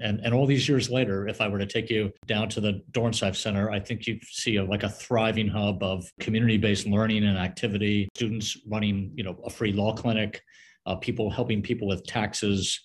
And, 0.00 0.20
and 0.24 0.34
all 0.34 0.46
these 0.46 0.68
years 0.68 0.90
later, 0.90 1.28
if 1.28 1.40
I 1.40 1.48
were 1.48 1.58
to 1.58 1.66
take 1.66 1.88
you 1.88 2.12
down 2.26 2.48
to 2.50 2.60
the 2.60 2.82
Dornsife 2.90 3.36
Center, 3.36 3.70
I 3.70 3.78
think 3.78 4.06
you 4.06 4.18
see 4.22 4.56
a, 4.56 4.64
like 4.64 4.82
a 4.82 4.88
thriving 4.88 5.48
hub 5.48 5.82
of 5.82 6.10
community-based 6.18 6.86
learning 6.86 7.24
and 7.24 7.38
activity, 7.38 8.08
students 8.14 8.58
running, 8.66 9.12
you 9.14 9.22
know, 9.22 9.36
a 9.44 9.50
free 9.50 9.72
law 9.72 9.94
clinic, 9.94 10.42
uh, 10.86 10.96
people 10.96 11.30
helping 11.30 11.62
people 11.62 11.86
with 11.86 12.04
taxes, 12.06 12.80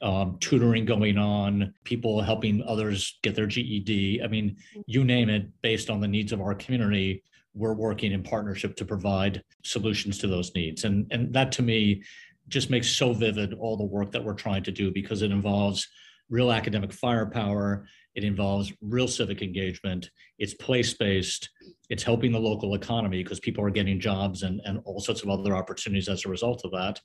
um, 0.00 0.38
tutoring 0.40 0.84
going 0.86 1.18
on, 1.18 1.72
people 1.84 2.20
helping 2.22 2.62
others 2.66 3.18
get 3.22 3.34
their 3.34 3.46
GED. 3.46 4.22
I 4.22 4.26
mean, 4.26 4.56
you 4.86 5.04
name 5.04 5.28
it, 5.28 5.46
based 5.60 5.90
on 5.90 6.00
the 6.00 6.08
needs 6.08 6.32
of 6.32 6.40
our 6.40 6.54
community, 6.54 7.22
we're 7.54 7.74
working 7.74 8.12
in 8.12 8.22
partnership 8.22 8.74
to 8.76 8.84
provide 8.84 9.42
solutions 9.64 10.18
to 10.18 10.26
those 10.26 10.54
needs. 10.54 10.84
And, 10.84 11.06
and 11.10 11.32
that 11.34 11.52
to 11.52 11.62
me 11.62 12.02
just 12.48 12.70
makes 12.70 12.88
so 12.88 13.12
vivid 13.12 13.54
all 13.54 13.76
the 13.76 13.84
work 13.84 14.10
that 14.12 14.24
we're 14.24 14.34
trying 14.34 14.64
to 14.64 14.72
do 14.72 14.90
because 14.90 15.22
it 15.22 15.30
involves 15.30 15.86
real 16.34 16.50
academic 16.50 16.92
firepower. 16.92 17.86
It 18.16 18.24
involves 18.24 18.72
real 18.80 19.06
civic 19.06 19.40
engagement. 19.40 20.10
It's 20.38 20.54
place 20.54 20.92
based. 20.92 21.48
It's 21.90 22.02
helping 22.02 22.32
the 22.32 22.40
local 22.40 22.74
economy 22.74 23.22
because 23.22 23.38
people 23.38 23.64
are 23.64 23.70
getting 23.70 24.00
jobs 24.00 24.42
and, 24.42 24.60
and 24.64 24.80
all 24.84 25.00
sorts 25.00 25.22
of 25.22 25.28
other 25.28 25.54
opportunities 25.54 26.08
as 26.08 26.24
a 26.24 26.28
result 26.28 26.62
of 26.64 26.72
that. 26.72 27.00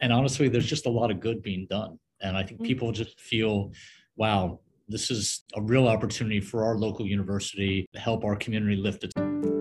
And 0.00 0.12
honestly, 0.12 0.48
there's 0.48 0.66
just 0.66 0.86
a 0.86 0.90
lot 0.90 1.10
of 1.10 1.20
good 1.20 1.42
being 1.42 1.66
done. 1.68 1.98
And 2.22 2.36
I 2.38 2.42
think 2.42 2.60
mm-hmm. 2.60 2.68
people 2.68 2.92
just 2.92 3.20
feel, 3.20 3.72
wow, 4.16 4.60
this 4.88 5.10
is 5.10 5.44
a 5.54 5.60
real 5.60 5.86
opportunity 5.86 6.40
for 6.40 6.64
our 6.64 6.76
local 6.78 7.06
university 7.06 7.86
to 7.92 8.00
help 8.00 8.24
our 8.24 8.34
community 8.34 8.76
lift 8.76 9.04
its. 9.04 9.59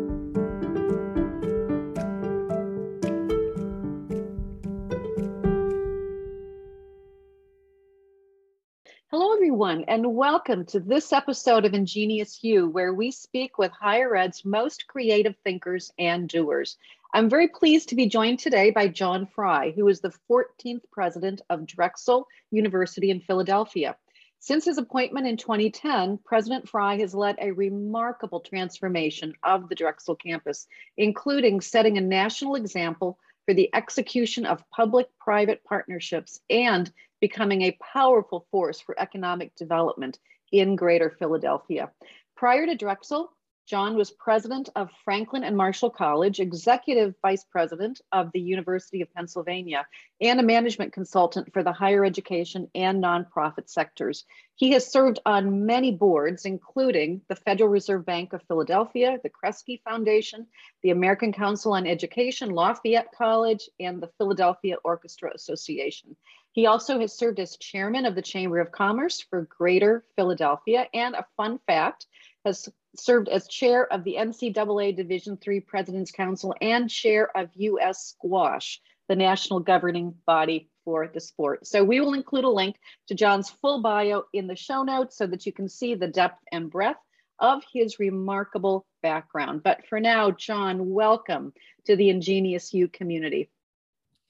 Everyone, 9.69 9.85
and 9.87 10.15
welcome 10.15 10.65
to 10.65 10.79
this 10.79 11.13
episode 11.13 11.63
of 11.63 11.75
Ingenious 11.75 12.43
You, 12.43 12.67
where 12.67 12.91
we 12.91 13.11
speak 13.11 13.59
with 13.59 13.71
higher 13.71 14.15
ed's 14.15 14.43
most 14.43 14.87
creative 14.87 15.35
thinkers 15.43 15.91
and 15.99 16.27
doers. 16.27 16.75
I'm 17.13 17.29
very 17.29 17.47
pleased 17.47 17.89
to 17.89 17.95
be 17.95 18.07
joined 18.07 18.39
today 18.39 18.71
by 18.71 18.87
John 18.87 19.27
Fry, 19.27 19.69
who 19.69 19.87
is 19.87 20.01
the 20.01 20.13
14th 20.27 20.81
president 20.91 21.41
of 21.51 21.67
Drexel 21.67 22.25
University 22.49 23.11
in 23.11 23.21
Philadelphia. 23.21 23.95
Since 24.39 24.65
his 24.65 24.79
appointment 24.79 25.27
in 25.27 25.37
2010, 25.37 26.17
President 26.25 26.67
Fry 26.67 26.97
has 26.97 27.13
led 27.13 27.35
a 27.39 27.51
remarkable 27.51 28.39
transformation 28.39 29.33
of 29.43 29.69
the 29.69 29.75
Drexel 29.75 30.15
campus, 30.15 30.65
including 30.97 31.61
setting 31.61 31.99
a 31.99 32.01
national 32.01 32.55
example 32.55 33.19
for 33.45 33.53
the 33.53 33.69
execution 33.75 34.47
of 34.47 34.67
public 34.71 35.09
private 35.19 35.63
partnerships 35.63 36.39
and 36.49 36.91
becoming 37.19 37.63
a 37.63 37.77
powerful 37.93 38.45
force 38.51 38.79
for 38.79 38.99
economic 38.99 39.55
development 39.55 40.19
in 40.51 40.75
Greater 40.75 41.09
Philadelphia. 41.09 41.91
Prior 42.35 42.65
to 42.65 42.75
Drexel, 42.75 43.31
John 43.69 43.95
was 43.95 44.09
president 44.09 44.69
of 44.75 44.89
Franklin 45.03 45.43
and 45.43 45.55
Marshall 45.55 45.91
College, 45.91 46.39
executive 46.39 47.13
vice 47.21 47.43
president 47.43 48.01
of 48.11 48.31
the 48.31 48.39
University 48.39 48.99
of 49.01 49.13
Pennsylvania, 49.13 49.85
and 50.19 50.39
a 50.39 50.43
management 50.43 50.91
consultant 50.91 51.53
for 51.53 51.61
the 51.61 51.71
higher 51.71 52.03
education 52.03 52.67
and 52.73 53.03
nonprofit 53.03 53.69
sectors. 53.69 54.25
He 54.55 54.71
has 54.71 54.91
served 54.91 55.19
on 55.23 55.67
many 55.67 55.91
boards, 55.91 56.45
including 56.45 57.21
the 57.29 57.35
Federal 57.35 57.69
Reserve 57.69 58.07
Bank 58.07 58.33
of 58.33 58.41
Philadelphia, 58.47 59.19
the 59.21 59.29
Kresge 59.29 59.83
Foundation, 59.83 60.47
the 60.81 60.89
American 60.89 61.31
Council 61.31 61.73
on 61.73 61.85
Education, 61.85 62.49
Lafayette 62.49 63.11
College, 63.15 63.69
and 63.79 64.01
the 64.01 64.09
Philadelphia 64.17 64.77
Orchestra 64.83 65.31
Association. 65.35 66.15
He 66.51 66.65
also 66.65 66.99
has 66.99 67.17
served 67.17 67.39
as 67.39 67.57
chairman 67.57 68.05
of 68.05 68.15
the 68.15 68.21
Chamber 68.21 68.59
of 68.59 68.71
Commerce 68.71 69.21
for 69.21 69.47
Greater 69.57 70.03
Philadelphia. 70.15 70.87
And 70.93 71.15
a 71.15 71.25
fun 71.37 71.59
fact, 71.67 72.07
has 72.45 72.69
served 72.95 73.29
as 73.29 73.47
chair 73.47 73.91
of 73.91 74.03
the 74.03 74.15
NCAA 74.15 74.95
Division 74.95 75.37
III 75.45 75.61
President's 75.61 76.11
Council 76.11 76.55
and 76.61 76.89
chair 76.89 77.35
of 77.37 77.49
US 77.55 78.07
Squash, 78.07 78.81
the 79.07 79.15
national 79.15 79.59
governing 79.59 80.15
body 80.25 80.69
for 80.85 81.07
the 81.07 81.19
sport. 81.19 81.67
So 81.67 81.83
we 81.83 81.99
will 81.99 82.13
include 82.13 82.45
a 82.45 82.49
link 82.49 82.77
to 83.07 83.15
John's 83.15 83.49
full 83.49 83.81
bio 83.81 84.23
in 84.33 84.47
the 84.47 84.55
show 84.55 84.83
notes 84.83 85.17
so 85.17 85.27
that 85.27 85.45
you 85.45 85.51
can 85.51 85.69
see 85.69 85.95
the 85.95 86.07
depth 86.07 86.41
and 86.51 86.71
breadth 86.71 86.99
of 87.39 87.63
his 87.71 87.99
remarkable 87.99 88.85
background. 89.01 89.63
But 89.63 89.85
for 89.87 89.99
now, 89.99 90.31
John, 90.31 90.89
welcome 90.89 91.53
to 91.85 91.95
the 91.95 92.09
Ingenious 92.09 92.73
You 92.73 92.87
community. 92.87 93.49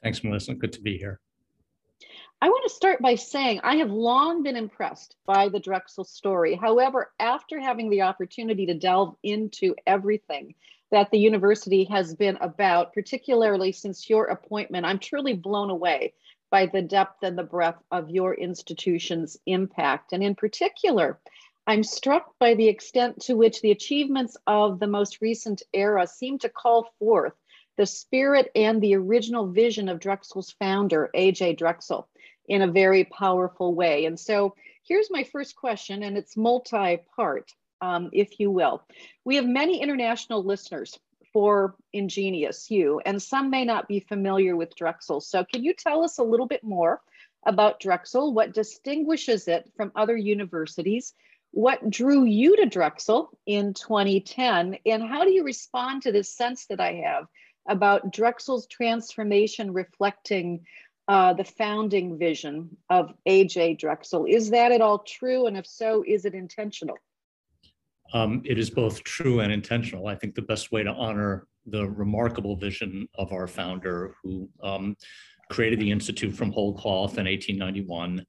Thanks, 0.04 0.24
Melissa. 0.24 0.54
Good 0.54 0.74
to 0.74 0.82
be 0.82 0.98
here. 0.98 1.20
I 2.42 2.48
want 2.48 2.64
to 2.64 2.74
start 2.74 3.02
by 3.02 3.16
saying 3.16 3.60
I 3.64 3.76
have 3.78 3.92
long 3.92 4.44
been 4.44 4.56
impressed 4.56 5.18
by 5.26 5.50
the 5.50 5.60
Drexel 5.60 6.06
story. 6.06 6.56
However, 6.56 7.12
after 7.20 7.60
having 7.60 7.90
the 7.90 8.04
opportunity 8.04 8.66
to 8.68 8.74
delve 8.74 9.18
into 9.24 9.76
everything 9.86 10.56
that 10.90 11.12
the 11.12 11.20
university 11.20 11.84
has 11.86 12.16
been 12.16 12.38
about, 12.38 12.94
particularly 12.94 13.74
since 13.74 14.10
your 14.10 14.28
appointment, 14.28 14.86
I'm 14.86 15.00
truly 15.00 15.34
blown 15.34 15.70
away 15.70 16.14
by 16.50 16.68
the 16.68 16.82
depth 16.82 17.24
and 17.24 17.38
the 17.38 17.44
breadth 17.44 17.84
of 17.92 18.10
your 18.10 18.34
institution's 18.34 19.36
impact. 19.46 20.14
And 20.14 20.24
in 20.24 20.34
particular, 20.34 21.20
I'm 21.68 21.84
struck 21.84 22.40
by 22.40 22.54
the 22.54 22.70
extent 22.70 23.20
to 23.24 23.36
which 23.36 23.60
the 23.60 23.72
achievements 23.72 24.38
of 24.48 24.80
the 24.80 24.88
most 24.88 25.20
recent 25.20 25.62
era 25.74 26.08
seem 26.08 26.40
to 26.40 26.48
call 26.48 26.90
forth 27.00 27.34
the 27.76 27.86
spirit 27.86 28.50
and 28.56 28.82
the 28.82 28.96
original 28.96 29.48
vision 29.48 29.90
of 29.90 30.00
Drexel's 30.00 30.52
founder, 30.52 31.10
A.J. 31.14 31.56
Drexel 31.56 32.08
in 32.50 32.64
a 32.64 32.68
very 32.68 33.06
powerful 33.06 33.74
way. 33.74 34.06
And 34.06 34.20
so 34.20 34.56
here's 34.86 35.10
my 35.12 35.24
first 35.24 35.56
question, 35.56 36.04
and 36.04 36.18
it's 36.18 36.36
multi-part, 36.36 37.54
um, 37.80 38.10
if 38.12 38.40
you 38.40 38.52
will. 38.52 38.84
We 39.24 39.36
have 39.36 39.46
many 39.46 39.82
international 39.82 40.44
listeners 40.44 41.00
for 41.32 41.76
Ingenious 41.94 42.72
You, 42.72 43.00
and 43.06 43.22
some 43.22 43.52
may 43.52 43.64
not 43.64 43.88
be 43.88 44.00
familiar 44.00 44.56
with 44.56 44.76
Drexel. 44.76 45.22
So 45.22 45.46
can 45.46 45.64
you 45.64 45.74
tell 45.74 46.04
us 46.04 46.18
a 46.18 46.24
little 46.24 46.48
bit 46.48 46.64
more 46.64 47.00
about 47.46 47.80
Drexel? 47.80 48.34
What 48.34 48.54
distinguishes 48.54 49.48
it 49.48 49.72
from 49.78 49.92
other 49.96 50.18
universities? 50.18 51.14
What 51.52 51.88
drew 51.88 52.26
you 52.26 52.58
to 52.58 52.66
Drexel 52.66 53.30
in 53.46 53.76
2010? 53.76 54.80
And 54.88 55.04
how 55.04 55.24
do 55.24 55.32
you 55.32 55.44
respond 55.44 56.02
to 56.04 56.12
this 56.12 56.36
sense 56.36 56.66
that 56.66 56.80
I 56.80 56.94
have 57.06 57.26
about 57.68 58.12
Drexel's 58.12 58.66
transformation 58.68 59.72
reflecting 59.74 60.66
uh, 61.10 61.34
the 61.34 61.44
founding 61.44 62.20
vision 62.20 62.70
of 62.92 63.12
AJ 63.28 63.80
Drexel. 63.80 64.26
Is 64.26 64.52
that 64.52 64.72
at 64.72 64.80
all 64.80 65.00
true? 65.00 65.48
And 65.48 65.58
if 65.58 65.66
so, 65.66 66.04
is 66.08 66.24
it 66.24 66.36
intentional? 66.36 66.98
Um, 68.14 68.44
it 68.46 68.60
is 68.60 68.70
both 68.70 69.04
true 69.04 69.40
and 69.40 69.52
intentional. 69.52 70.08
I 70.08 70.14
think 70.14 70.36
the 70.36 70.44
best 70.44 70.72
way 70.72 70.84
to 70.84 70.92
honor 70.92 71.48
the 71.66 71.90
remarkable 71.90 72.56
vision 72.56 73.08
of 73.16 73.34
our 73.34 73.48
founder, 73.48 74.14
who 74.22 74.48
um, 74.62 74.96
created 75.50 75.80
the 75.80 75.90
Institute 75.90 76.36
from 76.36 76.52
whole 76.52 76.76
cloth 76.76 77.18
in 77.18 77.26
1891, 77.26 78.24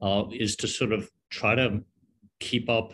uh, 0.00 0.24
is 0.32 0.54
to 0.56 0.68
sort 0.68 0.92
of 0.92 1.10
try 1.30 1.56
to 1.56 1.80
keep 2.38 2.70
up 2.70 2.92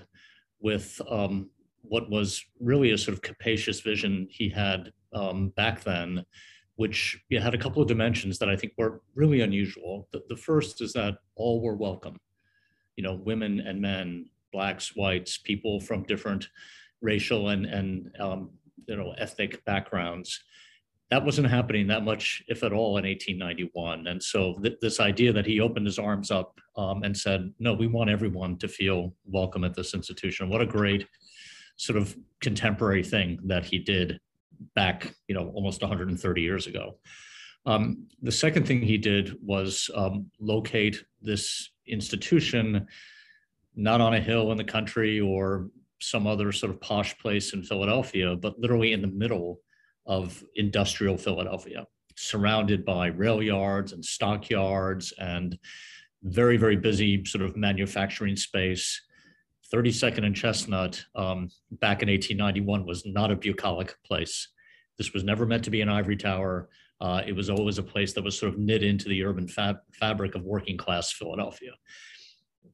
with 0.61 0.99
um, 1.11 1.51
what 1.83 2.09
was 2.09 2.43
really 2.59 2.93
a 2.93 2.99
sort 2.99 3.15
of 3.15 3.21
capacious 3.21 3.81
vision 3.81 4.27
he 4.31 4.49
had 4.49 4.93
um, 5.13 5.51
back 5.51 5.85
then 5.85 6.25
which 6.77 7.19
you 7.31 7.41
had 7.41 7.55
a 7.55 7.59
couple 7.59 7.83
of 7.83 7.89
dimensions 7.89 8.39
that 8.39 8.49
I 8.49 8.57
think 8.57 8.75
were 8.77 9.01
really 9.15 9.41
unusual. 9.41 10.09
The, 10.13 10.23
the 10.29 10.37
first 10.37 10.83
is 10.83 10.93
that 10.93 11.19
all 11.35 11.63
were 11.63 11.75
welcome, 11.75 12.19
you 12.97 13.03
know, 13.03 13.15
women 13.15 13.61
and 13.61 13.81
men, 13.81 14.27
blacks, 14.53 14.95
whites, 14.95 15.39
people 15.39 15.81
from 15.81 16.05
different 16.05 16.49
racial 17.01 17.49
and, 17.49 17.67
and 17.67 18.11
um, 18.21 18.51
you 18.87 18.97
know, 18.97 19.15
ethnic 19.19 19.65
backgrounds. 19.65 20.41
That 21.11 21.25
wasn't 21.25 21.49
happening 21.49 21.87
that 21.87 22.05
much, 22.05 22.43
if 22.49 22.63
at 22.63 22.73
all, 22.73 22.99
in 22.99 23.05
1891. 23.05 24.09
And 24.09 24.23
so 24.23 24.55
th- 24.63 24.79
this 24.83 25.01
idea 25.01 25.33
that 25.33 25.47
he 25.47 25.61
opened 25.61 25.87
his 25.87 25.99
arms 25.99 26.31
up 26.31 26.59
um, 26.77 27.05
and 27.05 27.17
said, 27.17 27.53
no, 27.59 27.73
we 27.73 27.87
want 27.87 28.11
everyone 28.11 28.59
to 28.59 28.69
feel 28.69 29.15
welcome 29.25 29.65
at 29.65 29.75
this 29.75 29.95
institution. 29.95 30.51
What 30.51 30.61
a 30.61 30.67
great 30.67 31.07
sort 31.77 31.97
of 31.97 32.17
contemporary 32.41 33.05
thing 33.05 33.39
that 33.45 33.65
he 33.65 33.79
did 33.79 34.19
back, 34.75 35.15
you 35.29 35.35
know, 35.35 35.51
almost 35.55 35.83
130 35.83 36.43
years 36.43 36.67
ago. 36.67 36.99
Um, 37.65 38.07
the 38.23 38.33
second 38.33 38.67
thing 38.67 38.81
he 38.81 38.97
did 38.97 39.37
was 39.43 39.91
um, 39.95 40.31
locate 40.39 41.03
this 41.21 41.71
institution 41.87 42.87
not 43.75 44.01
on 44.01 44.15
a 44.15 44.21
hill 44.21 44.53
in 44.53 44.57
the 44.57 44.65
country 44.65 45.21
or 45.21 45.69
some 46.01 46.27
other 46.27 46.53
sort 46.53 46.73
of 46.73 46.81
posh 46.81 47.17
place 47.19 47.53
in 47.53 47.63
Philadelphia, 47.63 48.37
but 48.37 48.59
literally 48.59 48.93
in 48.93 49.03
the 49.03 49.07
middle 49.07 49.61
of 50.07 50.43
industrial 50.55 51.17
Philadelphia, 51.17 51.87
surrounded 52.17 52.85
by 52.85 53.09
rail 53.09 53.43
yards 53.43 53.93
and 53.93 54.05
stockyards 54.05 55.13
and 55.19 55.59
very, 56.23 56.57
very 56.57 56.77
busy 56.77 57.25
sort 57.25 57.45
of 57.45 57.57
manufacturing 57.57 58.37
space. 58.37 59.03
32nd 59.73 60.25
and 60.25 60.37
Chestnut 60.37 61.05
um, 61.15 61.51
back 61.73 62.03
in 62.03 62.09
1891 62.09 62.87
was 62.87 63.05
not 63.07 63.31
a 63.31 63.37
bucolic 63.37 63.97
place. 64.05 64.49
This 64.99 65.13
was 65.13 65.25
never 65.25 65.47
meant 65.47 65.65
to 65.65 65.71
be 65.71 65.81
an 65.81 65.89
ivory 65.89 66.17
tower. 66.17 66.69
Uh, 67.01 67.23
it 67.27 67.35
was 67.35 67.51
always 67.51 67.79
a 67.79 67.83
place 67.83 68.13
that 68.15 68.25
was 68.25 68.39
sort 68.39 68.53
of 68.53 68.59
knit 68.59 68.83
into 68.83 69.09
the 69.09 69.25
urban 69.25 69.47
fab- 69.49 69.81
fabric 69.93 70.35
of 70.35 70.43
working 70.45 70.77
class 70.77 71.13
Philadelphia. 71.13 71.73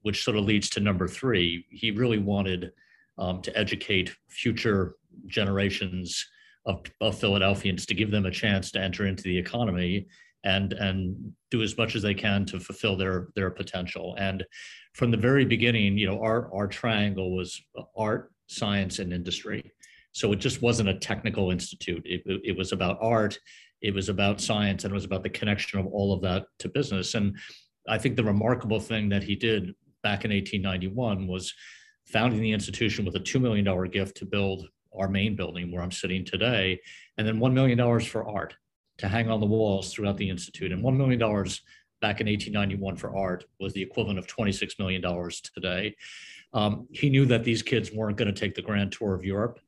which 0.02 0.24
sort 0.24 0.36
of 0.36 0.44
leads 0.44 0.68
to 0.70 0.80
number 0.80 1.08
three. 1.08 1.64
He 1.70 1.90
really 1.90 2.18
wanted 2.18 2.72
um, 3.18 3.40
to 3.42 3.56
educate 3.56 4.14
future 4.28 4.96
generations 5.26 6.26
of, 6.66 6.82
of 7.00 7.18
Philadelphians 7.18 7.86
to 7.86 7.94
give 7.94 8.10
them 8.10 8.26
a 8.26 8.30
chance 8.30 8.70
to 8.72 8.80
enter 8.80 9.06
into 9.06 9.22
the 9.22 9.38
economy 9.38 10.06
and 10.44 10.72
and 10.72 11.32
do 11.50 11.62
as 11.62 11.76
much 11.78 11.94
as 11.94 12.02
they 12.02 12.14
can 12.14 12.44
to 12.46 12.58
fulfill 12.58 12.96
their 12.96 13.28
their 13.36 13.50
potential. 13.50 14.16
And 14.18 14.44
from 14.92 15.10
the 15.10 15.16
very 15.16 15.44
beginning, 15.44 15.96
you 15.98 16.06
know, 16.06 16.20
our 16.20 16.52
our 16.54 16.66
triangle 16.66 17.34
was 17.34 17.60
uh, 17.78 17.82
art, 17.96 18.32
science, 18.46 18.98
and 18.98 19.12
industry. 19.12 19.72
So 20.12 20.32
it 20.32 20.36
just 20.36 20.60
wasn't 20.60 20.90
a 20.90 20.98
technical 20.98 21.50
institute. 21.50 22.02
It, 22.04 22.22
it 22.26 22.56
was 22.56 22.72
about 22.72 22.98
art, 23.00 23.38
it 23.80 23.94
was 23.94 24.10
about 24.10 24.40
science, 24.40 24.84
and 24.84 24.92
it 24.92 24.94
was 24.94 25.06
about 25.06 25.22
the 25.22 25.30
connection 25.30 25.78
of 25.78 25.86
all 25.86 26.12
of 26.12 26.20
that 26.22 26.44
to 26.58 26.68
business. 26.68 27.14
And 27.14 27.36
I 27.88 27.96
think 27.96 28.16
the 28.16 28.24
remarkable 28.24 28.78
thing 28.78 29.08
that 29.08 29.22
he 29.22 29.34
did 29.34 29.74
back 30.02 30.24
in 30.24 30.30
1891 30.30 31.26
was 31.26 31.54
founding 32.06 32.40
the 32.40 32.52
institution 32.52 33.04
with 33.04 33.16
a 33.16 33.20
$2 33.20 33.40
million 33.40 33.90
gift 33.90 34.16
to 34.18 34.26
build 34.26 34.68
our 34.98 35.08
main 35.08 35.34
building 35.34 35.72
where 35.72 35.82
I'm 35.82 35.90
sitting 35.90 36.24
today, 36.24 36.80
and 37.16 37.26
then 37.26 37.38
$1 37.38 37.52
million 37.52 38.00
for 38.00 38.28
art 38.28 38.54
to 38.98 39.08
hang 39.08 39.30
on 39.30 39.40
the 39.40 39.46
walls 39.46 39.92
throughout 39.92 40.16
the 40.16 40.28
Institute. 40.28 40.72
And 40.72 40.84
$1 40.84 40.96
million 40.96 41.20
back 42.02 42.20
in 42.20 42.26
1891 42.26 42.96
for 42.96 43.16
art 43.16 43.44
was 43.60 43.72
the 43.72 43.80
equivalent 43.80 44.18
of 44.18 44.26
$26 44.26 44.78
million 44.78 45.02
today. 45.54 45.96
Um, 46.52 46.86
he 46.90 47.08
knew 47.08 47.24
that 47.26 47.44
these 47.44 47.62
kids 47.62 47.92
weren't 47.92 48.18
going 48.18 48.32
to 48.32 48.38
take 48.38 48.54
the 48.54 48.60
grand 48.60 48.92
tour 48.92 49.14
of 49.14 49.24
Europe, 49.24 49.60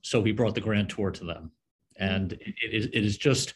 so 0.00 0.24
he 0.24 0.32
brought 0.32 0.56
the 0.56 0.60
grand 0.60 0.88
tour 0.88 1.12
to 1.12 1.24
them. 1.24 1.52
And 1.98 2.32
it 2.32 2.72
is, 2.72 2.86
it 2.86 3.04
is 3.04 3.18
just, 3.18 3.54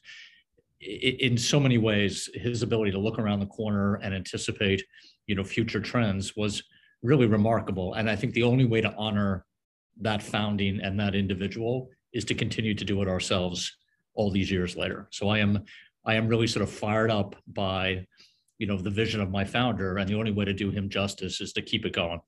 in 0.80 1.36
so 1.38 1.58
many 1.58 1.78
ways, 1.78 2.28
his 2.34 2.62
ability 2.62 2.92
to 2.92 2.98
look 2.98 3.18
around 3.18 3.40
the 3.40 3.46
corner 3.46 3.94
and 3.96 4.14
anticipate, 4.14 4.84
you 5.26 5.34
know, 5.34 5.42
future 5.42 5.80
trends 5.80 6.36
was 6.36 6.62
really 7.02 7.26
remarkable. 7.26 7.94
And 7.94 8.08
I 8.08 8.14
think 8.14 8.34
the 8.34 8.42
only 8.42 8.66
way 8.66 8.82
to 8.82 8.94
honor 8.96 9.46
that 10.02 10.22
founding 10.22 10.80
and 10.82 11.00
that 11.00 11.14
individual 11.14 11.88
is 12.12 12.26
to 12.26 12.34
continue 12.34 12.74
to 12.74 12.84
do 12.84 13.00
it 13.00 13.08
ourselves 13.08 13.74
all 14.14 14.30
these 14.30 14.50
years 14.50 14.76
later. 14.76 15.08
So 15.10 15.28
I 15.30 15.38
am 15.38 15.64
I 16.06 16.14
am 16.14 16.28
really 16.28 16.46
sort 16.46 16.62
of 16.62 16.70
fired 16.70 17.10
up 17.10 17.34
by 17.48 18.06
you 18.58 18.66
know 18.66 18.76
the 18.76 18.90
vision 18.90 19.20
of 19.20 19.30
my 19.30 19.44
founder, 19.44 19.96
and 19.96 20.08
the 20.08 20.14
only 20.14 20.32
way 20.32 20.44
to 20.44 20.52
do 20.52 20.70
him 20.70 20.88
justice 20.88 21.40
is 21.40 21.52
to 21.54 21.62
keep 21.62 21.84
it 21.84 21.92
going. 21.92 22.20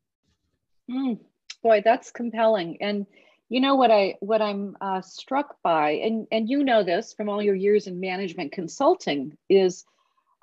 Mm, 0.91 1.19
boy, 1.63 1.83
that's 1.85 2.11
compelling. 2.11 2.79
And 2.81 3.07
you 3.49 3.61
know 3.61 3.77
what 3.77 3.91
I 3.91 4.17
what 4.21 4.43
I'm 4.43 4.77
uh, 4.81 5.01
struck 5.01 5.57
by, 5.63 5.93
and 5.93 6.27
and 6.31 6.49
you 6.49 6.65
know 6.65 6.83
this 6.83 7.15
from 7.15 7.29
all 7.29 7.43
your 7.43 7.55
years 7.55 7.87
in 7.87 8.01
management 8.01 8.53
consulting, 8.53 9.37
is 9.49 9.85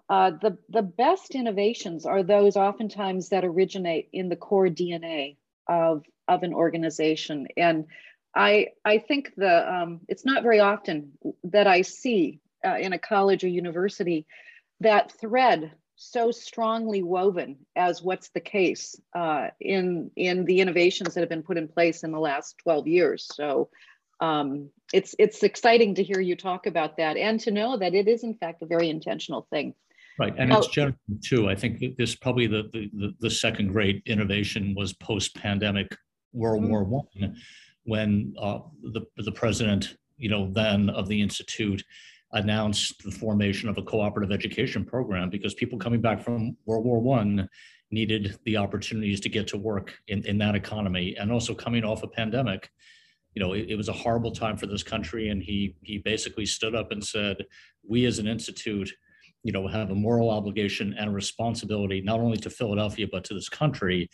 uh, 0.10 0.32
the 0.42 0.58
the 0.70 0.82
best 0.82 1.36
innovations 1.36 2.06
are 2.06 2.24
those 2.24 2.58
oftentimes 2.58 3.30
that 3.30 3.46
originate 3.46 4.10
in 4.14 4.30
the 4.30 4.36
core 4.36 4.68
DNA 4.68 5.38
of 5.68 6.04
of 6.28 6.44
an 6.44 6.54
organization. 6.54 7.48
And 7.58 7.86
I, 8.36 8.68
I 8.84 8.98
think 8.98 9.32
the 9.38 9.74
um, 9.74 10.02
it's 10.08 10.26
not 10.26 10.44
very 10.44 10.60
often 10.60 11.14
that 11.46 11.68
I 11.68 11.82
see 11.82 12.40
uh, 12.66 12.78
in 12.78 12.94
a 12.94 13.00
college 13.00 13.44
or 13.44 13.48
university 13.48 14.26
that 14.80 15.12
thread 15.12 15.72
so 15.96 16.32
strongly 16.32 17.04
woven 17.04 17.58
as 17.76 18.02
what's 18.02 18.30
the 18.30 18.40
case 18.40 19.00
uh, 19.14 19.48
in 19.60 20.12
in 20.16 20.46
the 20.46 20.60
innovations 20.60 21.14
that 21.14 21.22
have 21.22 21.30
been 21.30 21.44
put 21.44 21.58
in 21.58 21.68
place 21.68 22.04
in 22.04 22.12
the 22.12 22.20
last 22.20 22.58
12 22.60 22.88
years. 22.88 23.28
So 23.34 23.70
um, 24.20 24.70
it's 24.94 25.16
it's 25.20 25.44
exciting 25.44 25.96
to 25.96 26.04
hear 26.04 26.20
you 26.20 26.36
talk 26.36 26.68
about 26.68 26.98
that 26.98 27.18
and 27.18 27.40
to 27.42 27.52
know 27.52 27.78
that 27.78 27.94
it 27.94 28.08
is 28.08 28.24
in 28.24 28.34
fact 28.36 28.62
a 28.62 28.66
very 28.66 28.90
intentional 28.90 29.48
thing. 29.50 29.74
Right, 30.18 30.34
and 30.38 30.52
it's 30.54 30.68
general 30.68 30.96
too. 31.22 31.50
I 31.50 31.56
think 31.56 31.98
this 31.98 32.16
probably 32.16 32.48
the, 32.48 32.70
the 32.72 33.14
the 33.20 33.30
second 33.30 33.68
great 33.68 34.02
innovation 34.06 34.74
was 34.76 34.94
post-pandemic 34.94 35.94
World 36.32 36.62
mm-hmm. 36.62 36.72
War 36.72 36.84
One, 36.86 37.36
when 37.84 38.34
uh, 38.40 38.60
the 38.82 39.02
the 39.18 39.32
president, 39.32 39.98
you 40.18 40.30
know, 40.30 40.50
then 40.52 40.90
of 40.90 41.10
the 41.10 41.22
institute 41.22 41.84
announced 42.36 43.04
the 43.04 43.12
formation 43.12 43.68
of 43.70 43.78
a 43.78 43.82
cooperative 43.82 44.32
education 44.32 44.86
program 44.86 45.30
because 45.30 45.54
people 45.54 45.80
coming 45.80 46.02
back 46.02 46.22
from 46.22 46.56
World 46.66 46.86
War 46.86 47.02
One 47.02 47.50
needed 47.92 48.38
the 48.46 48.58
opportunities 48.58 49.20
to 49.22 49.30
get 49.30 49.48
to 49.48 49.58
work 49.58 49.94
in, 50.08 50.26
in 50.26 50.38
that 50.38 50.56
economy 50.56 51.16
and 51.20 51.32
also 51.32 51.54
coming 51.54 51.84
off 51.84 52.04
a 52.04 52.08
pandemic 52.08 52.70
you 53.34 53.42
know 53.42 53.54
it, 53.54 53.70
it, 53.70 53.76
was 53.76 53.90
a 53.90 53.94
horrible 53.94 54.32
time 54.32 54.58
for 54.58 54.66
this 54.66 54.84
country 54.84 55.30
and 55.30 55.44
he 55.44 55.76
he 55.82 56.00
basically 56.00 56.46
stood 56.46 56.74
up 56.74 56.92
and 56.92 57.04
said 57.04 57.38
we 57.88 58.06
as 58.06 58.18
an 58.18 58.28
institute 58.28 58.92
you 59.44 59.52
know 59.52 59.68
have 59.68 59.92
a 59.92 59.96
moral 59.96 60.32
obligation 60.32 60.96
and 60.98 61.10
a 61.10 61.14
responsibility 61.14 62.02
not 62.02 62.20
only 62.20 62.38
to 62.38 62.50
philadelphia 62.50 63.08
but 63.10 63.24
to 63.24 63.34
this 63.34 63.50
country 63.50 64.10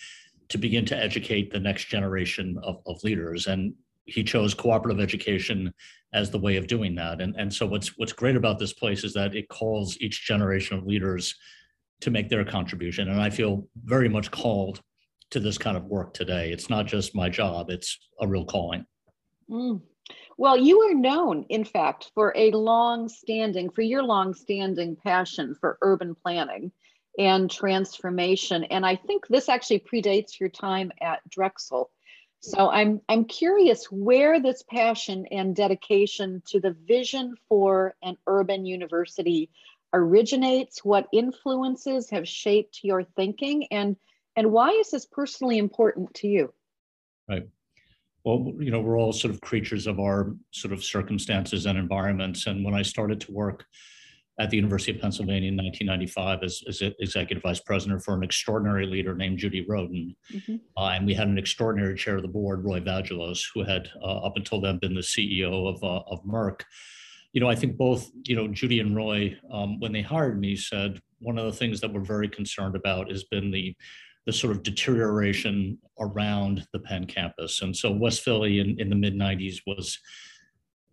to 0.52 0.58
begin 0.58 0.84
to 0.86 0.98
educate 0.98 1.50
the 1.50 1.60
next 1.60 1.86
generation 1.86 2.60
of, 2.62 2.82
of 2.86 3.02
leaders. 3.06 3.48
And 3.48 3.74
he 4.06 4.24
chose 4.24 4.54
cooperative 4.54 5.00
education 5.02 5.74
as 6.14 6.30
the 6.30 6.40
way 6.40 6.58
of 6.58 6.68
doing 6.68 6.96
that. 6.96 7.22
And, 7.22 7.36
and 7.38 7.54
so 7.54 7.66
what's 7.66 7.98
what's 7.98 8.14
great 8.14 8.36
about 8.36 8.60
this 8.60 8.74
place 8.74 9.04
is 9.04 9.14
that 9.14 9.36
it 9.36 9.48
calls 9.50 9.98
each 10.00 10.26
generation 10.26 10.78
of 10.78 10.86
leaders 10.86 11.36
to 12.02 12.12
make 12.12 12.30
their 12.30 12.44
contribution. 12.44 13.10
And 13.10 13.22
I 13.22 13.30
feel 13.30 13.68
very 13.84 14.10
much 14.10 14.32
called 14.32 14.82
to 15.30 15.40
this 15.40 15.58
kind 15.58 15.78
of 15.78 15.86
work 15.86 16.14
today. 16.14 16.52
It's 16.52 16.70
not 16.70 16.86
just 16.86 17.16
my 17.16 17.30
job, 17.30 17.70
it's 17.70 17.98
a 18.20 18.28
real 18.28 18.46
calling. 18.46 18.86
Mm. 19.50 19.82
Well, 20.38 20.58
you 20.58 20.82
are 20.82 20.94
known, 20.94 21.46
in 21.50 21.64
fact, 21.64 22.12
for 22.16 22.34
a 22.36 22.52
long 22.52 23.08
standing, 23.08 23.70
for 23.70 23.82
your 23.82 24.04
long 24.04 24.34
standing 24.34 24.96
passion 24.96 25.56
for 25.60 25.78
urban 25.82 26.16
planning 26.16 26.72
and 27.18 27.50
transformation. 27.50 28.64
And 28.66 28.86
I 28.86 28.96
think 28.96 29.28
this 29.28 29.50
actually 29.50 29.80
predates 29.80 30.40
your 30.40 30.50
time 30.50 30.92
at 31.02 31.20
Drexel. 31.30 31.92
So 32.42 32.70
I'm 32.70 33.02
I'm 33.08 33.26
curious 33.26 33.86
where 33.86 34.42
this 34.42 34.64
passion 34.64 35.28
and 35.32 35.56
dedication 35.56 36.42
to 36.48 36.60
the 36.60 36.72
vision 36.72 37.36
for 37.48 37.96
an 38.02 38.18
urban 38.26 38.66
university 38.66 39.50
originates, 39.94 40.84
what 40.84 41.08
influences 41.14 42.10
have 42.10 42.28
shaped 42.28 42.80
your 42.84 43.04
thinking, 43.04 43.68
and 43.72 43.96
and 44.36 44.52
why 44.52 44.70
is 44.72 44.90
this 44.90 45.06
personally 45.06 45.60
important 45.60 46.14
to 46.16 46.28
you? 46.28 46.54
Right. 47.30 47.48
Well, 48.24 48.54
you 48.60 48.72
know, 48.72 48.80
we're 48.80 49.00
all 49.00 49.14
sort 49.14 49.34
of 49.34 49.42
creatures 49.42 49.86
of 49.86 50.00
our 50.00 50.36
sort 50.52 50.74
of 50.74 50.84
circumstances 50.84 51.66
and 51.66 51.78
environments. 51.78 52.48
And 52.48 52.64
when 52.64 52.74
I 52.74 52.82
started 52.82 53.22
to 53.22 53.32
work 53.32 53.66
at 54.40 54.50
the 54.50 54.58
University 54.58 54.92
of 54.92 55.02
Pennsylvania 55.02 55.50
in 55.50 55.58
1995 55.58 56.44
as, 56.44 56.64
as 56.68 56.82
executive 57.00 57.44
vice 57.44 57.60
president 57.60 58.02
for 58.04 58.16
an 58.16 58.24
extraordinary 58.24 58.86
leader 58.86 59.14
named 59.14 59.38
Judy 59.38 59.66
Rodin. 59.68 60.16
Mm-hmm. 60.34 60.56
Uh, 60.78 60.90
and 60.90 61.06
we 61.06 61.14
had 61.14 61.28
an 61.28 61.38
extraordinary 61.38 61.96
chair 61.96 62.16
of 62.16 62.22
the 62.22 62.28
board, 62.28 62.64
Roy 62.64 62.80
Vagelos, 62.80 63.44
who 63.54 63.64
had 63.64 63.90
uh, 64.02 64.26
up 64.26 64.38
until 64.38 64.62
then 64.62 64.80
been 64.80 64.96
the 64.96 65.02
CEO 65.02 65.68
of, 65.68 65.84
uh, 65.84 66.04
of 66.08 66.24
Merck. 66.24 66.62
You 67.34 67.42
know, 67.42 67.50
I 67.50 67.56
think 67.56 67.78
both, 67.78 68.10
you 68.24 68.36
know, 68.36 68.48
Judy 68.48 68.80
and 68.80 68.96
Roy, 68.96 69.38
um, 69.52 69.80
when 69.80 69.92
they 69.92 70.02
hired 70.02 70.40
me, 70.40 70.56
said 70.56 71.02
one 71.20 71.38
of 71.38 71.46
the 71.46 71.58
things 71.58 71.80
that 71.82 71.94
we're 71.94 72.02
very 72.02 72.28
concerned 72.28 72.76
about 72.76 73.12
has 73.12 73.24
been 73.26 73.52
the 73.52 73.76
the 74.26 74.32
sort 74.32 74.56
of 74.56 74.62
deterioration 74.64 75.78
around 76.00 76.68
the 76.74 76.80
Penn 76.80 77.06
campus. 77.06 77.62
And 77.62 77.76
so 77.76 77.92
West 77.92 78.22
Philly 78.22 78.60
in, 78.60 78.80
in 78.80 78.90
the 78.90 78.96
mid 78.96 79.16
90s 79.16 79.62
was 79.66 79.98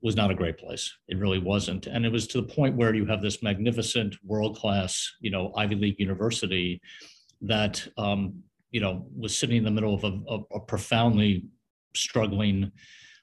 was 0.01 0.17
not 0.17 0.31
a 0.31 0.35
great 0.35 0.59
place. 0.59 0.93
It 1.09 1.19
really 1.19 1.39
wasn't. 1.39 1.87
And 1.87 2.07
it 2.07 2.13
was 2.13 2.27
to 2.29 2.41
the 2.41 2.47
point 2.47 2.77
where 2.77 2.95
you 2.95 3.05
have 3.07 3.23
this 3.23 3.43
magnificent 3.43 4.17
world 4.25 4.57
class, 4.57 5.13
you 5.21 5.31
know, 5.31 5.53
Ivy 5.57 5.75
League 5.75 6.01
university 6.01 6.81
that, 7.43 7.87
um, 7.97 8.43
you 8.71 8.81
know, 8.81 9.07
was 9.17 9.37
sitting 9.37 9.57
in 9.57 9.65
the 9.65 9.71
middle 9.71 9.95
of 9.95 10.05
a, 10.05 10.21
a, 10.29 10.57
a 10.57 10.61
profoundly 10.61 11.47
struggling 11.95 12.71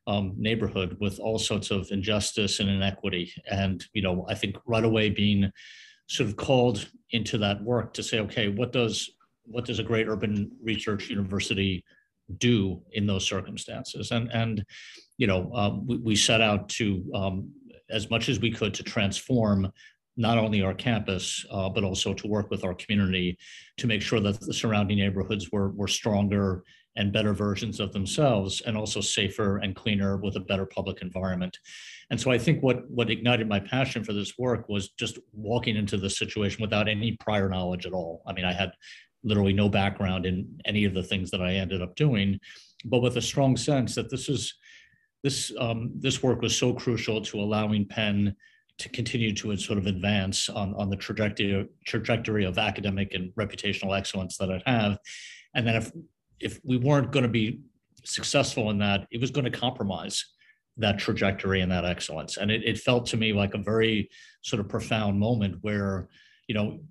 um, 0.07 0.33
neighborhood 0.37 0.97
with 0.99 1.19
all 1.19 1.39
sorts 1.39 1.71
of 1.71 1.87
injustice 1.91 2.59
and 2.59 2.69
inequity. 2.69 3.31
And, 3.49 3.83
you 3.93 4.01
know, 4.01 4.25
I 4.29 4.35
think 4.35 4.57
right 4.65 4.83
away 4.83 5.09
being 5.09 5.51
sort 6.07 6.29
of 6.29 6.35
called 6.35 6.87
into 7.11 7.37
that 7.39 7.63
work 7.63 7.93
to 7.93 8.03
say, 8.03 8.19
okay, 8.19 8.49
what 8.49 8.71
does 8.71 9.09
what 9.47 9.65
does 9.65 9.79
a 9.79 9.83
great 9.83 10.07
urban 10.07 10.51
research 10.63 11.09
university 11.09 11.83
do 12.37 12.81
in 12.93 13.05
those 13.05 13.25
circumstances? 13.25 14.11
And 14.11 14.31
and 14.31 14.65
you 15.17 15.27
know, 15.27 15.51
um, 15.53 15.85
we, 15.87 15.97
we, 15.97 16.15
set 16.15 16.41
out 16.41 16.67
to, 16.69 17.03
um, 17.13 17.51
as 17.89 18.09
much 18.09 18.29
as 18.29 18.39
we 18.39 18.51
could, 18.51 18.73
to 18.73 18.83
transform 18.83 19.71
not 20.17 20.37
only 20.37 20.61
our 20.61 20.73
campus, 20.73 21.45
uh, 21.51 21.69
but 21.69 21.83
also 21.83 22.13
to 22.13 22.27
work 22.27 22.49
with 22.49 22.63
our 22.63 22.73
community 22.73 23.37
to 23.77 23.87
make 23.87 24.01
sure 24.01 24.19
that 24.19 24.39
the 24.39 24.53
surrounding 24.53 24.97
neighborhoods 24.97 25.51
were, 25.51 25.69
were 25.71 25.87
stronger 25.87 26.63
and 26.97 27.11
better 27.11 27.33
versions 27.33 27.81
of 27.81 27.91
themselves 27.91 28.61
and 28.61 28.77
also 28.77 29.01
safer 29.01 29.57
and 29.57 29.75
cleaner 29.75 30.17
with 30.17 30.37
a 30.37 30.39
better 30.39 30.65
public 30.65 31.01
environment. 31.01 31.57
And 32.09 32.19
so 32.19 32.31
I 32.31 32.37
think 32.37 32.63
what, 32.63 32.89
what 32.89 33.09
ignited 33.09 33.49
my 33.49 33.59
passion 33.59 34.03
for 34.03 34.13
this 34.13 34.37
work 34.37 34.69
was 34.69 34.89
just 34.91 35.19
walking 35.33 35.75
into 35.75 35.97
this 35.97 36.17
situation 36.17 36.61
without 36.61 36.87
any 36.87 37.17
prior 37.19 37.49
knowledge 37.49 37.85
at 37.85 37.91
all. 37.91 38.21
I 38.25 38.31
mean, 38.31 38.45
I 38.45 38.53
had 38.53 38.71
literally 39.23 39.53
no 39.53 39.67
background 39.67 40.25
in 40.25 40.47
any 40.63 40.85
of 40.85 40.93
the 40.93 41.03
things 41.03 41.31
that 41.31 41.41
I 41.41 41.55
ended 41.55 41.81
up 41.81 41.95
doing, 41.95 42.39
but 42.85 43.01
with 43.01 43.17
a 43.17 43.21
strong 43.21 43.57
sense 43.57 43.95
that 43.95 44.09
this 44.09 44.29
is 44.29 44.53
this 45.25 45.51
um, 45.59 45.91
this 45.95 46.21
work 46.21 46.39
was 46.43 46.55
so 46.55 46.71
crucial 46.71 47.19
to 47.19 47.39
allowing 47.39 47.83
Penn 47.83 48.35
to 48.77 48.89
continue 48.89 49.33
to 49.33 49.57
sort 49.57 49.79
of 49.79 49.87
advance 49.87 50.49
on, 50.49 50.75
on 50.75 50.87
the 50.91 50.95
trajectory 50.95 51.67
trajectory 51.83 52.45
of 52.45 52.59
academic 52.59 53.15
and 53.15 53.33
reputational 53.33 53.97
excellence 53.97 54.37
that 54.37 54.49
it 54.49 54.61
have. 54.67 54.99
And 55.55 55.65
then 55.65 55.77
if 55.77 55.91
if 56.39 56.59
we 56.63 56.77
weren't 56.77 57.11
going 57.11 57.23
to 57.23 57.29
be 57.29 57.61
successful 58.03 58.69
in 58.69 58.77
that, 58.77 59.07
it 59.09 59.19
was 59.19 59.31
going 59.31 59.51
to 59.51 59.59
compromise 59.59 60.23
that 60.77 60.99
trajectory 60.99 61.61
and 61.61 61.71
that 61.71 61.85
excellence. 61.85 62.37
And 62.37 62.51
it, 62.51 62.61
it 62.63 62.77
felt 62.77 63.07
to 63.07 63.17
me 63.17 63.33
like 63.33 63.55
a 63.55 63.57
very 63.57 64.09
sort 64.43 64.59
of 64.59 64.69
profound 64.69 65.19
moment 65.19 65.57
where, 65.61 66.07
you 66.47 66.53
know, 66.53 66.81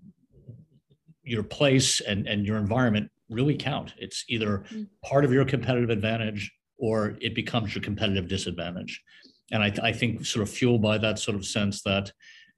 your 1.22 1.44
place 1.44 2.00
and, 2.00 2.26
and 2.26 2.44
your 2.44 2.56
environment 2.56 3.10
really 3.28 3.54
count. 3.54 3.94
It's 3.96 4.24
either 4.28 4.64
mm. 4.72 4.88
part 5.04 5.24
of 5.24 5.32
your 5.32 5.44
competitive 5.44 5.90
advantage 5.90 6.50
or 6.84 7.16
it 7.22 7.34
becomes 7.34 7.74
your 7.74 7.82
competitive 7.82 8.28
disadvantage. 8.28 9.02
And 9.50 9.62
I, 9.62 9.72
I 9.82 9.90
think 9.90 10.26
sort 10.26 10.46
of 10.46 10.54
fueled 10.54 10.82
by 10.82 10.98
that 10.98 11.18
sort 11.18 11.34
of 11.34 11.46
sense 11.46 11.80
that, 11.84 12.12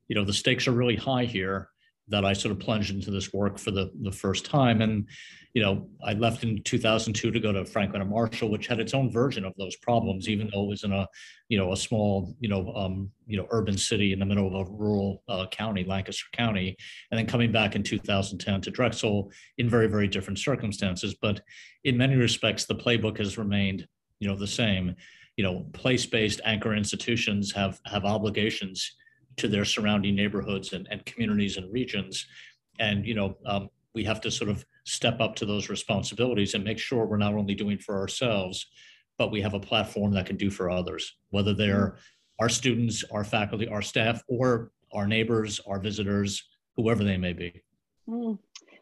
you 0.09 0.17
know, 0.17 0.25
the 0.25 0.33
stakes 0.33 0.67
are 0.67 0.73
really 0.73 0.97
high 0.97 1.27
here 1.27 1.69
that 2.09 2.25
I 2.25 2.33
sort 2.33 2.51
of 2.51 2.59
plunged 2.59 2.93
into 2.93 3.13
this 3.13 3.33
work 3.33 3.57
for 3.57 3.71
the, 3.71 3.93
the 4.03 4.11
first 4.11 4.45
time. 4.45 4.81
And, 4.81 5.07
you 5.55 5.63
know, 5.63 5.89
I 6.05 6.15
left 6.15 6.43
in 6.43 6.61
2002 6.65 7.31
to 7.31 7.41
go 7.41 7.53
to 7.53 7.65
Franklin 7.65 8.03
and 8.03 8.11
Marshall, 8.11 8.51
which 8.51 8.67
had 8.67 8.81
its 8.81 8.95
own 8.95 9.13
version 9.13 9.45
of 9.45 9.53
those 9.57 9.77
problems, 9.77 10.29
even 10.29 10.51
though 10.53 10.65
it 10.65 10.69
was 10.71 10.83
in 10.83 10.93
a, 10.93 11.07
you 11.49 11.57
know, 11.57 11.73
a 11.73 11.77
small, 11.77 12.35
you 12.41 12.49
know, 12.49 12.73
um, 12.75 13.13
you 13.29 13.37
know, 13.37 13.47
urban 13.51 13.79
city 13.79 14.13
in 14.13 14.19
the 14.19 14.27
middle 14.27 14.49
of 14.49 14.55
a 14.55 14.71
rural 14.73 15.23
uh, 15.29 15.47
county, 15.53 15.85
Lancaster 15.85 16.27
County, 16.33 16.77
and 17.13 17.19
then 17.19 17.27
coming 17.29 17.53
back 17.53 17.77
in 17.77 17.85
2010 17.85 18.61
to 18.61 18.71
Drexel 18.73 19.31
in 19.59 19.71
very, 19.71 19.87
very 19.87 20.09
different 20.09 20.41
circumstances. 20.41 21.15
But 21.15 21.43
in 21.85 21.97
many 21.97 22.17
respects, 22.17 22.67
the 22.67 22.75
playbook 22.75 23.19
has 23.19 23.39
remained, 23.39 23.87
you 24.21 24.29
know, 24.29 24.37
the 24.37 24.47
same. 24.47 24.95
You 25.37 25.45
know, 25.45 25.67
place-based 25.73 26.41
anchor 26.45 26.75
institutions 26.75 27.53
have 27.53 27.81
have 27.85 28.05
obligations 28.05 28.97
to 29.37 29.49
their 29.49 29.65
surrounding 29.65 30.15
neighborhoods 30.15 30.73
and, 30.73 30.89
and 30.91 31.05
communities 31.05 31.59
and 31.59 31.71
regions. 31.73 32.27
And, 32.79 33.07
you 33.07 33.15
know, 33.15 33.37
um, 33.45 33.69
we 33.95 34.05
have 34.05 34.21
to 34.23 34.31
sort 34.31 34.51
of 34.51 34.65
step 34.85 35.21
up 35.21 35.35
to 35.37 35.47
those 35.47 35.69
responsibilities 35.69 36.55
and 36.55 36.65
make 36.65 36.79
sure 36.79 37.05
we're 37.05 37.17
not 37.17 37.35
only 37.35 37.55
doing 37.55 37.79
for 37.79 37.99
ourselves, 37.99 38.67
but 39.19 39.31
we 39.31 39.41
have 39.41 39.55
a 39.55 39.61
platform 39.61 40.13
that 40.13 40.27
can 40.27 40.37
do 40.37 40.51
for 40.51 40.71
others, 40.71 41.17
whether 41.31 41.55
they're 41.55 41.97
our 42.39 42.49
students, 42.49 43.05
our 43.13 43.25
faculty, 43.25 43.67
our 43.69 43.83
staff, 43.83 44.23
or 44.29 44.71
our 44.93 45.07
neighbors, 45.07 45.61
our 45.67 45.79
visitors, 45.79 46.43
whoever 46.77 47.05
they 47.05 47.17
may 47.17 47.33
be. 47.33 47.63
Mm. 48.09 48.39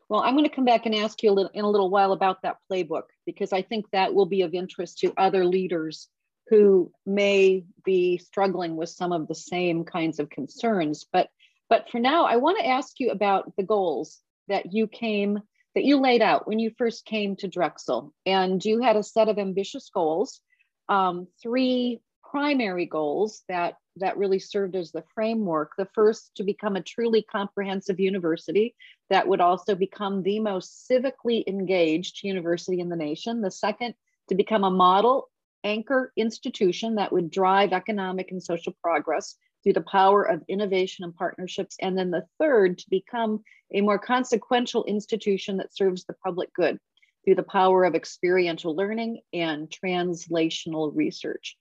Well, 0.09 0.21
I'm 0.21 0.35
going 0.35 0.49
to 0.49 0.55
come 0.55 0.65
back 0.65 0.87
and 0.87 0.95
ask 0.95 1.23
you 1.23 1.31
a 1.31 1.33
little, 1.33 1.51
in 1.55 1.65
a 1.65 1.71
little 1.71 1.91
while 1.91 2.13
about 2.13 2.43
that 2.43 2.59
playbook 2.71 3.05
because 3.25 3.53
I 3.53 3.63
think 3.63 3.87
that 3.91 4.15
will 4.15 4.27
be 4.27 4.43
of 4.43 4.55
interest 4.55 4.99
to 4.99 5.15
other 5.17 5.45
leaders 5.45 6.09
who 6.49 6.93
may 7.07 7.65
be 7.85 8.19
struggling 8.19 8.77
with 8.77 8.91
some 8.91 9.13
of 9.13 9.29
the 9.29 9.35
same 9.35 9.85
kinds 9.85 10.19
of 10.19 10.29
concerns. 10.29 11.07
But, 11.11 11.31
but 11.71 11.89
for 11.91 11.99
now, 11.99 12.27
I 12.27 12.37
want 12.37 12.59
to 12.59 12.67
ask 12.67 13.01
you 13.01 13.11
about 13.11 13.57
the 13.57 13.63
goals 13.63 14.21
that 14.49 14.75
you 14.75 14.87
came, 14.87 15.41
that 15.75 15.85
you 15.85 15.99
laid 15.99 16.21
out 16.21 16.47
when 16.47 16.59
you 16.59 16.71
first 16.77 17.07
came 17.07 17.37
to 17.37 17.49
Drexel. 17.49 18.13
And 18.27 18.63
you 18.63 18.83
had 18.83 18.97
a 18.97 19.03
set 19.03 19.31
of 19.31 19.39
ambitious 19.39 19.89
goals, 19.93 20.41
um, 20.89 21.29
three 21.43 22.01
primary 22.31 22.85
goals 22.85 23.43
that, 23.49 23.77
that 23.97 24.17
really 24.17 24.39
served 24.39 24.77
as 24.77 24.93
the 24.93 25.05
framework. 25.15 25.73
The 25.77 25.89
first, 25.95 26.35
to 26.37 26.45
become 26.45 26.77
a 26.77 26.83
truly 26.83 27.23
comprehensive 27.23 28.01
university 28.01 28.75
that 29.11 29.27
would 29.27 29.41
also 29.41 29.75
become 29.75 30.23
the 30.23 30.41
most 30.41 30.89
civically 30.91 31.45
engaged 31.47 32.25
university 32.25 32.81
in 32.81 32.89
the 32.89 32.97
nation. 32.97 33.41
The 33.41 33.51
second, 33.51 33.95
to 34.29 34.35
become 34.35 34.65
a 34.65 34.71
model 34.71 35.31
anchor 35.65 36.13
institution 36.17 36.97
that 36.97 37.13
would 37.13 37.31
drive 37.31 37.73
economic 37.73 38.31
and 38.31 38.43
social 38.43 38.75
progress 38.83 39.37
through 39.63 39.73
the 39.73 39.81
power 39.81 40.23
of 40.23 40.43
innovation 40.47 41.05
and 41.05 41.17
partnerships. 41.17 41.77
And 41.81 41.97
then 41.97 42.11
the 42.11 42.27
third, 42.39 42.79
to 42.79 42.91
become 42.91 43.43
a 43.73 43.81
more 43.81 43.99
consequential 43.99 44.85
institution 44.85 45.57
that 45.57 45.75
serves 45.75 46.05
the 46.05 46.15
public 46.25 46.53
good 46.53 46.79
through 47.25 47.37
the 47.37 47.43
power 47.43 47.85
of 47.85 47.95
experiential 47.95 48.77
learning 48.77 49.21
and 49.33 49.71
translational 49.71 50.93
research. 50.95 51.57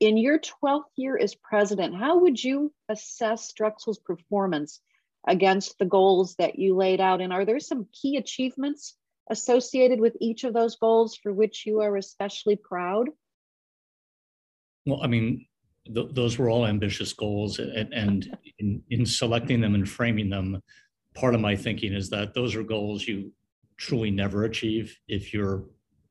In 0.00 0.16
your 0.16 0.38
12th 0.38 0.90
year 0.96 1.18
as 1.18 1.34
president, 1.34 1.96
how 1.96 2.18
would 2.20 2.42
you 2.42 2.72
assess 2.88 3.52
Drexel's 3.52 3.98
performance 3.98 4.80
against 5.26 5.78
the 5.78 5.86
goals 5.86 6.36
that 6.36 6.58
you 6.58 6.76
laid 6.76 7.00
out? 7.00 7.20
And 7.20 7.32
are 7.32 7.44
there 7.44 7.58
some 7.58 7.88
key 7.92 8.16
achievements 8.16 8.96
associated 9.30 10.00
with 10.00 10.16
each 10.20 10.44
of 10.44 10.54
those 10.54 10.76
goals 10.76 11.16
for 11.16 11.32
which 11.32 11.66
you 11.66 11.80
are 11.80 11.96
especially 11.96 12.56
proud? 12.56 13.08
Well, 14.86 15.00
I 15.02 15.08
mean, 15.08 15.46
th- 15.92 16.10
those 16.12 16.38
were 16.38 16.48
all 16.48 16.66
ambitious 16.66 17.12
goals, 17.12 17.58
and, 17.58 17.92
and 17.92 18.38
in, 18.58 18.82
in 18.90 19.04
selecting 19.04 19.60
them 19.60 19.74
and 19.74 19.88
framing 19.88 20.30
them, 20.30 20.62
part 21.14 21.34
of 21.34 21.40
my 21.40 21.56
thinking 21.56 21.92
is 21.92 22.08
that 22.10 22.34
those 22.34 22.54
are 22.54 22.62
goals 22.62 23.06
you 23.06 23.32
truly 23.76 24.10
never 24.10 24.44
achieve 24.44 24.96
if 25.08 25.32
you're 25.32 25.64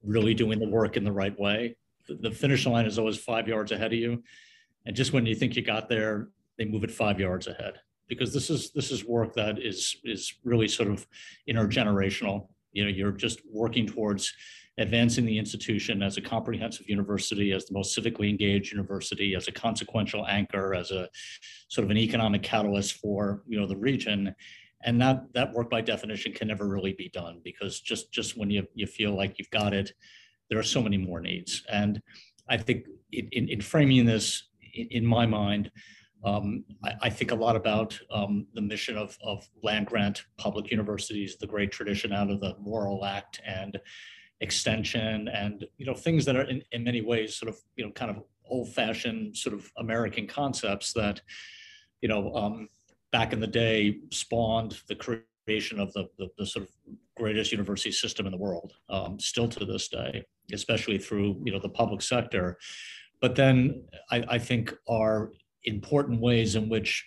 really 0.04 0.34
doing 0.34 0.60
the 0.60 0.68
work 0.68 0.98
in 0.98 1.04
the 1.04 1.12
right 1.12 1.38
way. 1.40 1.76
The, 2.08 2.32
finish 2.32 2.66
line 2.66 2.86
is 2.86 2.98
always 2.98 3.18
five 3.18 3.48
yards 3.48 3.72
ahead 3.72 3.94
of 3.94 4.00
you, 4.00 4.24
and 4.86 4.96
just 4.96 5.14
when 5.14 5.26
you 5.26 5.36
think 5.36 5.56
you 5.56 5.62
got 5.62 5.90
there, 5.90 6.30
they 6.58 6.66
move 6.66 6.84
it 6.84 6.92
five 6.92 7.20
yards 7.20 7.48
ahead 7.48 7.76
because 8.08 8.34
this 8.34 8.50
is 8.50 8.72
this 8.72 8.92
is 8.92 9.06
work 9.06 9.34
that 9.34 9.60
is 9.60 9.98
is 10.04 10.34
really 10.44 10.68
sort 10.68 10.90
of 10.90 11.06
intergenerational. 11.50 12.48
You 12.72 12.84
know, 12.86 12.90
you're 12.90 13.12
just 13.12 13.42
working 13.52 13.88
towards 13.88 14.34
advancing 14.78 15.26
the 15.26 15.38
institution 15.38 16.04
as 16.04 16.18
a 16.18 16.22
comprehensive 16.22 16.88
university, 16.88 17.52
as 17.52 17.66
the 17.66 17.74
most 17.74 17.98
civically 17.98 18.30
engaged 18.30 18.72
university, 18.72 19.34
as 19.34 19.48
a 19.48 19.52
consequential 19.52 20.26
anchor, 20.28 20.76
as 20.76 20.92
a 20.92 21.10
sort 21.68 21.86
of 21.86 21.92
an 21.92 21.98
economic 21.98 22.44
catalyst 22.44 22.98
for 22.98 23.44
you 23.48 23.60
know 23.60 23.68
the 23.68 23.78
region. 23.78 24.34
And 24.84 25.02
that 25.02 25.34
that 25.34 25.54
work 25.54 25.70
by 25.70 25.82
definition 25.82 26.34
can 26.34 26.48
never 26.48 26.68
really 26.68 26.94
be 26.94 27.10
done 27.10 27.42
because 27.44 27.82
just 27.82 28.12
just 28.12 28.38
when 28.38 28.50
you 28.50 28.68
you 28.76 28.86
feel 28.86 29.16
like 29.16 29.40
you've 29.40 29.50
got 29.50 29.74
it, 29.74 29.92
there 30.50 30.60
are 30.60 30.64
so 30.64 30.82
many 30.82 30.98
more 30.98 31.20
needs. 31.20 31.64
And 31.72 32.02
I 32.50 32.58
think 32.58 32.86
in, 33.12 33.50
in 33.50 33.62
framing 33.62 34.06
this, 34.06 34.50
in, 34.74 34.88
in 34.92 35.06
my 35.06 35.26
mind, 35.26 35.72
um, 36.24 36.64
I, 36.84 36.94
I, 37.04 37.10
think 37.10 37.32
a 37.32 37.36
lot 37.36 37.56
about 37.56 37.98
um, 38.12 38.48
the 38.56 38.62
mission 38.62 38.98
of, 38.98 39.18
of 39.24 39.48
land 39.62 39.86
grant 39.86 40.26
public 40.38 40.72
universities, 40.72 41.38
the 41.38 41.46
great 41.46 41.72
tradition 41.72 42.12
out 42.12 42.32
of 42.32 42.40
the 42.40 42.56
Morrill 42.60 43.06
Act, 43.06 43.40
and 43.46 43.80
extension 44.42 45.28
and 45.30 45.66
you 45.78 45.86
know 45.86 45.94
things 45.94 46.24
that 46.26 46.36
are 46.36 46.44
in, 46.44 46.62
in 46.72 46.84
many 46.84 47.02
ways 47.02 47.36
sort 47.36 47.50
of 47.50 47.58
you 47.76 47.84
know 47.84 47.92
kind 47.92 48.12
of 48.12 48.24
old-fashioned 48.50 49.36
sort 49.36 49.54
of 49.54 49.70
American 49.78 50.28
concepts 50.28 50.94
that 50.94 51.22
you 52.02 52.08
know 52.08 52.34
um, 52.36 52.70
back 53.12 53.34
in 53.34 53.40
the 53.40 53.48
day 53.48 53.98
spawned 54.12 54.80
the 54.88 54.96
creation 54.96 55.80
of 55.80 55.92
the, 55.94 56.08
the, 56.18 56.28
the 56.38 56.46
sort 56.46 56.66
of 56.66 56.72
greatest 57.18 57.52
university 57.52 57.92
system 57.92 58.26
in 58.26 58.32
the 58.32 58.38
world 58.38 58.74
um, 58.90 59.20
still 59.20 59.48
to 59.48 59.66
this 59.66 59.88
day 59.88 60.24
especially 60.54 60.98
through 60.98 61.42
you 61.44 61.52
know 61.52 61.60
the 61.60 61.70
public 61.70 62.02
sector. 62.02 62.58
But 63.22 63.36
then 63.36 63.84
I, 64.12 64.24
I 64.28 64.40
think 64.40 64.74
are 64.88 65.32
important 65.64 66.22
ways 66.22 66.56
in 66.56 66.70
which 66.70 67.06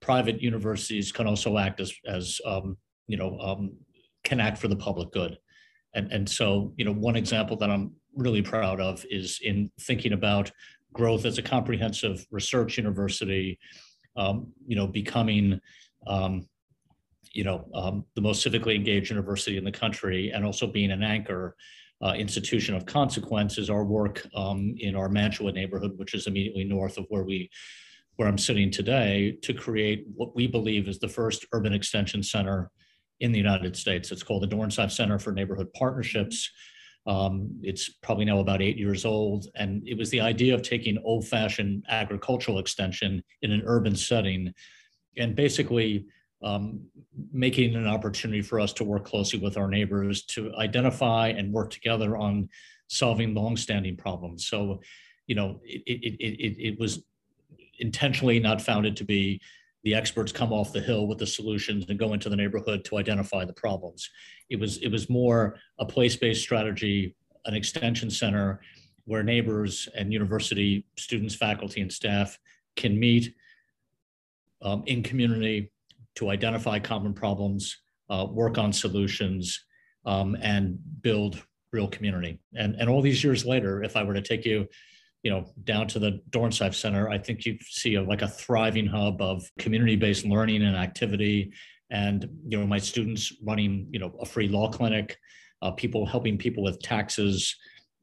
private 0.00 0.40
universities 0.40 1.12
can 1.12 1.26
also 1.26 1.58
act 1.58 1.80
as 1.80 1.92
as 2.06 2.40
um, 2.46 2.76
you 3.06 3.16
know 3.16 3.38
um, 3.40 3.72
can 4.24 4.40
act 4.40 4.58
for 4.58 4.68
the 4.68 4.76
public 4.76 5.10
good. 5.12 5.38
And, 5.94 6.12
and 6.12 6.28
so, 6.28 6.72
you 6.76 6.84
know, 6.84 6.92
one 6.92 7.16
example 7.16 7.56
that 7.56 7.70
I'm 7.70 7.92
really 8.14 8.42
proud 8.42 8.80
of 8.80 9.04
is 9.10 9.40
in 9.42 9.70
thinking 9.80 10.12
about 10.12 10.50
growth 10.92 11.24
as 11.24 11.38
a 11.38 11.42
comprehensive 11.42 12.26
research 12.30 12.76
university, 12.76 13.58
um, 14.16 14.52
you 14.66 14.76
know, 14.76 14.86
becoming, 14.86 15.60
um, 16.06 16.48
you 17.32 17.44
know, 17.44 17.68
um, 17.74 18.04
the 18.14 18.20
most 18.20 18.44
civically 18.44 18.74
engaged 18.74 19.10
university 19.10 19.56
in 19.56 19.64
the 19.64 19.72
country 19.72 20.30
and 20.30 20.44
also 20.44 20.66
being 20.66 20.90
an 20.90 21.02
anchor 21.02 21.56
uh, 22.02 22.12
institution 22.12 22.74
of 22.74 22.86
consequence 22.86 23.58
is 23.58 23.70
our 23.70 23.84
work 23.84 24.26
um, 24.34 24.74
in 24.78 24.96
our 24.96 25.08
Mantua 25.08 25.52
neighborhood, 25.52 25.92
which 25.96 26.14
is 26.14 26.26
immediately 26.26 26.64
north 26.64 26.98
of 26.98 27.06
where 27.08 27.24
we 27.24 27.50
where 28.16 28.28
I'm 28.28 28.36
sitting 28.36 28.70
today, 28.70 29.38
to 29.40 29.54
create 29.54 30.04
what 30.14 30.36
we 30.36 30.46
believe 30.46 30.88
is 30.88 30.98
the 30.98 31.08
first 31.08 31.46
urban 31.52 31.72
extension 31.72 32.22
center 32.22 32.70
in 33.20 33.32
the 33.32 33.38
United 33.38 33.74
States. 33.74 34.12
It's 34.12 34.22
called 34.22 34.42
the 34.42 34.46
Dornsife 34.46 34.90
Center 34.90 35.18
for 35.18 35.32
Neighborhood 35.32 35.72
Partnerships. 35.72 36.50
Um, 37.06 37.48
it's 37.62 37.88
probably 38.02 38.26
now 38.26 38.40
about 38.40 38.60
eight 38.60 38.76
years 38.76 39.06
old. 39.06 39.46
And 39.54 39.82
it 39.88 39.96
was 39.96 40.10
the 40.10 40.20
idea 40.20 40.54
of 40.54 40.60
taking 40.60 40.98
old 41.02 41.26
fashioned 41.28 41.86
agricultural 41.88 42.58
extension 42.58 43.22
in 43.40 43.52
an 43.52 43.62
urban 43.64 43.96
setting 43.96 44.52
and 45.16 45.34
basically 45.34 46.04
um, 46.42 46.80
making 47.32 47.74
an 47.74 47.86
opportunity 47.86 48.42
for 48.42 48.60
us 48.60 48.72
to 48.74 48.84
work 48.84 49.04
closely 49.04 49.38
with 49.38 49.56
our 49.56 49.68
neighbors 49.68 50.24
to 50.24 50.54
identify 50.56 51.28
and 51.28 51.52
work 51.52 51.70
together 51.70 52.16
on 52.16 52.48
solving 52.88 53.34
longstanding 53.34 53.96
problems. 53.96 54.46
So, 54.46 54.80
you 55.26 55.34
know, 55.34 55.60
it, 55.64 55.82
it, 55.86 56.16
it, 56.18 56.68
it, 56.68 56.80
was 56.80 57.04
intentionally 57.78 58.40
not 58.40 58.60
founded 58.60 58.96
to 58.96 59.04
be 59.04 59.40
the 59.84 59.94
experts 59.94 60.32
come 60.32 60.52
off 60.52 60.72
the 60.72 60.80
hill 60.80 61.06
with 61.06 61.18
the 61.18 61.26
solutions 61.26 61.86
and 61.88 61.98
go 61.98 62.12
into 62.14 62.28
the 62.28 62.36
neighborhood 62.36 62.84
to 62.84 62.98
identify 62.98 63.44
the 63.44 63.52
problems. 63.52 64.10
It 64.48 64.58
was 64.58 64.78
it 64.78 64.88
was 64.88 65.08
more 65.08 65.56
a 65.78 65.86
place-based 65.86 66.42
strategy, 66.42 67.14
an 67.46 67.54
extension 67.54 68.10
center 68.10 68.60
where 69.04 69.22
neighbors 69.22 69.88
and 69.96 70.12
university 70.12 70.84
students, 70.96 71.34
faculty, 71.34 71.80
and 71.80 71.92
staff 71.92 72.38
can 72.76 72.98
meet, 72.98 73.34
um, 74.62 74.82
in 74.86 75.02
community 75.02 75.70
to 76.16 76.30
identify 76.30 76.78
common 76.78 77.14
problems, 77.14 77.76
uh, 78.08 78.26
work 78.30 78.58
on 78.58 78.72
solutions, 78.72 79.64
um, 80.04 80.36
and 80.40 80.78
build 81.02 81.42
real 81.72 81.88
community. 81.88 82.40
And, 82.54 82.74
and 82.76 82.88
all 82.88 83.02
these 83.02 83.22
years 83.22 83.44
later, 83.44 83.82
if 83.82 83.96
I 83.96 84.02
were 84.02 84.14
to 84.14 84.22
take 84.22 84.44
you, 84.44 84.66
you 85.22 85.30
know, 85.30 85.44
down 85.64 85.86
to 85.88 85.98
the 85.98 86.20
Dornsife 86.30 86.74
Center, 86.74 87.08
I 87.10 87.18
think 87.18 87.44
you 87.44 87.58
see 87.60 87.96
a, 87.96 88.02
like 88.02 88.22
a 88.22 88.28
thriving 88.28 88.86
hub 88.86 89.20
of 89.20 89.44
community-based 89.58 90.24
learning 90.24 90.62
and 90.62 90.76
activity. 90.76 91.52
And, 91.90 92.28
you 92.48 92.58
know, 92.58 92.66
my 92.66 92.78
students 92.78 93.32
running, 93.42 93.88
you 93.90 93.98
know, 93.98 94.12
a 94.20 94.26
free 94.26 94.48
law 94.48 94.70
clinic, 94.70 95.16
uh, 95.62 95.72
people 95.72 96.06
helping 96.06 96.38
people 96.38 96.62
with 96.62 96.80
taxes, 96.80 97.54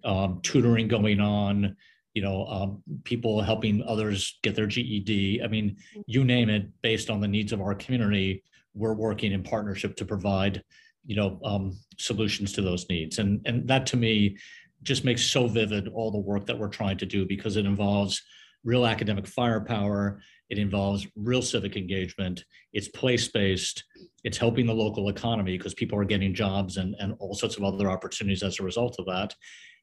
um, 0.04 0.40
tutoring 0.44 0.88
going 0.88 1.20
on, 1.20 1.76
you 2.18 2.24
know, 2.24 2.48
um, 2.48 2.82
people 3.04 3.44
helping 3.44 3.84
others 3.84 4.40
get 4.42 4.56
their 4.56 4.66
GED. 4.66 5.40
I 5.44 5.48
mean, 5.48 5.78
you 6.08 6.24
name 6.24 6.50
it, 6.50 6.66
based 6.82 7.12
on 7.12 7.22
the 7.22 7.28
needs 7.28 7.52
of 7.54 7.62
our 7.62 7.76
community, 7.76 8.44
we're 8.74 8.96
working 8.96 9.34
in 9.34 9.44
partnership 9.44 9.96
to 9.98 10.06
provide, 10.06 10.64
you 11.06 11.16
know, 11.16 11.40
um, 11.46 11.78
solutions 12.00 12.54
to 12.54 12.64
those 12.64 12.90
needs. 12.90 13.20
And, 13.20 13.40
and 13.46 13.68
that 13.68 13.86
to 13.92 13.98
me 13.98 14.36
just 14.82 15.06
makes 15.06 15.22
so 15.22 15.48
vivid 15.48 15.90
all 15.90 16.10
the 16.10 16.18
work 16.18 16.48
that 16.48 16.58
we're 16.58 16.70
trying 16.70 16.98
to 16.98 17.06
do 17.06 17.24
because 17.28 17.56
it 17.56 17.68
involves 17.68 18.20
real 18.64 18.88
academic 18.88 19.28
firepower. 19.28 20.20
It 20.50 20.58
involves 20.58 21.06
real 21.16 21.44
civic 21.44 21.78
engagement. 21.78 22.44
It's 22.74 22.88
place-based. 22.88 23.84
It's 24.24 24.40
helping 24.40 24.66
the 24.66 24.74
local 24.74 25.10
economy 25.10 25.56
because 25.56 25.76
people 25.76 26.00
are 26.00 26.04
getting 26.14 26.34
jobs 26.34 26.78
and, 26.78 26.96
and 26.98 27.14
all 27.20 27.36
sorts 27.36 27.58
of 27.58 27.64
other 27.64 27.92
opportunities 27.92 28.42
as 28.42 28.60
a 28.60 28.64
result 28.64 28.96
of 28.98 29.06
that. 29.06 29.36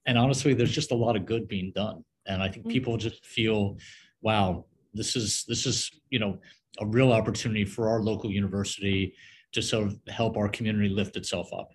And 0.04 0.18
honestly, 0.18 0.52
there's 0.52 0.72
just 0.72 0.90
a 0.90 0.96
lot 0.96 1.14
of 1.14 1.26
good 1.26 1.46
being 1.46 1.70
done. 1.76 2.02
And 2.26 2.42
I 2.42 2.48
think 2.48 2.66
mm. 2.66 2.70
people 2.70 2.96
just 2.96 3.24
feel, 3.24 3.78
wow, 4.22 4.66
this 4.92 5.16
is 5.16 5.44
this 5.48 5.66
is, 5.66 5.90
you 6.10 6.18
know, 6.18 6.38
a 6.80 6.86
real 6.86 7.12
opportunity 7.12 7.64
for 7.64 7.88
our 7.88 8.00
local 8.00 8.30
university 8.30 9.14
to 9.52 9.62
sort 9.62 9.86
of 9.86 9.98
help 10.08 10.36
our 10.36 10.48
community 10.48 10.88
lift 10.88 11.16
itself 11.16 11.48
up. 11.52 11.70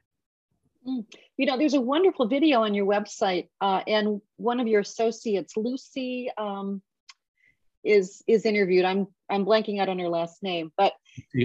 Mm. 0.88 1.06
You 1.38 1.46
know, 1.46 1.58
there's 1.58 1.74
a 1.74 1.82
wonderful 1.82 2.28
video 2.28 2.64
on 2.64 2.74
your 2.74 2.86
website, 2.86 3.48
uh, 3.62 3.82
and 3.88 4.22
one 4.38 4.60
of 4.60 4.68
your 4.68 4.82
associates, 4.82 5.56
Lucy, 5.56 6.30
um, 6.38 6.82
is 7.84 8.24
is 8.28 8.46
interviewed. 8.46 8.86
I'm 8.86 9.08
I'm 9.30 9.46
blanking 9.46 9.80
out 9.80 9.90
on 9.90 10.00
her 10.00 10.10
last 10.10 10.44
name, 10.44 10.72
but 10.78 10.94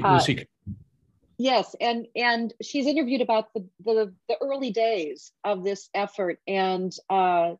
uh, 0.02 0.14
Lucy. 0.14 0.46
Yes, 1.36 1.74
and 1.80 2.06
and 2.14 2.52
she's 2.62 2.86
interviewed 2.86 3.20
about 3.20 3.52
the 3.54 3.66
the, 3.84 4.14
the 4.28 4.36
early 4.40 4.70
days 4.70 5.32
of 5.42 5.64
this 5.64 5.88
effort 5.94 6.38
and 6.46 6.92
uh, 7.10 7.54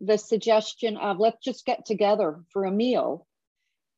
the 0.00 0.16
suggestion 0.16 0.96
of 0.96 1.18
let's 1.18 1.44
just 1.44 1.66
get 1.66 1.84
together 1.84 2.40
for 2.52 2.64
a 2.64 2.70
meal. 2.70 3.26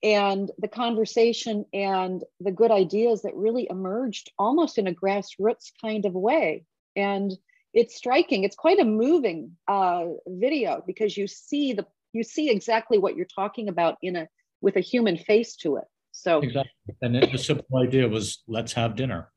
And 0.02 0.50
the 0.58 0.68
conversation 0.68 1.64
and 1.72 2.24
the 2.40 2.50
good 2.50 2.72
ideas 2.72 3.22
that 3.22 3.36
really 3.36 3.68
emerged 3.70 4.32
almost 4.36 4.76
in 4.76 4.88
a 4.88 4.94
grassroots 4.94 5.70
kind 5.80 6.04
of 6.04 6.12
way. 6.12 6.64
And 6.96 7.32
it's 7.72 7.94
striking. 7.94 8.42
It's 8.42 8.56
quite 8.56 8.80
a 8.80 8.84
moving 8.84 9.56
uh, 9.68 10.06
video 10.26 10.82
because 10.86 11.16
you 11.16 11.26
see 11.26 11.72
the 11.72 11.86
you 12.12 12.24
see 12.24 12.50
exactly 12.50 12.98
what 12.98 13.16
you're 13.16 13.24
talking 13.24 13.68
about 13.68 13.96
in 14.02 14.16
a 14.16 14.28
with 14.60 14.76
a 14.76 14.80
human 14.80 15.16
face 15.16 15.56
to 15.56 15.76
it. 15.76 15.84
So 16.10 16.40
exactly. 16.40 16.72
And 17.00 17.14
the 17.14 17.38
simple 17.38 17.78
idea 17.78 18.08
was 18.08 18.42
let's 18.48 18.72
have 18.72 18.96
dinner. 18.96 19.30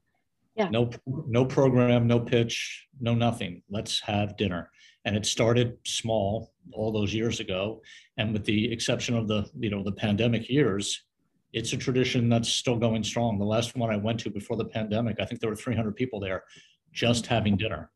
Yeah. 0.55 0.69
No 0.69 0.89
no 1.05 1.45
program 1.45 2.07
no 2.07 2.19
pitch 2.19 2.87
no 2.99 3.13
nothing. 3.13 3.61
Let's 3.69 4.01
have 4.01 4.35
dinner 4.35 4.71
and 5.05 5.15
it 5.15 5.25
started 5.25 5.77
small 5.85 6.51
all 6.73 6.91
those 6.91 7.13
years 7.13 7.39
ago. 7.39 7.81
And 8.17 8.33
with 8.33 8.43
the 8.43 8.71
exception 8.71 9.15
of 9.15 9.27
the 9.27 9.49
you 9.57 9.69
know 9.69 9.83
the 9.83 9.91
pandemic 9.91 10.49
years 10.49 11.03
it's 11.53 11.71
a 11.71 11.77
tradition 11.77 12.27
that's 12.27 12.49
still 12.49 12.75
going 12.75 13.01
strong. 13.01 13.39
The 13.39 13.45
last 13.45 13.77
one 13.77 13.89
i 13.89 13.97
went 13.97 14.19
to 14.21 14.29
before 14.29 14.57
the 14.57 14.65
pandemic 14.65 15.17
i 15.19 15.25
think 15.25 15.39
there 15.39 15.49
were 15.49 15.55
300 15.55 15.95
people 15.95 16.19
there 16.19 16.43
just 16.91 17.25
having 17.27 17.55
dinner. 17.57 17.91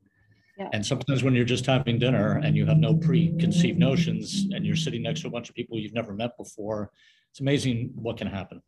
Yeah. 0.58 0.68
and 0.74 0.86
sometimes 0.86 1.24
when 1.24 1.34
you're 1.36 1.46
just 1.46 1.66
having 1.66 2.00
dinner 2.00 2.42
and 2.44 2.54
you 2.58 2.66
have 2.66 2.80
no 2.80 2.94
preconceived 2.94 3.80
notions 3.80 4.48
and 4.52 4.66
you're 4.66 4.76
sitting 4.76 5.02
next 5.02 5.22
to 5.22 5.28
a 5.28 5.32
bunch 5.32 5.48
of 5.48 5.56
people 5.56 5.80
you've 5.80 5.94
never 5.94 6.14
met 6.14 6.36
before 6.38 6.92
it's 7.32 7.40
amazing 7.40 7.92
what 7.96 8.18
can 8.18 8.28
happen. 8.28 8.62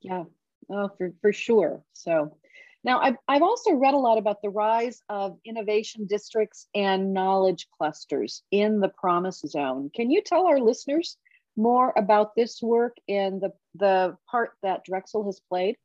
Yeah. 0.00 0.24
Oh 0.70 0.88
for, 0.96 1.12
for 1.20 1.32
sure. 1.32 1.82
So 1.92 2.36
now, 2.84 3.00
I've, 3.00 3.16
I've 3.26 3.42
also 3.42 3.72
read 3.72 3.94
a 3.94 3.98
lot 3.98 4.18
about 4.18 4.42
the 4.42 4.50
rise 4.50 5.02
of 5.08 5.38
innovation 5.44 6.06
districts 6.06 6.68
and 6.74 7.12
knowledge 7.12 7.66
clusters 7.76 8.42
in 8.50 8.80
the 8.80 8.88
Promise 8.88 9.42
Zone. 9.46 9.90
Can 9.94 10.10
you 10.10 10.22
tell 10.22 10.46
our 10.46 10.60
listeners 10.60 11.16
more 11.56 11.92
about 11.96 12.36
this 12.36 12.62
work 12.62 12.96
and 13.08 13.40
the, 13.40 13.50
the 13.74 14.16
part 14.30 14.52
that 14.62 14.84
Drexel 14.84 15.24
has 15.24 15.40
played? 15.48 15.76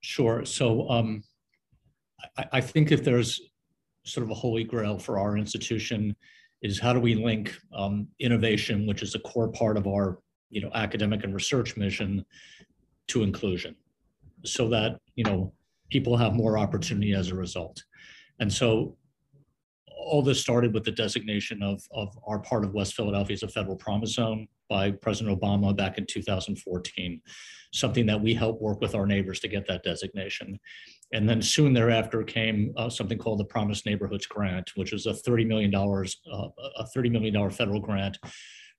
Sure. 0.00 0.44
So 0.44 0.88
um, 0.88 1.24
I, 2.36 2.44
I 2.52 2.60
think 2.60 2.92
if 2.92 3.02
there's 3.02 3.40
sort 4.04 4.24
of 4.24 4.30
a 4.30 4.34
holy 4.34 4.64
grail 4.64 4.98
for 4.98 5.18
our 5.18 5.36
institution 5.36 6.14
is 6.62 6.78
how 6.78 6.92
do 6.92 7.00
we 7.00 7.14
link 7.14 7.54
um, 7.72 8.08
innovation, 8.20 8.86
which 8.86 9.02
is 9.02 9.14
a 9.14 9.20
core 9.20 9.48
part 9.48 9.76
of 9.76 9.86
our 9.86 10.18
you 10.50 10.60
know, 10.60 10.70
academic 10.74 11.24
and 11.24 11.34
research 11.34 11.76
mission, 11.76 12.24
to 13.08 13.22
inclusion 13.22 13.74
so 14.44 14.68
that, 14.68 15.00
you 15.14 15.24
know, 15.24 15.52
people 15.90 16.16
have 16.16 16.34
more 16.34 16.58
opportunity 16.58 17.14
as 17.14 17.28
a 17.28 17.34
result. 17.34 17.82
And 18.40 18.52
so 18.52 18.96
all 20.08 20.22
this 20.22 20.40
started 20.40 20.72
with 20.72 20.84
the 20.84 20.92
designation 20.92 21.62
of, 21.62 21.82
of 21.92 22.16
our 22.26 22.38
part 22.38 22.64
of 22.64 22.72
West 22.72 22.94
Philadelphia 22.94 23.34
as 23.34 23.42
a 23.42 23.48
federal 23.48 23.76
promise 23.76 24.14
zone 24.14 24.48
by 24.68 24.90
President 24.90 25.38
Obama 25.38 25.76
back 25.76 25.98
in 25.98 26.06
2014, 26.06 27.20
something 27.72 28.06
that 28.06 28.20
we 28.20 28.34
helped 28.34 28.62
work 28.62 28.80
with 28.80 28.94
our 28.94 29.06
neighbors 29.06 29.40
to 29.40 29.48
get 29.48 29.66
that 29.66 29.82
designation. 29.82 30.58
And 31.12 31.28
then 31.28 31.42
soon 31.42 31.72
thereafter 31.72 32.22
came 32.22 32.72
uh, 32.76 32.88
something 32.88 33.18
called 33.18 33.40
the 33.40 33.44
Promise 33.44 33.86
Neighborhoods 33.86 34.26
Grant, 34.26 34.70
which 34.76 34.92
was 34.92 35.06
a 35.06 35.12
$30 35.12 35.46
million, 35.46 35.74
uh, 35.74 36.48
a 36.76 36.86
$30 36.96 37.10
million 37.10 37.50
federal 37.50 37.80
grant 37.80 38.18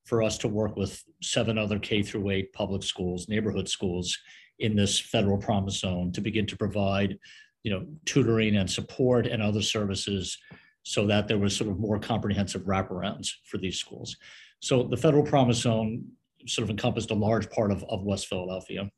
for 0.06 0.24
us 0.24 0.38
to 0.40 0.48
work 0.48 0.76
with 0.76 1.04
seven 1.22 1.58
other 1.58 1.80
K 1.80 2.02
through 2.02 2.30
eight 2.30 2.54
public 2.54 2.84
schools, 2.84 3.28
neighborhood 3.28 3.68
schools 3.68 4.18
in 4.60 4.76
this 4.76 5.00
federal 5.00 5.38
promise 5.38 5.80
zone 5.80 6.12
to 6.12 6.22
begin 6.22 6.46
to 6.48 6.58
provide, 6.58 7.18
you 7.64 7.72
know, 7.72 7.86
tutoring 8.06 8.58
and 8.58 8.70
support 8.70 9.26
and 9.26 9.42
other 9.42 9.62
services 9.62 10.38
so 10.84 11.06
that 11.08 11.28
there 11.28 11.38
was 11.38 11.56
sort 11.56 11.70
of 11.70 11.80
more 11.80 12.00
comprehensive 12.00 12.64
wraparounds 12.64 13.30
for 13.46 13.58
these 13.58 13.78
schools. 13.78 14.16
So 14.60 14.84
the 14.84 14.98
federal 14.98 15.24
promise 15.24 15.60
zone 15.60 16.06
sort 16.48 16.64
of 16.64 16.70
encompassed 16.70 17.12
a 17.12 17.16
large 17.16 17.50
part 17.50 17.72
of, 17.72 17.84
of 17.86 18.04
West 18.04 18.28
Philadelphia. 18.28 18.90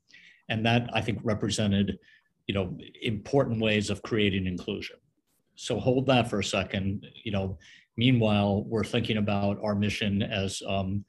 And 0.50 0.66
that 0.66 0.90
I 0.94 1.02
think 1.02 1.20
represented, 1.24 1.98
you 2.48 2.54
know, 2.54 2.78
important 3.02 3.62
ways 3.62 3.90
of 3.90 4.02
creating 4.02 4.48
inclusion. 4.48 4.98
So 5.56 5.80
hold 5.80 6.08
that 6.08 6.30
for 6.30 6.40
a 6.40 6.44
second. 6.44 7.06
You 7.24 7.32
know, 7.32 7.58
meanwhile, 7.98 8.64
we're 8.64 8.84
thinking 8.84 9.18
about 9.18 9.60
our 9.64 9.76
mission 9.76 10.24
as 10.24 10.62
um, 10.68 11.06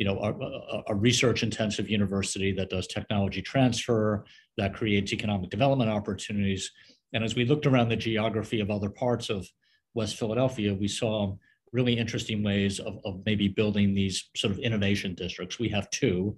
you 0.00 0.06
know, 0.06 0.18
a, 0.18 0.92
a 0.92 0.94
research 0.94 1.42
intensive 1.42 1.90
university 1.90 2.52
that 2.52 2.70
does 2.70 2.86
technology 2.86 3.42
transfer, 3.42 4.24
that 4.56 4.72
creates 4.72 5.12
economic 5.12 5.50
development 5.50 5.90
opportunities. 5.90 6.70
And 7.12 7.22
as 7.22 7.34
we 7.34 7.44
looked 7.44 7.66
around 7.66 7.90
the 7.90 7.96
geography 7.96 8.60
of 8.60 8.70
other 8.70 8.88
parts 8.88 9.28
of 9.28 9.46
West 9.92 10.16
Philadelphia, 10.16 10.72
we 10.72 10.88
saw 10.88 11.36
really 11.70 11.98
interesting 11.98 12.42
ways 12.42 12.80
of, 12.80 12.98
of 13.04 13.20
maybe 13.26 13.46
building 13.46 13.92
these 13.92 14.30
sort 14.34 14.54
of 14.54 14.58
innovation 14.60 15.14
districts. 15.14 15.58
We 15.58 15.68
have 15.68 15.90
two, 15.90 16.34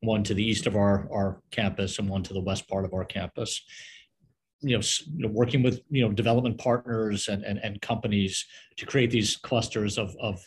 one 0.00 0.24
to 0.24 0.34
the 0.34 0.44
east 0.44 0.66
of 0.66 0.74
our, 0.74 1.08
our 1.12 1.40
campus 1.52 2.00
and 2.00 2.08
one 2.08 2.24
to 2.24 2.34
the 2.34 2.40
west 2.40 2.68
part 2.68 2.84
of 2.84 2.92
our 2.92 3.04
campus. 3.04 3.62
You 4.60 4.76
know, 4.76 5.28
working 5.28 5.62
with 5.62 5.82
you 5.88 6.02
know 6.02 6.12
development 6.12 6.58
partners 6.58 7.28
and, 7.28 7.44
and, 7.44 7.60
and 7.62 7.80
companies 7.80 8.44
to 8.78 8.86
create 8.86 9.12
these 9.12 9.36
clusters 9.36 9.98
of, 9.98 10.16
of 10.20 10.44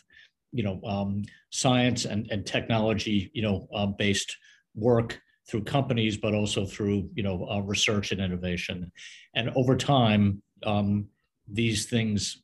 you 0.52 0.62
know, 0.62 0.80
um, 0.84 1.22
science 1.50 2.04
and, 2.04 2.26
and 2.30 2.46
technology, 2.46 3.30
you 3.34 3.42
know, 3.42 3.68
uh, 3.74 3.86
based 3.86 4.36
work 4.74 5.20
through 5.48 5.64
companies, 5.64 6.16
but 6.16 6.34
also 6.34 6.66
through, 6.66 7.08
you 7.14 7.22
know, 7.22 7.46
uh, 7.50 7.60
research 7.60 8.12
and 8.12 8.20
innovation. 8.20 8.92
And 9.34 9.50
over 9.56 9.76
time, 9.76 10.42
um, 10.64 11.08
these 11.46 11.86
things 11.86 12.42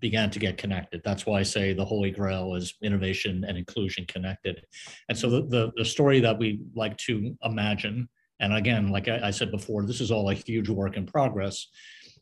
began 0.00 0.30
to 0.30 0.38
get 0.38 0.58
connected. 0.58 1.00
That's 1.04 1.24
why 1.24 1.40
I 1.40 1.44
say 1.44 1.72
the 1.72 1.84
holy 1.84 2.10
grail 2.10 2.54
is 2.54 2.74
innovation 2.82 3.44
and 3.46 3.56
inclusion 3.56 4.04
connected. 4.06 4.66
And 5.08 5.16
so 5.16 5.30
the, 5.30 5.42
the, 5.46 5.72
the 5.76 5.84
story 5.84 6.20
that 6.20 6.38
we 6.38 6.60
like 6.74 6.96
to 6.98 7.36
imagine, 7.44 8.08
and 8.40 8.52
again, 8.52 8.88
like 8.88 9.08
I, 9.08 9.28
I 9.28 9.30
said 9.30 9.50
before, 9.50 9.86
this 9.86 10.00
is 10.00 10.10
all 10.10 10.28
a 10.28 10.34
huge 10.34 10.68
work 10.68 10.96
in 10.96 11.06
progress, 11.06 11.68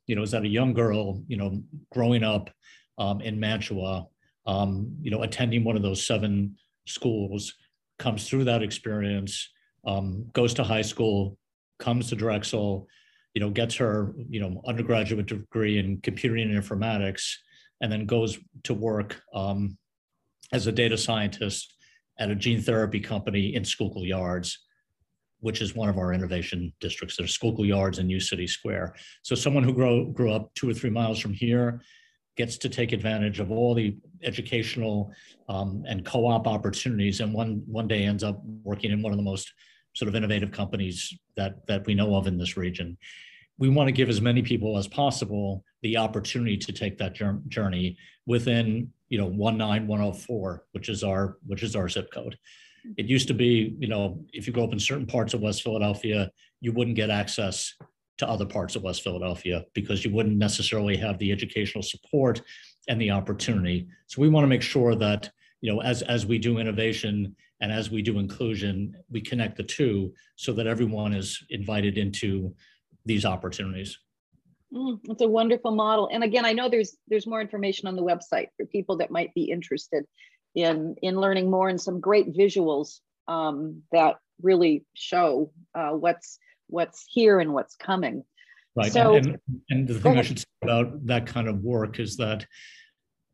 you 0.07 0.15
know, 0.15 0.23
is 0.23 0.31
that 0.33 0.45
a 0.45 0.49
young 0.49 0.75
girl, 0.75 1.25
you 1.27 1.39
know, 1.39 1.63
growing 1.91 2.23
up 2.23 2.51
um, 2.99 3.23
in 3.23 3.41
Mantua, 3.41 4.07
um, 4.47 4.97
you 5.03 5.11
know, 5.11 5.23
attending 5.23 5.65
one 5.65 5.77
of 5.77 5.83
those 5.83 6.07
seven 6.07 6.57
schools, 6.87 7.55
comes 7.99 8.29
through 8.29 8.45
that 8.45 8.63
experience, 8.63 9.51
um, 9.87 10.27
goes 10.33 10.55
to 10.55 10.65
high 10.65 10.83
school, 10.83 11.37
comes 11.79 12.09
to 12.09 12.17
Drexel, 12.17 12.87
you 13.35 13.41
know, 13.41 13.51
gets 13.51 13.77
her, 13.77 14.15
you 14.29 14.41
know, 14.41 14.61
undergraduate 14.67 15.27
degree 15.27 15.79
in 15.79 16.01
computing 16.01 16.51
and 16.51 16.63
informatics, 16.63 17.33
and 17.81 17.91
then 17.93 18.07
goes 18.07 18.39
to 18.65 18.75
work 18.75 19.21
um, 19.35 19.77
as 20.53 20.67
a 20.67 20.73
data 20.73 20.99
scientist 20.99 21.75
at 22.19 22.31
a 22.31 22.35
gene 22.35 22.61
therapy 22.61 23.01
company 23.01 23.55
in 23.55 23.65
Schuylkill 23.65 24.05
Yards. 24.05 24.59
which 25.41 25.63
is 25.63 25.75
one 25.75 25.89
of 25.89 25.99
our 25.99 26.13
innovation 26.13 26.73
districts. 26.81 27.17
There's 27.17 27.33
Schuylkill 27.33 27.65
Yards 27.65 27.99
and 27.99 28.07
New 28.07 28.21
City 28.21 28.47
Square. 28.47 28.95
So 29.23 29.35
someone 29.35 29.65
who 29.65 29.73
grew, 29.73 30.13
grew 30.13 30.33
up 30.33 30.53
two 30.55 30.69
or 30.69 30.75
three 30.75 30.91
miles 30.91 31.19
from 31.19 31.33
here 31.33 31.81
gets 32.37 32.57
to 32.59 32.69
take 32.69 32.93
advantage 32.93 33.41
of 33.41 33.51
all 33.51 33.75
the 33.75 33.97
educational 34.23 35.13
um, 35.49 35.85
and 35.87 36.05
co-op 36.05 36.47
opportunities 36.47 37.21
and 37.21 37.33
one, 37.33 37.63
one 37.67 37.89
day 37.89 38.05
ends 38.05 38.23
up 38.23 38.41
working 38.63 38.93
in 38.93 39.03
one 39.03 39.13
of 39.13 39.19
the 39.19 39.25
most 39.25 39.53
sort 39.95 40.09
of 40.09 40.15
innovative 40.15 40.53
companies 40.53 41.13
that, 41.37 41.67
that 41.67 41.85
we 41.87 41.95
know 41.95 42.15
of 42.15 42.27
in 42.27 42.39
this 42.39 42.57
region. 42.57 42.97
We 43.59 43.69
want 43.69 43.89
to 43.89 43.93
give 43.93 44.09
as 44.09 44.21
many 44.21 44.43
people 44.43 44.79
as 44.79 44.89
possible 44.89 45.65
the 45.83 45.97
opportunity 45.97 46.57
to 46.57 46.73
take 46.73 46.99
that 46.99 47.19
journey 47.49 47.97
within, 48.27 48.93
you 49.09 49.19
know, 49.19 49.29
19104, 49.29 50.65
which 50.73 50.89
is 50.89 51.03
our, 51.03 51.37
which 51.47 51.63
is 51.63 51.75
our 51.77 51.89
zip 51.89 52.11
code. 52.13 52.39
It 52.97 53.07
used 53.07 53.29
to 53.29 53.35
be, 53.35 53.77
you 53.79 53.89
know, 53.89 54.25
if 54.33 54.47
you 54.47 54.53
go 54.53 54.65
up 54.65 54.73
in 54.73 54.79
certain 54.79 55.07
parts 55.07 55.35
of 55.35 55.41
West 55.41 55.63
Philadelphia, 55.63 56.31
you 56.61 56.73
wouldn't 56.73 56.97
get 56.97 57.11
access 57.11 57.75
to 58.21 58.29
other 58.29 58.47
parts 58.47 58.77
of 58.77 58.83
West 58.83 59.03
Philadelphia 59.03 59.65
because 59.75 60.05
you 60.05 60.13
wouldn't 60.13 60.37
necessarily 60.37 60.97
have 60.97 61.19
the 61.19 61.33
educational 61.33 61.83
support 61.83 62.41
and 62.89 63.01
the 63.01 63.11
opportunity. 63.11 63.89
So 64.07 64.23
we 64.23 64.29
want 64.29 64.45
to 64.45 64.49
make 64.49 64.63
sure 64.63 64.95
that, 64.95 65.31
you 65.61 65.73
know, 65.73 65.81
as, 65.83 66.03
as 66.03 66.27
we 66.27 66.39
do 66.39 66.59
innovation 66.59 67.35
and 67.61 67.73
as 67.73 67.91
we 67.91 68.03
do 68.03 68.19
inclusion, 68.19 68.97
we 69.11 69.21
connect 69.21 69.57
the 69.57 69.63
two 69.63 70.15
so 70.37 70.53
that 70.53 70.67
everyone 70.67 71.13
is 71.13 71.43
invited 71.51 71.99
into 71.99 72.55
these 73.05 73.25
opportunities. 73.25 73.99
Mm, 74.73 75.01
it's 75.05 75.23
a 75.23 75.29
wonderful 75.29 75.73
model. 75.73 76.09
And 76.13 76.23
again, 76.23 76.45
I 76.45 76.53
know 76.53 76.69
there's 76.69 76.97
there's 77.09 77.27
more 77.27 77.41
information 77.41 77.89
on 77.89 77.97
the 77.97 78.03
website 78.03 78.49
for 78.57 78.67
people 78.67 78.99
that 78.99 79.11
might 79.11 79.35
be 79.35 79.51
interested 79.51 80.05
in 80.55 80.95
in 81.03 81.17
learning 81.17 81.51
more 81.51 81.69
and 81.69 81.81
some 81.81 82.01
great 82.01 82.33
visuals 82.33 83.01
um, 83.29 83.83
that 83.93 84.17
really 84.43 84.85
show 84.95 85.53
uh, 85.75 85.91
what's 85.91 86.39
what's 86.71 87.05
here 87.09 87.41
and 87.41 87.53
what's 87.53 87.77
coming. 87.77 88.25
Right. 88.77 88.93
So, 88.93 89.15
and, 89.17 89.39
and 89.71 89.87
the 89.87 89.99
thing 89.99 90.19
I 90.19 90.23
should 90.23 90.39
say 90.39 90.47
about 90.63 91.07
that 91.07 91.27
kind 91.27 91.49
of 91.49 91.63
work 91.63 91.99
is 91.99 92.17
that, 92.17 92.47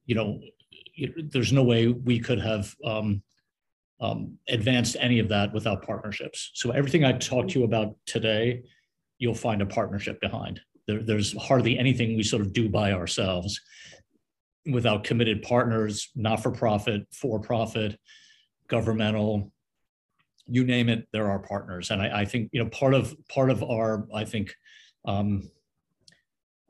you 0.06 0.14
know, 0.14 0.40
there's 1.30 1.52
no 1.52 1.62
way 1.62 1.88
we 1.88 2.18
could 2.18 2.40
have 2.40 2.74
um, 2.84 3.22
um, 4.00 4.38
advanced 4.48 4.96
any 4.98 5.18
of 5.18 5.28
that 5.28 5.52
without 5.52 5.82
partnerships. 5.82 6.50
So 6.54 6.70
everything 6.70 7.04
I 7.04 7.12
talked 7.12 7.50
to 7.50 7.58
you 7.58 7.64
about 7.64 7.96
today, 8.06 8.62
you'll 9.18 9.34
find 9.34 9.60
a 9.60 9.66
partnership 9.66 10.20
behind. 10.20 10.60
There, 10.86 11.02
there's 11.02 11.36
hardly 11.36 11.78
anything 11.78 12.16
we 12.16 12.22
sort 12.22 12.42
of 12.42 12.52
do 12.52 12.68
by 12.68 12.92
ourselves 12.92 13.60
without 14.70 15.04
committed 15.04 15.42
partners, 15.42 16.10
not 16.14 16.42
for 16.42 16.50
profit, 16.50 17.06
for 17.12 17.38
profit, 17.40 17.98
governmental, 18.68 19.52
you 20.48 20.64
name 20.64 20.88
it, 20.88 21.08
there 21.12 21.30
are 21.30 21.38
partners. 21.38 21.90
And 21.90 22.00
I, 22.00 22.20
I 22.20 22.24
think, 22.24 22.50
you 22.52 22.62
know, 22.62 22.70
part 22.70 22.94
of 22.94 23.14
part 23.28 23.50
of 23.50 23.62
our, 23.62 24.06
I 24.14 24.24
think, 24.24 24.54
um, 25.04 25.50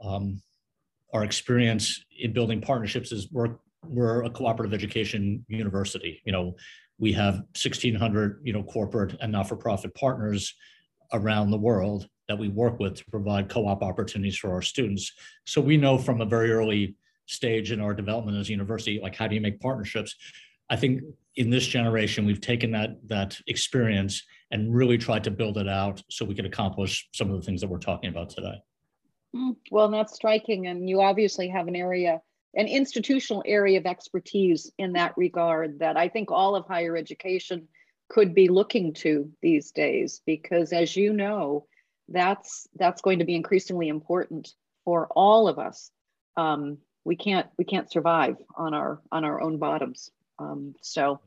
um, 0.03 0.43
our 1.13 1.25
experience 1.25 2.05
in 2.19 2.33
building 2.33 2.61
partnerships 2.61 3.13
is 3.13 3.31
we're 3.31 3.57
we're 3.85 4.25
a 4.25 4.31
cooperative 4.31 4.75
education 4.75 5.45
university. 5.49 6.21
You 6.25 6.33
know, 6.33 6.57
we 6.99 7.13
have 7.13 7.35
1,600 7.35 8.41
you 8.43 8.53
know 8.53 8.63
corporate 8.63 9.17
and 9.21 9.33
not-for-profit 9.33 9.95
partners 9.95 10.55
around 11.13 11.51
the 11.51 11.59
world 11.59 12.09
that 12.29 12.39
we 12.39 12.49
work 12.49 12.81
with 12.81 12.97
to 12.97 13.05
provide 13.11 13.49
co-op 13.49 13.83
opportunities 13.83 14.37
for 14.37 14.51
our 14.51 14.63
students. 14.63 15.13
So 15.45 15.61
we 15.61 15.77
know 15.77 15.97
from 15.97 16.21
a 16.21 16.27
very 16.27 16.51
early 16.51 16.97
stage 17.27 17.71
in 17.71 17.81
our 17.81 17.95
development 17.95 18.39
as 18.39 18.49
a 18.49 18.53
university, 18.53 18.99
like 19.01 19.15
how 19.15 19.29
do 19.29 19.35
you 19.35 19.41
make 19.41 19.61
partnerships? 19.61 20.17
I 20.69 20.77
think 20.77 21.03
in 21.37 21.51
this 21.51 21.67
generation, 21.67 22.25
we've 22.25 22.41
taken 22.41 22.71
that 22.73 22.97
that 23.09 23.39
experience 23.47 24.23
and 24.51 24.75
really 24.75 24.97
tried 24.97 25.25
to 25.25 25.31
build 25.31 25.59
it 25.59 25.69
out 25.69 26.03
so 26.11 26.25
we 26.25 26.35
could 26.35 26.47
accomplish 26.47 27.09
some 27.13 27.31
of 27.31 27.37
the 27.37 27.43
things 27.43 27.61
that 27.61 27.69
we're 27.69 27.79
talking 27.79 28.11
about 28.11 28.31
today. 28.31 28.55
Hmm, 29.35 29.51
well, 29.71 29.89
that's 29.89 30.15
striking, 30.15 30.67
and 30.67 30.89
you 30.89 31.01
obviously 31.01 31.49
have 31.49 31.69
an 31.69 31.77
area, 31.77 32.21
an 32.55 32.67
institutional 32.67 33.43
area 33.47 33.79
of 33.79 33.87
expertise 33.87 34.71
in 34.79 34.93
that 34.95 35.15
regard 35.17 35.81
that 35.81 35.97
I 35.97 36.09
think 36.09 36.31
all 36.31 36.57
of 36.57 36.67
higher 36.67 36.97
education 36.97 37.69
could 38.09 38.35
be 38.35 38.49
looking 38.49 38.95
to 38.95 39.31
these 39.43 39.73
days, 39.73 40.23
because 40.27 40.73
as 40.73 40.97
you 40.97 41.13
know, 41.13 41.67
that's 42.09 42.67
that's 42.77 43.03
going 43.03 43.19
to 43.19 43.25
be 43.25 43.35
increasingly 43.35 43.89
important 43.89 44.55
for 44.85 45.09
all 45.09 45.49
of 45.49 45.59
us. 45.59 45.91
Um, 46.37 46.79
we 47.05 47.17
can't 47.17 47.49
we 47.59 47.65
can't 47.65 47.91
survive 47.91 48.37
on 48.57 48.75
our 48.75 49.01
on 49.11 49.25
our 49.25 49.41
own 49.41 49.59
bottoms. 49.59 50.11
Um, 50.39 50.75
so 50.83 51.21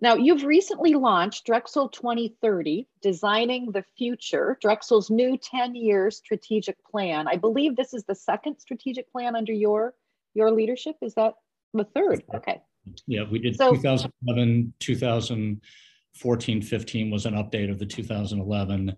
now 0.00 0.14
you've 0.14 0.44
recently 0.44 0.94
launched 0.94 1.44
Drexel 1.44 1.88
2030, 1.88 2.88
Designing 3.02 3.70
the 3.72 3.84
Future, 3.98 4.58
Drexel's 4.60 5.10
new 5.10 5.36
10-year 5.36 6.10
strategic 6.10 6.82
plan. 6.84 7.28
I 7.28 7.36
believe 7.36 7.76
this 7.76 7.92
is 7.92 8.04
the 8.04 8.14
second 8.14 8.58
strategic 8.58 9.10
plan 9.12 9.36
under 9.36 9.52
your 9.52 9.94
your 10.34 10.50
leadership. 10.52 10.96
Is 11.02 11.14
that 11.14 11.34
the 11.74 11.84
third? 11.84 12.22
Okay. 12.34 12.60
Yeah, 13.06 13.24
we 13.30 13.38
did 13.40 13.56
so, 13.56 13.74
2011, 13.74 14.72
2014, 14.80 16.62
15 16.62 17.10
was 17.10 17.26
an 17.26 17.34
update 17.34 17.70
of 17.70 17.78
the 17.78 17.86
2011. 17.86 18.96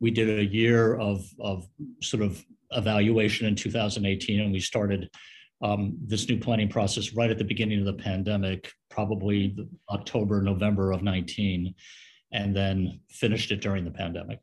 We 0.00 0.10
did 0.10 0.38
a 0.38 0.44
year 0.44 0.94
of, 0.96 1.24
of 1.40 1.66
sort 2.00 2.22
of 2.22 2.42
evaluation 2.70 3.46
in 3.46 3.54
2018, 3.54 4.40
and 4.40 4.52
we 4.52 4.60
started 4.60 5.10
um, 5.60 5.96
this 6.00 6.28
new 6.28 6.38
planning 6.38 6.68
process 6.68 7.14
right 7.14 7.30
at 7.30 7.38
the 7.38 7.44
beginning 7.44 7.80
of 7.80 7.86
the 7.86 8.02
pandemic, 8.02 8.72
probably 8.90 9.56
October, 9.90 10.40
November 10.42 10.92
of 10.92 11.02
19, 11.02 11.74
and 12.32 12.54
then 12.54 13.00
finished 13.08 13.50
it 13.50 13.60
during 13.60 13.84
the 13.84 13.90
pandemic. 13.90 14.40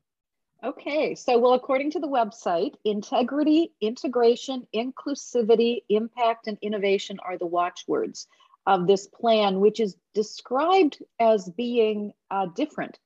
Okay, 0.63 1.13
so 1.13 1.37
well, 1.37 1.53
according 1.53 1.91
to 1.91 1.99
the 1.99 2.07
website, 2.07 2.73
integrity, 2.85 3.71
integration, 3.81 4.65
inclusivity, 4.73 5.81
impact, 5.89 6.47
and 6.47 6.57
innovation 6.61 7.19
are 7.23 7.37
the 7.37 7.45
watchwords 7.45 8.27
of 8.65 8.87
this 8.87 9.05
plan, 9.07 9.59
which 9.59 9.79
is 9.79 9.95
described 10.15 11.03
as 11.19 11.49
being 11.51 12.11
uh, 12.31 12.47
different 12.55 12.97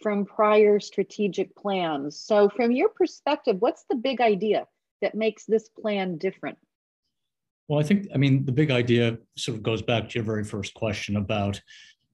from 0.00 0.24
prior 0.24 0.78
strategic 0.78 1.56
plans. 1.56 2.20
So, 2.20 2.48
from 2.48 2.70
your 2.70 2.90
perspective, 2.90 3.56
what's 3.58 3.84
the 3.90 3.96
big 3.96 4.20
idea 4.20 4.68
that 5.02 5.16
makes 5.16 5.44
this 5.44 5.68
plan 5.68 6.18
different? 6.18 6.58
Well, 7.68 7.78
I 7.78 7.82
think, 7.82 8.08
I 8.14 8.18
mean, 8.18 8.46
the 8.46 8.52
big 8.52 8.70
idea 8.70 9.18
sort 9.36 9.58
of 9.58 9.62
goes 9.62 9.82
back 9.82 10.08
to 10.08 10.14
your 10.14 10.24
very 10.24 10.42
first 10.42 10.72
question 10.72 11.16
about 11.16 11.60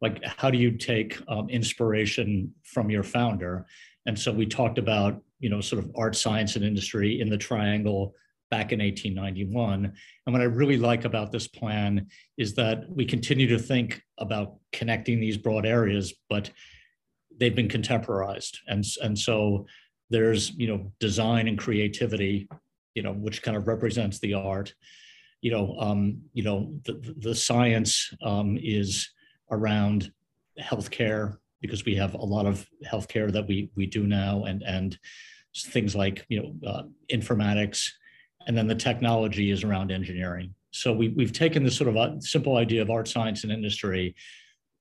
like, 0.01 0.23
how 0.25 0.51
do 0.51 0.59
you 0.59 0.73
take 0.73 1.19
um, 1.29 1.49
inspiration 1.49 2.53
from 2.65 2.91
your 2.91 3.05
founder? 3.05 3.67
And 4.07 4.19
so 4.19 4.33
we 4.33 4.47
talked 4.47 4.79
about, 4.79 5.23
you 5.39 5.49
know, 5.49 5.61
sort 5.61 5.83
of 5.83 5.91
art, 5.97 6.17
science, 6.17 6.57
and 6.57 6.65
industry 6.65 7.21
in 7.21 7.31
the 7.31 7.39
triangle 7.39 8.15
back 8.51 8.73
in 8.73 8.81
1891. 8.81 9.93
And 10.27 10.33
what 10.33 10.43
I 10.43 10.47
really 10.47 10.77
like 10.77 11.05
about 11.05 11.31
this 11.31 11.47
plan 11.47 12.09
is 12.37 12.55
that 12.55 12.85
we 12.91 13.05
continue 13.05 13.47
to 13.49 13.59
think 13.59 14.03
about 14.19 14.57
connecting 14.73 15.21
these 15.21 15.39
broad 15.39 15.65
areas, 15.65 16.13
but 16.29 16.51
they've 17.39 17.55
been 17.55 17.69
contemporized. 17.69 18.59
And, 18.67 18.85
and 19.03 19.19
so 19.19 19.67
there's, 20.11 20.51
you 20.51 20.67
know, 20.67 20.93
design 20.99 21.49
and 21.49 21.59
creativity, 21.59 22.49
you 22.95 23.03
know, 23.03 23.13
which 23.13 23.43
kind 23.43 23.57
of 23.57 23.69
represents 23.69 24.19
the 24.19 24.35
art 24.35 24.75
you 25.45 25.51
know, 25.51 25.77
um, 25.79 26.23
you 26.33 26.43
know, 26.43 26.73
the, 26.87 27.15
the 27.19 27.35
science 27.35 28.11
um, 28.23 28.59
is 28.63 29.11
around 29.51 30.11
healthcare 30.59 31.37
because 31.61 31.85
we 31.85 31.95
have 31.97 32.15
a 32.15 32.25
lot 32.25 32.47
of 32.47 32.67
healthcare 32.91 33.31
that 33.31 33.47
we 33.47 33.71
we 33.77 33.85
do 33.85 34.07
now, 34.07 34.45
and 34.45 34.63
and 34.63 34.99
things 35.55 35.95
like 35.95 36.25
you 36.31 36.41
know 36.41 36.71
uh, 36.71 36.83
informatics, 37.13 37.91
and 38.47 38.57
then 38.57 38.67
the 38.67 38.75
technology 38.75 39.51
is 39.51 39.65
around 39.65 39.93
engineering. 39.93 40.55
So 40.71 40.95
we 40.95 41.09
we've 41.11 41.35
taken 41.35 41.63
this 41.63 41.77
sort 41.77 41.91
of 41.91 41.97
a 41.97 42.23
simple 42.23 42.57
idea 42.57 42.81
of 42.81 42.89
art, 42.89 43.07
science, 43.07 43.45
and 43.45 43.53
industry, 43.53 44.15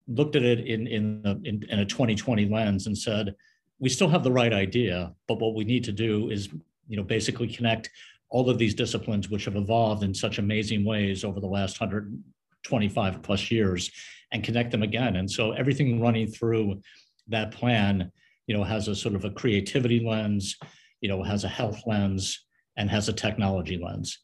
looked 0.07 0.37
at 0.37 0.43
it 0.43 0.59
in 0.65 0.87
in, 0.87 1.41
in, 1.43 1.61
in 1.69 1.79
a 1.79 1.85
2020 1.85 2.47
lens, 2.47 2.87
and 2.87 2.97
said 2.97 3.35
we 3.79 3.89
still 3.89 4.07
have 4.07 4.23
the 4.23 4.31
right 4.31 4.53
idea, 4.53 5.13
but 5.27 5.41
what 5.41 5.55
we 5.55 5.65
need 5.65 5.83
to 5.83 5.91
do 5.91 6.29
is 6.29 6.47
you 6.87 6.95
know 6.95 7.03
basically 7.03 7.49
connect 7.49 7.89
all 8.33 8.49
of 8.49 8.57
these 8.57 8.73
disciplines 8.73 9.29
which 9.29 9.45
have 9.45 9.55
evolved 9.55 10.01
in 10.03 10.11
such 10.11 10.39
amazing 10.39 10.83
ways 10.83 11.23
over 11.23 11.39
the 11.39 11.47
last 11.47 11.79
125 11.79 13.21
plus 13.21 13.51
years 13.51 13.91
and 14.31 14.43
connect 14.43 14.71
them 14.71 14.81
again. 14.81 15.17
And 15.17 15.29
so 15.29 15.51
everything 15.51 16.01
running 16.01 16.27
through 16.27 16.81
that 17.27 17.51
plan, 17.51 18.11
you 18.47 18.57
know, 18.57 18.63
has 18.63 18.87
a 18.87 18.95
sort 18.95 19.13
of 19.13 19.23
a 19.23 19.29
creativity 19.29 19.99
lens, 19.99 20.57
you 20.99 21.09
know, 21.09 21.21
has 21.21 21.43
a 21.43 21.47
health 21.47 21.79
lens 21.85 22.43
and 22.75 22.89
has 22.89 23.07
a 23.07 23.13
technology 23.13 23.77
lens. 23.77 24.17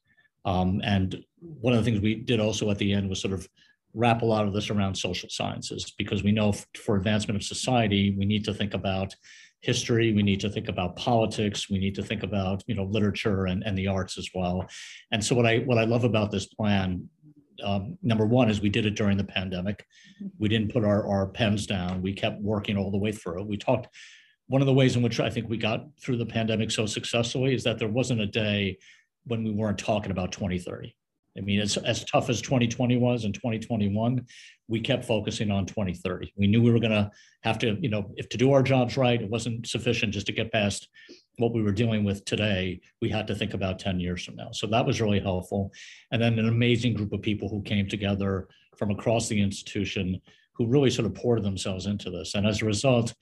Um, 0.44 0.82
and 0.84 1.24
one 1.40 1.74
of 1.76 1.80
the 1.80 1.86
things 1.86 2.02
we 2.02 2.16
did 2.16 2.40
also 2.40 2.72
at 2.72 2.80
the 2.80 2.92
end 2.92 3.10
was 3.10 3.22
sort 3.22 3.36
of 3.36 3.48
wrap 3.94 4.24
a 4.24 4.26
lot 4.26 4.48
of 4.48 4.54
this 4.54 4.72
around 4.72 4.96
social 4.96 5.30
sciences 5.30 5.94
because 6.00 6.24
we 6.24 6.32
know 6.32 6.54
for 6.84 6.96
advancement 6.96 7.40
of 7.40 7.46
society, 7.46 8.16
we 8.18 8.26
need 8.26 8.44
to 8.46 8.56
think 8.56 8.74
about 8.74 9.16
history 9.62 10.14
we 10.14 10.24
need 10.24 10.40
to 10.40 10.50
think 10.50 10.70
about 10.70 10.96
politics 10.96 11.70
we 11.70 11.78
need 11.78 11.94
to 11.94 12.02
think 12.02 12.24
about 12.24 12.64
you 12.66 12.76
know 12.76 12.86
literature 12.86 13.46
and, 13.48 13.62
and 13.64 13.78
the 13.78 13.88
arts 13.88 14.18
as 14.18 14.30
well. 14.34 14.66
And 15.12 15.24
so 15.24 15.36
what 15.36 15.46
i 15.46 15.58
what 15.60 15.78
i 15.78 15.84
love 15.84 16.04
about 16.04 16.32
this 16.32 16.48
plan 16.48 17.10
um, 17.64 17.98
number 18.02 18.26
one 18.26 18.50
is 18.50 18.62
we 18.62 18.70
did 18.70 18.86
it 18.86 18.96
during 18.96 19.18
the 19.18 19.24
pandemic. 19.24 19.86
We 20.38 20.48
didn't 20.48 20.72
put 20.72 20.84
our, 20.84 21.06
our 21.08 21.28
pens 21.28 21.66
down. 21.68 22.02
We 22.02 22.14
kept 22.14 22.42
working 22.42 22.78
all 22.78 22.92
the 22.92 22.98
way 22.98 23.12
through. 23.12 23.44
We 23.44 23.58
talked 23.58 23.88
one 24.48 24.62
of 24.62 24.66
the 24.66 24.74
ways 24.74 24.96
in 24.96 25.02
which 25.02 25.20
I 25.20 25.30
think 25.30 25.50
we 25.50 25.58
got 25.58 25.86
through 26.02 26.18
the 26.18 26.26
pandemic 26.26 26.72
so 26.72 26.86
successfully 26.86 27.54
is 27.54 27.64
that 27.66 27.78
there 27.78 27.88
wasn't 27.88 28.22
a 28.22 28.26
day 28.26 28.78
when 29.26 29.44
we 29.44 29.52
weren't 29.52 29.78
talking 29.78 30.12
about 30.12 30.32
2030. 30.32 30.96
I 31.38 31.42
mean, 31.42 31.60
it's 31.60 31.78
as 31.78 32.04
tough 32.06 32.30
as 32.30 32.42
2020 32.42 32.98
was 32.98 33.26
in 33.26 33.34
2021. 33.34 34.26
We 34.68 34.80
kept 34.80 35.06
focusing 35.06 35.52
on 35.52 35.66
2030. 35.66 36.34
We 36.36 36.48
knew 36.48 36.62
we 36.62 36.72
were 36.72 36.80
going 36.80 36.92
to 36.92 37.12
have 37.44 37.60
to, 37.60 37.78
you 37.80 37.90
know, 37.90 38.12
if 38.16 38.30
to 38.30 38.38
do 38.38 38.52
our 38.52 38.64
jobs 38.64 38.98
right, 38.98 39.22
it 39.22 39.30
wasn't 39.30 39.68
sufficient 39.68 40.14
just 40.14 40.28
to 40.28 40.34
get 40.34 40.52
past 40.52 40.90
what 41.38 41.54
we 41.54 41.62
were 41.62 41.72
dealing 41.72 42.04
with 42.04 42.26
today. 42.26 42.82
We 43.02 43.10
had 43.10 43.28
to 43.28 43.36
think 43.36 43.54
about 43.54 43.80
10 43.80 44.00
years 44.00 44.24
from 44.24 44.36
now. 44.36 44.50
So 44.52 44.68
that 44.68 44.86
was 44.86 45.02
really 45.02 45.20
helpful. 45.20 45.72
And 46.12 46.22
then 46.22 46.38
an 46.40 46.50
amazing 46.50 46.96
group 46.96 47.14
of 47.14 47.22
people 47.22 47.48
who 47.48 47.62
came 47.62 47.88
together 47.88 48.48
from 48.78 48.92
across 48.92 49.28
the 49.28 49.42
institution 49.42 50.22
who 50.54 50.68
really 50.68 50.90
sort 50.90 51.06
of 51.06 51.16
poured 51.16 51.44
themselves 51.44 51.86
into 51.86 52.10
this. 52.10 52.36
And 52.36 52.46
as 52.46 52.62
a 52.62 52.66
result, 52.66 53.14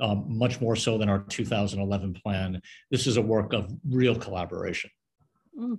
um, 0.00 0.24
much 0.28 0.60
more 0.60 0.76
so 0.76 0.98
than 0.98 1.08
our 1.08 1.20
2011 1.20 2.14
plan. 2.14 2.60
This 2.90 3.06
is 3.06 3.16
a 3.16 3.22
work 3.22 3.52
of 3.52 3.72
real 3.88 4.16
collaboration. 4.16 4.90
Mm. 5.58 5.78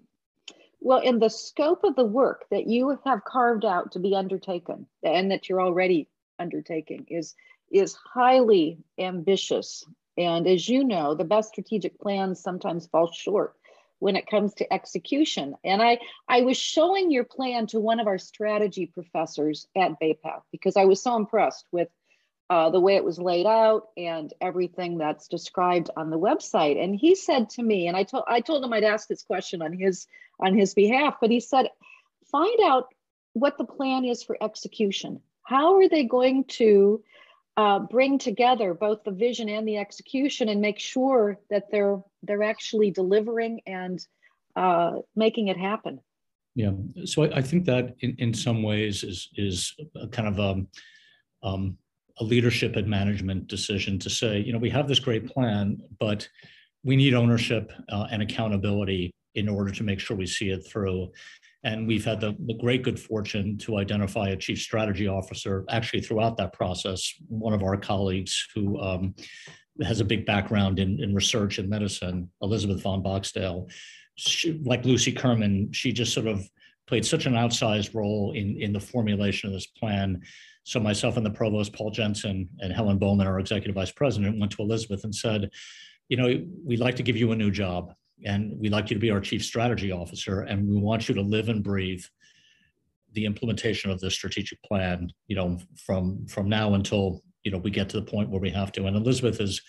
Well, 0.85 0.99
in 0.99 1.17
the 1.17 1.31
scope 1.31 1.83
of 1.83 1.95
the 1.95 2.05
work 2.05 2.45
that 2.51 2.67
you 2.67 2.99
have 3.05 3.23
carved 3.25 3.65
out 3.65 3.93
to 3.93 3.99
be 3.99 4.15
undertaken 4.15 4.85
and 5.01 5.31
that 5.31 5.49
you're 5.49 5.63
already 5.63 6.07
undertaking 6.37 7.07
is 7.09 7.33
is 7.71 7.95
highly 7.95 8.77
ambitious. 8.99 9.83
And 10.15 10.45
as 10.45 10.69
you 10.69 10.83
know, 10.83 11.15
the 11.15 11.23
best 11.23 11.49
strategic 11.49 11.99
plans 11.99 12.39
sometimes 12.39 12.85
fall 12.85 13.11
short 13.11 13.55
when 13.97 14.15
it 14.15 14.27
comes 14.27 14.53
to 14.53 14.71
execution. 14.71 15.55
And 15.63 15.81
I, 15.81 15.97
I 16.27 16.41
was 16.41 16.55
showing 16.55 17.09
your 17.09 17.23
plan 17.23 17.65
to 17.67 17.79
one 17.79 17.99
of 17.99 18.05
our 18.05 18.19
strategy 18.19 18.85
professors 18.85 19.67
at 19.75 19.99
Bay 19.99 20.13
Path 20.13 20.43
because 20.51 20.77
I 20.77 20.85
was 20.85 21.01
so 21.01 21.15
impressed 21.15 21.65
with 21.71 21.87
uh, 22.49 22.69
the 22.69 22.79
way 22.79 22.95
it 22.95 23.03
was 23.03 23.17
laid 23.17 23.45
out 23.45 23.87
and 23.97 24.33
everything 24.39 24.97
that's 24.97 25.27
described 25.27 25.89
on 25.97 26.09
the 26.09 26.19
website. 26.19 26.81
And 26.81 26.95
he 26.95 27.15
said 27.15 27.49
to 27.51 27.63
me, 27.63 27.87
and 27.87 27.97
I 27.97 28.03
told 28.03 28.23
I 28.27 28.39
told 28.41 28.63
him 28.63 28.73
I'd 28.73 28.83
ask 28.83 29.07
this 29.07 29.23
question 29.23 29.61
on 29.61 29.73
his 29.73 30.07
on 30.39 30.55
his 30.55 30.73
behalf, 30.73 31.15
but 31.19 31.31
he 31.31 31.39
said, 31.39 31.67
find 32.29 32.59
out 32.63 32.93
what 33.33 33.57
the 33.57 33.65
plan 33.65 34.05
is 34.05 34.23
for 34.23 34.37
execution. 34.41 35.21
How 35.43 35.77
are 35.77 35.89
they 35.89 36.03
going 36.03 36.45
to 36.45 37.03
uh, 37.57 37.79
bring 37.79 38.19
together 38.19 38.73
both 38.73 39.03
the 39.03 39.11
vision 39.11 39.49
and 39.49 39.67
the 39.67 39.77
execution 39.77 40.49
and 40.49 40.61
make 40.61 40.79
sure 40.79 41.39
that 41.49 41.71
they're 41.71 42.01
they're 42.23 42.43
actually 42.43 42.91
delivering 42.91 43.61
and 43.65 44.05
uh, 44.55 44.99
making 45.15 45.47
it 45.47 45.57
happen? 45.57 45.99
Yeah, 46.53 46.71
so 47.03 47.23
I, 47.23 47.37
I, 47.37 47.41
think 47.41 47.65
that 47.65 47.95
in, 47.99 48.15
in 48.17 48.33
some 48.33 48.63
ways 48.63 49.03
is 49.03 49.29
is 49.35 49.75
kind 50.11 50.27
of 50.27 50.39
a 50.39 50.51
um, 50.51 50.67
um 51.43 51.77
a 52.19 52.23
leadership 52.23 52.75
and 52.75 52.87
management 52.87 53.47
decision 53.47 53.99
to 53.99 54.09
say, 54.09 54.39
you 54.39 54.53
know, 54.53 54.59
we 54.59 54.69
have 54.69 54.87
this 54.87 54.99
great 54.99 55.27
plan, 55.27 55.77
but 55.99 56.27
we 56.83 56.95
need 56.95 57.13
ownership 57.13 57.71
uh, 57.89 58.07
and 58.11 58.21
accountability 58.21 59.11
in 59.33 59.49
order 59.49 59.71
to 59.71 59.83
make 59.83 59.99
sure 59.99 60.15
we 60.15 60.25
see 60.25 60.49
it 60.49 60.65
through. 60.65 61.11
And 61.63 61.87
we've 61.87 62.05
had 62.05 62.21
the, 62.21 62.35
the 62.45 62.53
great 62.53 62.83
good 62.83 62.99
fortune 62.99 63.57
to 63.59 63.77
identify 63.77 64.29
a 64.29 64.37
chief 64.37 64.61
strategy 64.61 65.07
officer 65.07 65.65
actually 65.69 66.01
throughout 66.01 66.37
that 66.37 66.53
process. 66.53 67.11
One 67.27 67.53
of 67.53 67.63
our 67.63 67.75
colleagues 67.75 68.47
who 68.53 68.79
um, 68.79 69.15
has 69.83 69.99
a 69.99 70.05
big 70.05 70.25
background 70.25 70.79
in, 70.79 71.01
in 71.03 71.13
research 71.13 71.57
and 71.57 71.67
medicine, 71.67 72.29
Elizabeth 72.41 72.83
Van 72.83 73.01
Bockstaele, 73.01 73.69
she, 74.15 74.61
like 74.63 74.85
Lucy 74.85 75.11
Kerman, 75.11 75.71
she 75.73 75.91
just 75.91 76.13
sort 76.13 76.27
of 76.27 76.47
played 76.87 77.05
such 77.05 77.25
an 77.25 77.33
outsized 77.33 77.95
role 77.95 78.33
in, 78.35 78.57
in 78.61 78.73
the 78.73 78.79
formulation 78.79 79.47
of 79.47 79.53
this 79.53 79.67
plan 79.67 80.21
so 80.65 80.79
myself 80.79 81.15
and 81.15 81.25
the 81.25 81.29
provost, 81.31 81.73
Paul 81.73 81.91
Jensen, 81.91 82.49
and 82.59 82.73
Helen 82.73 82.97
Bowman, 82.97 83.27
our 83.27 83.39
executive 83.39 83.75
vice 83.75 83.91
president, 83.91 84.39
went 84.39 84.51
to 84.53 84.63
Elizabeth 84.63 85.03
and 85.03 85.13
said, 85.13 85.51
you 86.09 86.17
know, 86.17 86.43
we'd 86.65 86.79
like 86.79 86.95
to 86.95 87.03
give 87.03 87.15
you 87.15 87.31
a 87.31 87.35
new 87.35 87.51
job 87.51 87.93
and 88.25 88.59
we'd 88.59 88.71
like 88.71 88.89
you 88.89 88.95
to 88.95 88.99
be 88.99 89.11
our 89.11 89.21
chief 89.21 89.45
strategy 89.45 89.91
officer 89.91 90.41
and 90.41 90.67
we 90.67 90.77
want 90.77 91.07
you 91.07 91.13
to 91.13 91.21
live 91.21 91.49
and 91.49 91.63
breathe 91.63 92.03
the 93.13 93.25
implementation 93.25 93.91
of 93.91 93.99
the 93.99 94.09
strategic 94.09 94.61
plan, 94.63 95.11
you 95.27 95.35
know, 95.35 95.59
from 95.85 96.25
from 96.25 96.49
now 96.49 96.73
until, 96.73 97.21
you 97.43 97.51
know, 97.51 97.59
we 97.59 97.69
get 97.69 97.87
to 97.89 97.99
the 97.99 98.05
point 98.05 98.29
where 98.29 98.41
we 98.41 98.49
have 98.49 98.71
to. 98.71 98.87
And 98.87 98.97
Elizabeth 98.97 99.39
is, 99.39 99.61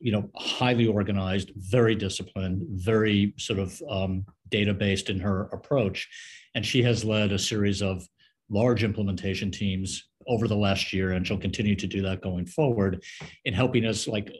you 0.00 0.12
know, 0.12 0.30
highly 0.36 0.86
organized, 0.86 1.50
very 1.56 1.94
disciplined, 1.94 2.62
very 2.70 3.34
sort 3.38 3.58
of 3.58 3.80
um, 3.90 4.24
data 4.48 4.72
based 4.72 5.10
in 5.10 5.18
her 5.20 5.48
approach. 5.52 6.08
And 6.54 6.64
she 6.64 6.82
has 6.82 7.04
led 7.04 7.32
a 7.32 7.38
series 7.38 7.82
of 7.82 8.06
large 8.48 8.84
implementation 8.84 9.50
teams 9.50 10.08
over 10.26 10.46
the 10.46 10.56
last 10.56 10.92
year, 10.92 11.12
and 11.12 11.26
she'll 11.26 11.38
continue 11.38 11.74
to 11.74 11.86
do 11.86 12.02
that 12.02 12.22
going 12.22 12.46
forward 12.46 13.02
in 13.44 13.54
helping 13.54 13.84
us 13.86 14.06
like 14.06 14.30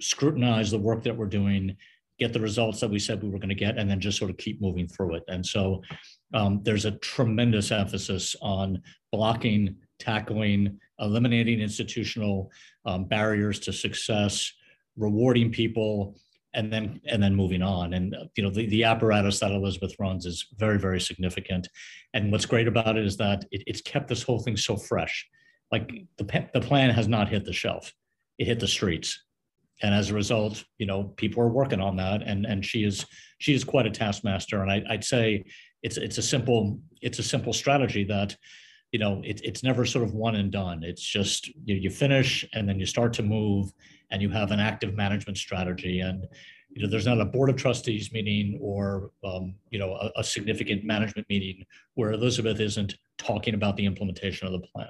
scrutinize 0.00 0.70
the 0.70 0.78
work 0.78 1.02
that 1.04 1.16
we're 1.16 1.26
doing, 1.26 1.76
get 2.18 2.32
the 2.32 2.40
results 2.40 2.80
that 2.80 2.90
we 2.90 2.98
said 2.98 3.22
we 3.22 3.30
were 3.30 3.38
going 3.38 3.48
to 3.48 3.54
get, 3.54 3.78
and 3.78 3.88
then 3.88 4.00
just 4.00 4.18
sort 4.18 4.30
of 4.30 4.36
keep 4.36 4.60
moving 4.60 4.88
through 4.88 5.14
it. 5.14 5.22
And 5.28 5.44
so 5.44 5.82
um, 6.34 6.60
there's 6.64 6.84
a 6.84 6.92
tremendous 6.92 7.70
emphasis 7.70 8.36
on 8.42 8.82
blocking, 9.12 9.76
tackling, 9.98 10.78
eliminating 11.00 11.60
institutional 11.60 12.50
um, 12.84 13.04
barriers 13.04 13.60
to 13.60 13.72
success, 13.72 14.52
rewarding 14.98 15.50
people, 15.50 16.16
and 16.54 16.72
then 16.72 17.00
and 17.06 17.22
then 17.22 17.34
moving 17.34 17.62
on. 17.62 17.94
And 17.94 18.14
you 18.36 18.42
know 18.42 18.50
the, 18.50 18.66
the 18.66 18.84
apparatus 18.84 19.38
that 19.40 19.52
elizabeth 19.52 19.94
runs 19.98 20.26
is 20.26 20.46
very 20.56 20.78
very 20.78 21.00
significant. 21.00 21.68
And 22.14 22.32
what's 22.32 22.46
great 22.46 22.68
about 22.68 22.96
it 22.96 23.06
is 23.06 23.16
that 23.18 23.44
it, 23.50 23.62
it's 23.66 23.80
kept 23.80 24.08
this 24.08 24.22
whole 24.22 24.40
thing 24.40 24.56
so 24.56 24.76
fresh. 24.76 25.26
Like 25.70 25.90
the, 26.16 26.48
the 26.54 26.60
plan 26.60 26.90
has 26.90 27.08
not 27.08 27.28
hit 27.28 27.44
the 27.44 27.52
shelf. 27.52 27.92
It 28.38 28.46
hit 28.46 28.60
the 28.60 28.68
streets. 28.68 29.22
And 29.82 29.94
as 29.94 30.10
a 30.10 30.14
result 30.14 30.64
you 30.78 30.86
know 30.86 31.04
people 31.04 31.42
are 31.42 31.48
working 31.48 31.80
on 31.80 31.96
that. 31.96 32.22
And 32.22 32.46
and 32.46 32.64
she 32.64 32.84
is 32.84 33.06
she 33.38 33.54
is 33.54 33.64
quite 33.64 33.86
a 33.86 33.90
taskmaster. 33.90 34.62
And 34.62 34.70
I, 34.70 34.82
i'd 34.90 35.04
say 35.04 35.44
it's 35.82 35.96
it's 35.96 36.18
a 36.18 36.22
simple 36.22 36.80
it's 37.02 37.18
a 37.18 37.22
simple 37.22 37.52
strategy 37.52 38.04
that 38.04 38.36
you 38.92 38.98
know 38.98 39.20
it, 39.24 39.40
it's 39.44 39.62
never 39.62 39.84
sort 39.84 40.04
of 40.04 40.14
one 40.14 40.36
and 40.36 40.50
done 40.50 40.82
it's 40.82 41.02
just 41.02 41.48
you, 41.64 41.74
you 41.76 41.90
finish 41.90 42.46
and 42.54 42.68
then 42.68 42.78
you 42.78 42.86
start 42.86 43.12
to 43.12 43.22
move 43.22 43.72
and 44.10 44.22
you 44.22 44.30
have 44.30 44.50
an 44.50 44.60
active 44.60 44.94
management 44.94 45.36
strategy 45.36 46.00
and 46.00 46.26
you 46.70 46.82
know 46.82 46.88
there's 46.88 47.06
not 47.06 47.20
a 47.20 47.24
board 47.24 47.50
of 47.50 47.56
trustees 47.56 48.12
meeting 48.12 48.58
or 48.60 49.10
um, 49.24 49.54
you 49.70 49.78
know 49.78 49.94
a, 49.94 50.10
a 50.16 50.24
significant 50.24 50.84
management 50.84 51.28
meeting 51.28 51.64
where 51.94 52.12
elizabeth 52.12 52.60
isn't 52.60 52.94
talking 53.18 53.54
about 53.54 53.76
the 53.76 53.84
implementation 53.84 54.46
of 54.46 54.52
the 54.52 54.66
plan 54.68 54.88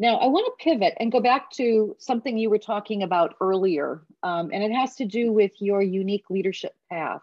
Now, 0.00 0.16
I 0.16 0.28
want 0.28 0.46
to 0.46 0.64
pivot 0.64 0.94
and 0.98 1.12
go 1.12 1.20
back 1.20 1.50
to 1.52 1.94
something 1.98 2.38
you 2.38 2.48
were 2.48 2.56
talking 2.56 3.02
about 3.02 3.34
earlier, 3.38 4.00
um, 4.22 4.48
and 4.50 4.62
it 4.62 4.72
has 4.72 4.96
to 4.96 5.04
do 5.04 5.30
with 5.30 5.52
your 5.60 5.82
unique 5.82 6.30
leadership 6.30 6.74
path 6.90 7.20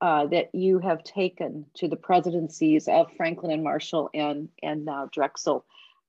uh, 0.00 0.24
that 0.28 0.54
you 0.54 0.78
have 0.78 1.04
taken 1.04 1.66
to 1.74 1.86
the 1.86 1.96
presidencies 1.96 2.88
of 2.88 3.12
Franklin 3.14 3.52
and 3.52 3.62
Marshall 3.62 4.08
and, 4.14 4.48
and 4.62 4.86
now 4.86 5.10
Drexel. 5.12 5.66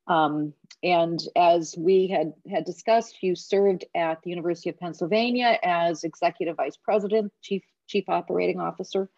Um, 0.07 0.53
and 0.81 1.19
as 1.35 1.75
we 1.77 2.07
had, 2.07 2.31
had 2.49 2.63
discussed, 2.63 3.21
you 3.21 3.35
served 3.35 3.83
at 3.93 4.21
the 4.23 4.29
University 4.29 4.69
of 4.69 4.79
Pennsylvania 4.79 5.59
as 5.63 6.05
executive 6.05 6.55
vice 6.55 6.77
president, 6.77 7.33
chief, 7.41 7.63
chief 7.87 8.07
operating 8.07 8.61
officer 8.61 9.09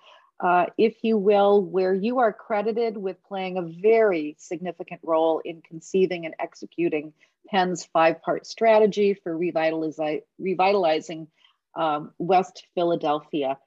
uh, 0.42 0.66
if 0.78 1.04
you 1.04 1.18
will, 1.18 1.62
where 1.62 1.94
you 1.94 2.20
are 2.20 2.34
credited 2.34 2.98
with 2.98 3.24
playing 3.24 3.58
a 3.58 3.62
very 3.62 4.36
significant 4.40 5.00
role 5.04 5.40
in 5.46 5.62
conceiving 5.62 6.26
and 6.26 6.34
executing 6.40 7.14
Penn's 7.48 7.86
five-part 7.86 8.48
strategy 8.48 9.14
for 9.14 9.38
revitalizi 9.38 10.24
revitalizing 10.40 11.28
um, 11.76 12.12
West 12.18 12.66
Philadelphia. 12.74 13.58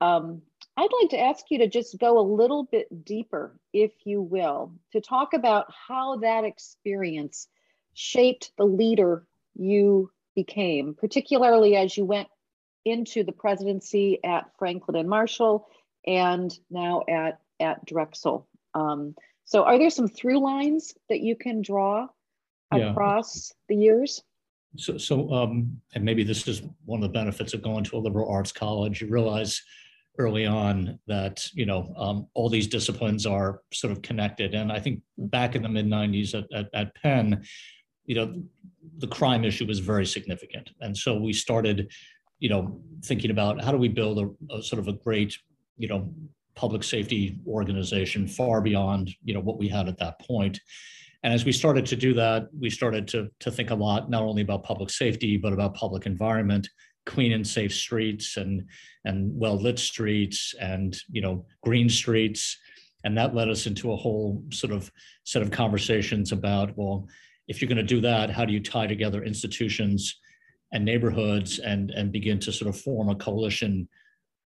Um, 0.00 0.42
I'd 0.76 0.88
like 1.00 1.10
to 1.10 1.20
ask 1.20 1.44
you 1.50 1.58
to 1.58 1.66
just 1.66 1.98
go 1.98 2.18
a 2.18 2.22
little 2.22 2.64
bit 2.64 3.04
deeper, 3.04 3.58
if 3.72 3.92
you 4.04 4.22
will, 4.22 4.72
to 4.92 5.00
talk 5.00 5.34
about 5.34 5.66
how 5.88 6.18
that 6.18 6.44
experience 6.44 7.48
shaped 7.92 8.52
the 8.56 8.64
leader 8.64 9.26
you 9.56 10.10
became, 10.34 10.94
particularly 10.94 11.76
as 11.76 11.96
you 11.96 12.04
went 12.04 12.28
into 12.84 13.24
the 13.24 13.32
presidency 13.32 14.20
at 14.24 14.50
Franklin 14.58 14.96
and 14.96 15.08
Marshall 15.08 15.66
and 16.10 16.52
now 16.70 17.04
at, 17.08 17.40
at 17.60 17.86
Drexel. 17.86 18.46
Um, 18.74 19.14
so 19.44 19.64
are 19.64 19.78
there 19.78 19.90
some 19.90 20.08
through 20.08 20.40
lines 20.40 20.94
that 21.08 21.20
you 21.20 21.36
can 21.36 21.62
draw 21.62 22.08
Yeah. 22.74 22.90
across 22.90 23.54
the 23.68 23.76
years? 23.76 24.22
So, 24.76 24.98
so, 24.98 25.32
um, 25.32 25.80
and 25.94 26.04
maybe 26.04 26.22
this 26.22 26.46
is 26.46 26.62
one 26.84 27.02
of 27.02 27.08
the 27.08 27.18
benefits 27.18 27.54
of 27.54 27.62
going 27.62 27.84
to 27.84 27.96
a 27.96 27.98
liberal 28.06 28.30
arts 28.30 28.52
college. 28.52 29.00
You 29.00 29.08
realize 29.08 29.60
early 30.18 30.46
on 30.46 30.98
that, 31.06 31.46
you 31.54 31.66
know, 31.66 31.92
um, 31.96 32.26
all 32.34 32.48
these 32.48 32.68
disciplines 32.68 33.26
are 33.26 33.62
sort 33.72 33.92
of 33.92 34.02
connected. 34.02 34.54
And 34.54 34.70
I 34.70 34.78
think 34.78 35.02
back 35.16 35.56
in 35.56 35.62
the 35.62 35.68
mid 35.68 35.86
nineties 35.86 36.34
at, 36.34 36.46
at, 36.52 36.68
at 36.72 36.94
Penn, 36.94 37.42
you 38.04 38.14
know, 38.14 38.42
the 38.98 39.08
crime 39.08 39.44
issue 39.44 39.66
was 39.66 39.78
very 39.80 40.06
significant. 40.06 40.70
And 40.80 40.96
so 40.96 41.16
we 41.16 41.32
started, 41.32 41.90
you 42.38 42.48
know, 42.48 42.80
thinking 43.04 43.30
about 43.30 43.62
how 43.64 43.72
do 43.72 43.78
we 43.78 43.88
build 43.88 44.18
a, 44.18 44.54
a 44.54 44.62
sort 44.62 44.78
of 44.78 44.88
a 44.88 44.92
great, 44.92 45.36
you 45.80 45.88
know, 45.88 46.12
public 46.54 46.84
safety 46.84 47.38
organization 47.46 48.28
far 48.28 48.60
beyond, 48.60 49.10
you 49.24 49.32
know, 49.32 49.40
what 49.40 49.58
we 49.58 49.66
had 49.66 49.88
at 49.88 49.98
that 49.98 50.20
point. 50.20 50.60
And 51.22 51.32
as 51.32 51.44
we 51.44 51.52
started 51.52 51.86
to 51.86 51.96
do 51.96 52.12
that, 52.14 52.48
we 52.58 52.70
started 52.70 53.08
to, 53.08 53.28
to 53.40 53.50
think 53.50 53.70
a 53.70 53.74
lot, 53.74 54.10
not 54.10 54.22
only 54.22 54.42
about 54.42 54.62
public 54.62 54.90
safety, 54.90 55.38
but 55.38 55.54
about 55.54 55.74
public 55.74 56.04
environment, 56.04 56.68
clean 57.06 57.32
and 57.32 57.46
safe 57.46 57.72
streets 57.72 58.36
and, 58.36 58.66
and 59.06 59.30
well-lit 59.34 59.78
streets 59.78 60.54
and, 60.60 60.98
you 61.10 61.22
know, 61.22 61.46
green 61.62 61.88
streets. 61.88 62.58
And 63.04 63.16
that 63.16 63.34
led 63.34 63.48
us 63.48 63.66
into 63.66 63.92
a 63.92 63.96
whole 63.96 64.44
sort 64.50 64.72
of 64.72 64.90
set 65.24 65.40
of 65.40 65.50
conversations 65.50 66.32
about, 66.32 66.76
well, 66.76 67.08
if 67.48 67.60
you're 67.60 67.68
going 67.68 67.86
to 67.86 67.94
do 67.94 68.02
that, 68.02 68.28
how 68.28 68.44
do 68.44 68.52
you 68.52 68.62
tie 68.62 68.86
together 68.86 69.24
institutions 69.24 70.20
and 70.72 70.84
neighborhoods 70.84 71.58
and, 71.58 71.90
and 71.90 72.12
begin 72.12 72.38
to 72.40 72.52
sort 72.52 72.68
of 72.68 72.80
form 72.80 73.08
a 73.08 73.14
coalition 73.14 73.88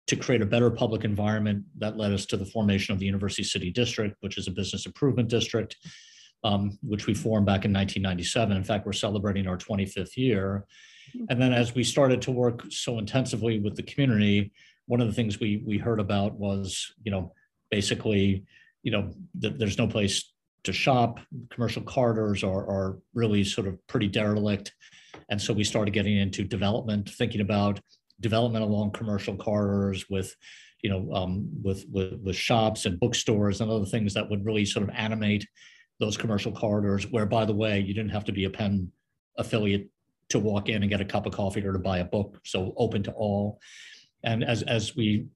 to 0.08 0.16
create 0.16 0.42
a 0.42 0.46
better 0.46 0.72
public 0.72 1.04
environment 1.04 1.64
that 1.78 1.98
led 1.98 2.14
us 2.14 2.26
to 2.26 2.38
the 2.38 2.46
formation 2.46 2.94
of 2.94 3.00
the 3.00 3.06
University 3.06 3.44
City 3.44 3.70
District, 3.70 4.16
which 4.22 4.38
is 4.38 4.48
a 4.48 4.52
business 4.52 4.86
improvement 4.86 5.30
district 5.30 5.76
um, 6.44 6.78
which 6.82 7.08
we 7.08 7.14
formed 7.14 7.46
back 7.46 7.66
in 7.66 7.74
1997. 7.74 8.56
In 8.56 8.64
fact, 8.64 8.86
we're 8.86 8.94
celebrating 8.94 9.48
our 9.48 9.58
25th 9.58 10.16
year. 10.16 10.66
And 11.30 11.42
then 11.42 11.54
as 11.54 11.74
we 11.74 11.84
started 11.84 12.22
to 12.24 12.32
work 12.32 12.64
so 12.70 13.00
intensively 13.00 13.60
with 13.60 13.76
the 13.76 13.84
community, 13.84 14.52
one 14.86 15.02
of 15.02 15.08
the 15.08 15.14
things 15.14 15.40
we 15.40 15.64
we 15.66 15.78
heard 15.78 16.00
about 16.00 16.34
was, 16.34 16.94
you 17.04 17.12
know, 17.12 17.34
basically, 17.72 18.46
you 18.84 18.92
know, 18.92 19.14
that 19.40 19.58
there's 19.58 19.78
no 19.78 19.88
place 19.88 20.34
to 20.64 20.74
shop. 20.74 21.20
Commercial 21.50 21.82
corridors 21.82 22.44
are, 22.44 22.70
are 22.70 23.00
really 23.14 23.44
sort 23.44 23.68
of 23.68 23.86
pretty 23.88 24.08
derelict. 24.08 24.74
And 25.30 25.42
so 25.42 25.54
we 25.54 25.64
started 25.64 25.94
getting 25.94 26.18
into 26.18 26.44
development, 26.44 27.10
thinking 27.10 27.42
about 27.42 27.80
development 28.20 28.64
along 28.64 28.92
commercial 28.92 29.36
corridors 29.36 30.10
with, 30.10 30.36
you 30.82 30.90
know, 30.90 31.12
um, 31.14 31.50
with, 31.64 31.86
with, 31.92 32.20
with 32.22 32.36
shops 32.36 32.86
and 32.86 33.00
bookstores 33.00 33.62
and 33.62 33.70
other 33.70 33.86
things 33.86 34.14
that 34.14 34.30
would 34.30 34.46
really 34.46 34.66
sort 34.66 34.88
of 34.88 34.96
animate 34.96 35.48
those 36.00 36.18
commercial 36.18 36.52
corridors 36.52 37.06
where, 37.12 37.26
by 37.26 37.46
the 37.46 37.54
way, 37.54 37.80
you 37.80 37.94
didn't 37.94 38.12
have 38.12 38.26
to 38.26 38.32
be 38.32 38.46
a 38.46 38.50
Penn 38.50 38.92
affiliate 39.38 39.88
to 40.30 40.40
walk 40.40 40.70
in 40.70 40.84
and 40.84 40.90
get 40.90 41.02
a 41.02 41.06
cup 41.06 41.26
of 41.26 41.34
coffee 41.34 41.66
or 41.66 41.74
to 41.74 41.80
buy 41.80 42.00
a 42.00 42.06
book. 42.06 42.40
So 42.44 42.74
open 42.78 43.04
to 43.04 43.12
all. 43.14 43.60
And 44.24 44.44
as, 44.44 44.62
as 44.64 44.96
we 44.96 45.28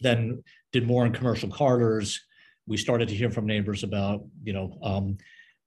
then 0.00 0.42
did 0.72 0.86
more 0.86 1.06
in 1.06 1.12
commercial 1.12 1.48
corridors, 1.48 2.20
we 2.66 2.76
started 2.76 3.08
to 3.08 3.14
hear 3.14 3.30
from 3.30 3.46
neighbors 3.46 3.82
about, 3.82 4.24
you 4.42 4.52
know, 4.52 4.78
um, 4.82 5.16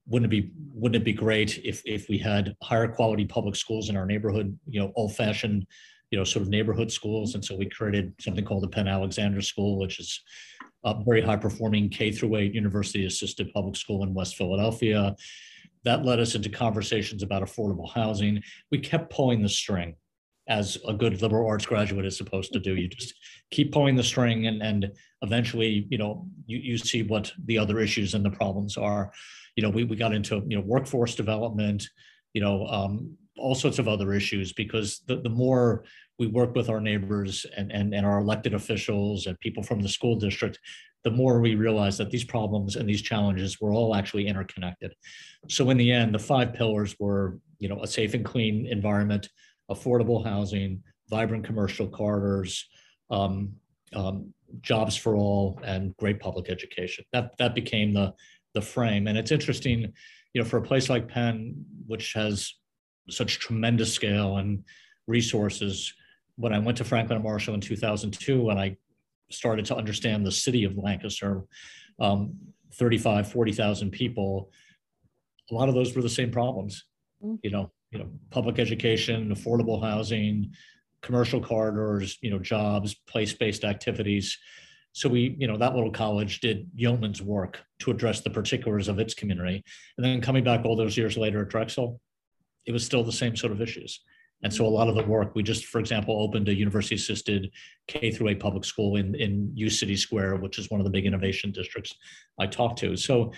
wouldn't 0.08 0.32
it 0.32 0.41
be 0.41 0.51
wouldn't 0.73 1.01
it 1.01 1.06
be 1.06 1.13
great 1.13 1.60
if 1.63 1.82
if 1.86 2.10
we 2.10 2.17
had 2.17 2.56
higher 2.62 2.88
quality 2.88 3.25
public 3.25 3.56
schools 3.56 3.89
in 3.89 3.95
our 3.95 4.06
neighborhood, 4.06 4.58
you 4.67 4.79
know, 4.79 4.91
old 4.95 5.15
fashioned, 5.15 5.65
you 6.13 6.19
know, 6.19 6.23
sort 6.23 6.43
of 6.43 6.49
neighborhood 6.49 6.91
schools. 6.91 7.34
And 7.34 7.43
so 7.43 7.56
we 7.56 7.67
created 7.67 8.13
something 8.21 8.45
called 8.45 8.62
the 8.62 8.67
Penn 8.67 8.88
Alexander 8.88 9.41
School, 9.41 9.80
which 9.80 9.99
is 9.99 10.21
a 10.86 10.93
very 11.04 11.23
high 11.23 11.38
performing 11.38 11.89
K 11.89 12.12
through 12.12 12.36
8 12.36 12.54
university 12.54 13.08
assisted 13.08 13.52
public 13.52 13.76
school 13.76 14.04
in 14.04 14.13
West 14.13 14.36
Philadelphia. 14.36 15.15
That 15.86 16.06
led 16.06 16.19
us 16.19 16.36
into 16.36 16.49
conversations 16.49 17.23
about 17.23 17.41
affordable 17.41 17.91
housing. 17.91 18.43
We 18.69 18.78
kept 18.78 19.12
pulling 19.12 19.41
the 19.41 19.49
string 19.49 19.95
as 20.47 20.78
a 20.88 20.93
good 20.93 21.19
liberal 21.19 21.47
arts 21.47 21.65
graduate 21.65 22.06
is 22.06 22.15
supposed 22.15 22.54
to 22.54 22.60
do. 22.60 22.76
You 22.76 22.89
just 22.89 23.15
keep 23.49 23.71
pulling 23.71 23.95
the 23.95 24.04
string 24.04 24.45
and, 24.45 24.62
and 24.62 24.91
eventually, 25.23 25.88
you 25.89 25.97
know, 25.97 26.28
you, 26.45 26.60
you 26.60 26.78
see 26.78 27.02
what 27.02 27.32
the 27.45 27.58
other 27.58 27.80
issues 27.80 28.13
and 28.13 28.23
the 28.23 28.30
problems 28.30 28.78
are. 28.78 29.12
You 29.56 29.63
know, 29.63 29.71
we, 29.71 29.84
we 29.84 29.95
got 29.95 30.13
into, 30.13 30.43
you 30.47 30.58
know, 30.58 30.63
workforce 30.63 31.15
development, 31.15 31.88
you 32.34 32.41
know, 32.41 32.67
um, 32.67 33.17
all 33.38 33.56
sorts 33.56 33.80
of 33.80 33.88
other 33.88 34.13
issues 34.13 34.54
because 34.54 35.02
the, 35.08 35.17
the 35.17 35.30
more 35.30 35.84
we 36.19 36.28
work 36.28 36.56
with 36.56 36.69
our 36.69 36.80
neighbors 36.80 37.46
and, 37.58 37.72
and, 37.72 37.93
and 37.93 38.06
our 38.06 38.19
elected 38.19 38.54
officials 38.54 39.26
and 39.26 39.39
people 39.39 39.63
from 39.63 39.80
the 39.80 39.89
school 39.89 40.15
district, 40.15 40.60
the 41.04 41.12
more 41.12 41.39
we 41.39 41.56
realize 41.56 41.98
that 41.98 42.12
these 42.12 42.24
problems 42.24 42.76
and 42.76 42.88
these 42.88 43.02
challenges 43.02 43.60
were 43.60 43.74
all 43.74 43.96
actually 43.96 44.28
interconnected. 44.28 44.93
So 45.50 45.69
in 45.69 45.78
the 45.78 45.91
end, 45.91 46.13
the 46.13 46.19
five 46.19 46.54
pillars 46.54 46.96
were, 47.00 47.39
you 47.60 47.67
know, 47.67 47.82
a 47.82 47.88
safe 47.88 48.13
and 48.13 48.24
clean 48.24 48.67
environment, 48.67 49.28
affordable 49.69 50.24
housing, 50.24 50.84
vibrant 51.10 51.43
commercial 51.43 51.88
corridors, 51.88 52.67
um, 53.10 53.54
um, 53.93 54.34
jobs 54.62 54.96
for 54.96 55.15
all, 55.15 55.60
and 55.63 55.96
great 55.98 56.19
public 56.19 56.50
education. 56.50 57.04
That 57.12 57.38
that 57.38 57.56
became 57.56 57.93
the 57.93 58.13
the 58.54 58.62
frame. 58.62 59.08
And 59.08 59.17
it's 59.17 59.32
interesting, 59.32 59.91
you 60.34 60.41
know, 60.41 60.48
for 60.48 60.58
a 60.58 60.62
place 60.62 60.89
like 60.89 61.08
Penn, 61.08 61.65
which 61.88 62.13
has 62.13 62.54
such 63.10 63.39
tremendous 63.39 63.94
scale 63.94 64.38
and 64.38 64.63
resources, 65.08 65.94
when 66.36 66.54
I 66.54 66.60
went 66.60 66.78
to 66.78 66.84
Franklin 66.84 67.18
and 67.18 67.24
Marshall 67.24 67.54
in 67.54 67.62
2002 67.62 68.50
and 68.50 68.60
I 68.60 68.78
started 69.30 69.66
to 69.66 69.76
understand 69.76 70.26
the 70.26 70.32
city 70.32 70.63
of 70.63 70.78
Lancaster, 70.78 71.44
um, 72.00 72.36
35, 72.74 73.32
40,000 73.32 73.92
people, 73.92 74.50
a 75.52 75.54
lot 75.54 75.70
of 75.70 75.76
those 75.76 75.96
were 75.96 76.02
the 76.02 76.10
same 76.10 76.32
problems. 76.32 76.86
Mm. 77.24 77.39
You 77.44 77.52
know, 77.52 77.72
you 77.92 78.00
know, 78.00 78.10
public 78.32 78.58
education, 78.58 79.34
affordable 79.34 79.82
housing, 79.82 80.52
commercial 81.02 81.42
corridors, 81.42 82.18
you 82.22 82.32
know, 82.32 82.39
jobs, 82.39 82.96
place-based 83.08 83.63
activities. 83.63 84.38
So 84.94 85.10
we, 85.10 85.36
you 85.38 85.48
know, 85.48 85.58
that 85.58 85.76
little 85.76 85.92
college 85.92 86.39
did 86.39 86.68
yeoman's 86.76 87.22
work 87.22 87.60
to 87.80 87.92
address 87.92 88.22
the 88.22 88.30
particulars 88.30 88.88
of 88.88 89.00
its 89.00 89.13
community. 89.13 89.63
And 89.98 90.06
then 90.06 90.21
coming 90.21 90.44
back 90.44 90.65
all 90.65 90.75
those 90.75 90.98
years 90.98 91.17
later 91.17 91.42
at 91.42 91.50
Drexel, 91.50 92.00
it 92.66 92.72
was 92.72 92.86
still 92.86 93.04
the 93.04 93.12
same 93.12 93.36
sort 93.36 93.52
of 93.52 93.62
issues. 93.62 94.02
And 94.44 94.54
so 94.54 94.66
a 94.66 94.68
lot 94.68 94.90
of 94.90 94.96
the 94.96 95.04
work, 95.04 95.36
we 95.36 95.44
just, 95.44 95.66
for 95.66 95.80
example, 95.80 96.22
opened 96.22 96.50
a 96.50 96.54
university 96.54 96.96
assisted 96.96 97.50
K 97.88 98.12
through 98.12 98.28
8 98.30 98.40
public 98.40 98.66
school 98.66 98.98
in, 98.98 99.16
in 99.16 99.52
U 99.56 99.70
City 99.70 99.96
Square, 99.96 100.38
which 100.38 100.60
is 100.60 100.70
one 100.70 100.82
of 100.82 100.84
the 100.84 100.90
big 100.92 101.06
innovation 101.06 101.52
districts 101.52 101.96
I 102.38 102.48
talked 102.48 102.80
to. 102.80 102.98
So, 102.98 103.32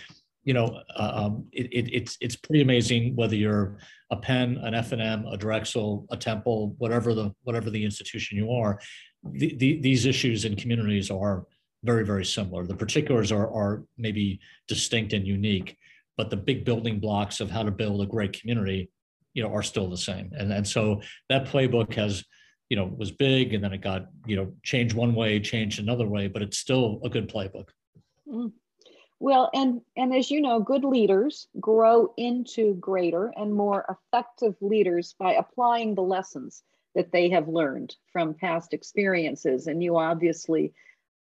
you 0.44 0.54
know, 0.54 0.82
uh, 0.96 1.12
um, 1.14 1.46
it, 1.52 1.68
it, 1.72 1.94
it's, 1.94 2.18
it's 2.22 2.36
pretty 2.36 2.62
amazing 2.62 3.16
whether 3.16 3.36
you're 3.36 3.78
a 4.12 4.16
Penn, 4.16 4.58
an 4.64 4.74
F&M, 4.74 5.26
a 5.26 5.38
Drexel, 5.38 6.08
a 6.10 6.18
Temple, 6.18 6.76
whatever 6.80 7.14
the, 7.14 7.32
whatever 7.44 7.70
the 7.70 7.84
institution 7.84 8.38
you 8.38 8.52
are, 8.52 8.80
the, 9.24 9.56
the, 9.58 9.82
these 9.82 10.06
issues 10.06 10.46
in 10.46 10.56
communities 10.56 11.12
are 11.12 11.46
very, 11.84 12.06
very 12.06 12.26
similar. 12.26 12.66
The 12.66 12.76
particulars 12.76 13.32
are, 13.32 13.52
are 13.52 13.84
maybe 13.98 14.40
distinct 14.68 15.14
and 15.14 15.26
unique, 15.26 15.78
but 16.18 16.30
the 16.30 16.38
big 16.38 16.66
building 16.66 17.00
blocks 17.00 17.40
of 17.40 17.52
how 17.52 17.64
to 17.64 17.72
build 17.72 18.02
a 18.02 18.08
great 18.08 18.40
community 18.40 18.90
you 19.36 19.44
know, 19.44 19.54
are 19.54 19.62
still 19.62 19.88
the 19.88 19.98
same. 19.98 20.32
And, 20.36 20.52
and 20.52 20.68
so 20.68 21.02
that 21.30 21.46
playbook 21.46 21.94
has, 21.94 22.24
you 22.70 22.78
know, 22.78 22.86
was 22.98 23.12
big 23.12 23.54
and 23.54 23.64
then 23.64 23.74
it 23.74 23.82
got, 23.82 24.08
you 24.26 24.36
know, 24.36 24.54
changed 24.64 24.96
one 24.96 25.14
way, 25.14 25.40
changed 25.40 25.80
another 25.80 26.08
way, 26.08 26.28
but 26.28 26.42
it's 26.42 26.58
still 26.58 27.00
a 27.04 27.10
good 27.10 27.30
playbook. 27.30 27.68
Mm. 28.28 28.54
Well, 29.20 29.50
and 29.54 29.82
and 29.96 30.14
as 30.14 30.32
you 30.32 30.42
know, 30.42 30.60
good 30.60 30.84
leaders 30.84 31.48
grow 31.60 32.14
into 32.18 32.76
greater 32.76 33.32
and 33.38 33.54
more 33.54 33.86
effective 33.90 34.56
leaders 34.62 35.16
by 35.18 35.34
applying 35.34 35.96
the 35.96 36.02
lessons 36.02 36.64
that 36.96 37.12
they 37.12 37.30
have 37.30 37.48
learned 37.48 37.96
from 38.12 38.34
past 38.34 38.74
experiences. 38.74 39.68
And 39.68 39.84
you 39.84 39.98
obviously 39.98 40.74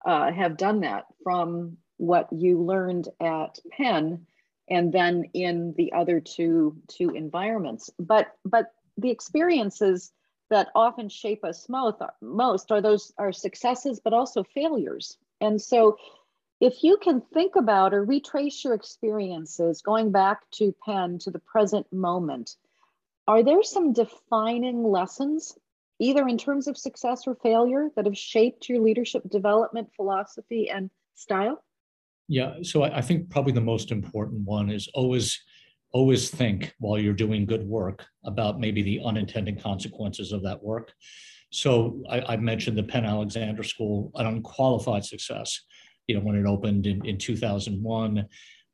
uh, 0.05 0.32
have 0.32 0.57
done 0.57 0.82
that 0.82 1.05
from 1.24 1.78
what 1.97 2.32
you 2.32 2.61
learned 2.61 3.09
at 3.20 3.59
Penn 3.72 4.26
and 4.70 4.93
then 4.93 5.26
in 5.34 5.74
the 5.78 5.93
other 5.93 6.20
two 6.20 6.78
two 6.88 7.09
environments. 7.11 7.89
But 7.99 8.28
but 8.45 8.74
the 8.97 9.11
experiences 9.11 10.11
that 10.49 10.70
often 10.76 11.09
shape 11.09 11.43
us 11.43 11.68
most, 11.68 12.01
most 12.22 12.72
are 12.72 12.82
those 12.82 13.14
are 13.18 13.32
successes, 13.32 13.99
but 14.03 14.14
also 14.14 14.43
failures. 14.43 15.18
And 15.41 15.61
so 15.61 15.97
if 16.59 16.84
you 16.84 16.97
can 16.97 17.22
think 17.22 17.55
about 17.55 17.93
or 17.93 18.05
retrace 18.05 18.64
your 18.64 18.74
experiences 18.74 19.82
going 19.82 20.11
back 20.11 20.49
to 20.51 20.74
Penn 20.86 21.18
to 21.20 21.32
the 21.32 21.39
present 21.39 21.91
moment, 21.91 22.55
are 23.28 23.43
there 23.43 23.64
some 23.64 23.93
defining 23.93 24.84
lessons, 24.84 25.57
either 25.99 26.28
in 26.28 26.38
terms 26.38 26.68
of 26.68 26.78
success 26.78 27.26
or 27.28 27.36
failure, 27.36 27.89
that 27.95 28.05
have 28.05 28.18
shaped 28.18 28.70
your 28.70 28.80
leadership 28.80 29.24
development 29.30 29.89
philosophy 29.95 30.70
and 30.70 30.89
style? 31.16 31.64
Yeah, 32.34 32.55
so 32.63 32.81
I, 32.81 32.97
I 32.97 33.01
think 33.01 33.29
probably 33.29 33.53
the 33.53 33.61
most 33.61 33.91
important 33.91 34.41
one 34.41 34.71
is 34.71 34.89
always 34.95 35.39
always 35.91 36.31
think 36.31 36.73
while 36.79 36.97
you're 36.97 37.13
doing 37.13 37.45
good 37.45 37.63
work 37.63 38.03
about 38.25 38.59
maybe 38.59 38.81
the 38.81 38.99
unintended 39.05 39.61
consequences 39.61 40.31
of 40.31 40.41
that 40.41 40.63
work. 40.63 40.91
So 41.51 42.01
I, 42.09 42.34
I 42.34 42.38
mentioned 42.38 42.75
the 42.75 42.81
Penn 42.81 43.05
Alexander 43.05 43.61
School, 43.61 44.11
an 44.15 44.25
unqualified 44.25 45.05
success, 45.05 45.61
you 46.07 46.15
know, 46.15 46.21
when 46.21 46.36
it 46.36 46.47
opened 46.47 46.88
in, 46.88 47.05
in 47.05 47.19
2001, 47.19 48.27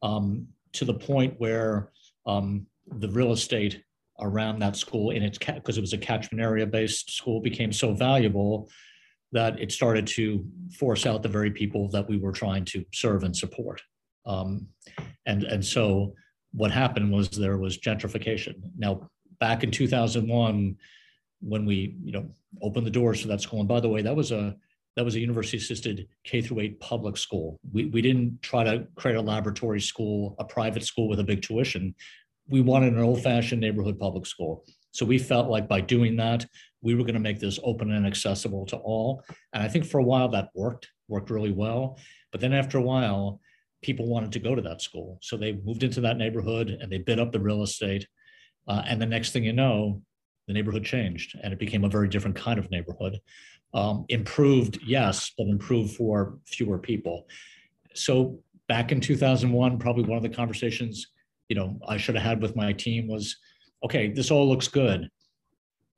um, 0.04 0.48
to 0.72 0.86
the 0.86 0.94
point 0.94 1.34
where 1.40 1.92
um, 2.26 2.66
the 3.00 3.10
real 3.10 3.34
estate 3.34 3.84
around 4.22 4.60
that 4.60 4.78
school 4.78 5.12
in 5.12 5.22
its 5.22 5.38
because 5.38 5.78
it 5.78 5.82
was 5.82 5.92
a 5.92 5.98
catchment 5.98 6.42
area 6.42 6.66
based 6.66 7.12
school 7.12 7.42
became 7.42 7.74
so 7.74 7.94
valuable 7.94 8.70
that 9.32 9.60
it 9.60 9.72
started 9.72 10.08
to 10.08 10.46
force 10.78 11.06
out 11.06 11.22
the 11.22 11.30
very 11.30 11.52
people 11.52 11.90
that 11.90 12.08
we 12.08 12.18
were 12.18 12.32
trying 12.32 12.66
to 12.66 12.84
serve 12.94 13.24
and 13.24 13.36
support. 13.36 13.82
Um, 14.26 14.68
and, 15.26 15.44
and 15.44 15.64
so 15.64 16.14
what 16.52 16.72
happened 16.72 17.12
was 17.12 17.30
there 17.30 17.58
was 17.58 17.78
gentrification. 17.78 18.56
Now, 18.78 19.10
back 19.40 19.64
in 19.64 19.72
2001, 19.72 20.76
when 21.42 21.66
we, 21.66 21.96
you 22.04 22.12
know, 22.12 22.30
opened 22.62 22.86
the 22.86 22.92
doors 22.92 23.22
for 23.22 23.28
that 23.28 23.42
school, 23.42 23.60
and 23.60 23.70
by 23.70 23.80
the 23.80 23.90
way, 23.90 24.02
that 24.02 24.16
was 24.16 24.32
a 24.32 24.56
that 24.96 25.06
was 25.06 25.16
a 25.16 25.20
university 25.20 25.56
assisted 25.56 26.08
K 26.26 26.42
through 26.42 26.60
8 26.60 26.80
public 26.82 27.16
school. 27.16 27.58
We, 27.72 27.86
we 27.86 28.02
didn't 28.02 28.42
try 28.42 28.66
to 28.66 28.86
create 28.96 29.16
a 29.16 29.22
laboratory 29.22 29.80
school, 29.80 30.36
a 30.40 30.44
private 30.44 30.84
school 30.84 31.08
with 31.08 31.22
a 31.22 31.24
big 31.24 31.42
tuition. 31.42 31.96
We 32.50 32.60
wanted 32.60 32.94
an 32.94 33.00
old 33.00 33.24
fashioned 33.24 33.62
neighborhood 33.62 33.98
public 33.98 34.26
school. 34.26 34.66
So 34.92 35.06
we 35.06 35.18
felt 35.18 35.50
like 35.50 35.70
by 35.70 35.80
doing 35.80 36.18
that, 36.18 36.46
we 36.82 36.96
were 36.96 37.04
going 37.04 37.14
to 37.14 37.20
make 37.20 37.40
this 37.40 37.60
open 37.64 37.92
and 37.92 38.08
accessible 38.08 38.66
to 38.68 38.78
all. 38.78 39.24
And 39.54 39.64
I 39.64 39.68
think 39.68 39.86
for 39.86 40.00
a 40.00 40.04
while 40.04 40.30
that 40.30 40.50
worked, 40.54 40.88
worked 41.08 41.30
really 41.30 41.52
well. 41.52 42.00
But 42.32 42.42
then 42.42 42.54
after 42.54 42.78
a 42.78 42.82
while, 42.82 43.42
people 43.82 44.08
wanted 44.08 44.32
to 44.34 44.40
go 44.40 44.56
to 44.56 44.62
that 44.62 44.82
school. 44.82 45.20
So 45.22 45.38
they 45.38 45.54
moved 45.64 45.84
into 45.84 46.02
that 46.02 46.18
neighborhood 46.18 46.70
and 46.70 46.92
they 46.92 46.98
bid 46.98 47.20
up 47.20 47.32
the 47.32 47.40
real 47.40 47.64
estate. 47.64 48.08
Uh, 48.68 48.84
and 48.86 49.02
the 49.02 49.06
next 49.06 49.32
thing 49.32 49.44
you 49.44 49.54
know, 49.54 50.02
the 50.48 50.54
neighborhood 50.54 50.84
changed 50.84 51.38
and 51.42 51.54
it 51.54 51.60
became 51.60 51.84
a 51.84 51.90
very 51.90 52.08
different 52.08 52.36
kind 52.36 52.60
of 52.60 52.72
neighborhood. 52.72 53.20
Um, 53.74 54.06
improved, 54.10 54.80
yes, 54.86 55.32
but 55.38 55.48
improved 55.48 55.96
for 55.96 56.40
fewer 56.46 56.80
people. 56.80 57.28
So 57.94 58.40
back 58.68 58.92
in 58.92 59.00
2001, 59.00 59.80
probably 59.80 60.04
one 60.04 60.18
of 60.18 60.24
the 60.24 60.30
conversations, 60.30 61.08
you 61.50 61.56
know, 61.56 61.80
I 61.88 61.98
should 61.98 62.16
have 62.16 62.24
had 62.24 62.42
with 62.42 62.56
my 62.56 62.74
team 62.74 63.08
was, 63.08 63.38
okay, 63.84 64.12
this 64.12 64.32
all 64.32 64.48
looks 64.48 64.68
good, 64.68 65.10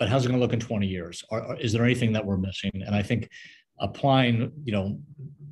but 0.02 0.10
how's 0.10 0.26
it 0.26 0.30
going 0.30 0.40
to 0.40 0.44
look 0.44 0.52
in 0.52 0.60
20 0.60 0.88
years? 0.88 1.24
Are, 1.30 1.56
is 1.60 1.72
there 1.72 1.86
anything 1.86 2.12
that 2.14 2.26
we're 2.26 2.36
missing? 2.36 2.72
And 2.74 2.96
I 2.96 3.04
think 3.04 3.30
applying, 3.80 4.52
you 4.64 4.72
know, 4.72 5.00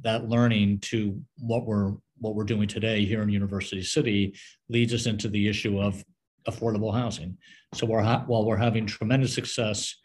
that 0.02 0.28
learning 0.28 0.80
to 0.80 1.22
what 1.38 1.68
we're 1.68 1.94
what 2.18 2.34
we're 2.34 2.46
doing 2.46 2.68
today 2.68 3.06
here 3.06 3.22
in 3.22 3.30
University 3.30 3.84
City 3.84 4.34
leads 4.68 4.92
us 4.92 5.06
into 5.06 5.28
the 5.28 5.48
issue 5.48 5.80
of 5.80 6.04
affordable 6.48 6.92
housing. 6.92 7.38
So 7.76 7.86
we're 7.86 8.02
ha- 8.02 8.24
while 8.26 8.44
we're 8.44 8.58
having 8.58 8.88
tremendous 8.88 9.36
success 9.36 9.96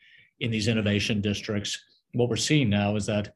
in 0.41 0.51
these 0.51 0.69
innovation 0.69 1.23
districts, 1.23 1.83
what 2.13 2.29
we're 2.29 2.37
seeing 2.37 2.69
now 2.69 2.97
is 2.97 3.07
that 3.07 3.33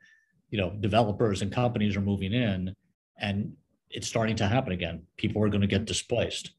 you 0.51 0.59
know 0.59 0.77
developers 0.79 1.41
and 1.41 1.51
companies 1.51 1.97
are 1.97 2.03
moving 2.03 2.35
in, 2.35 2.75
and 3.19 3.55
it's 3.89 4.09
starting 4.09 4.37
to 4.37 4.47
happen 4.47 4.75
again. 4.75 5.05
People 5.17 5.43
are 5.43 5.49
going 5.49 5.63
to 5.63 5.67
get 5.67 5.87
displaced, 5.87 6.51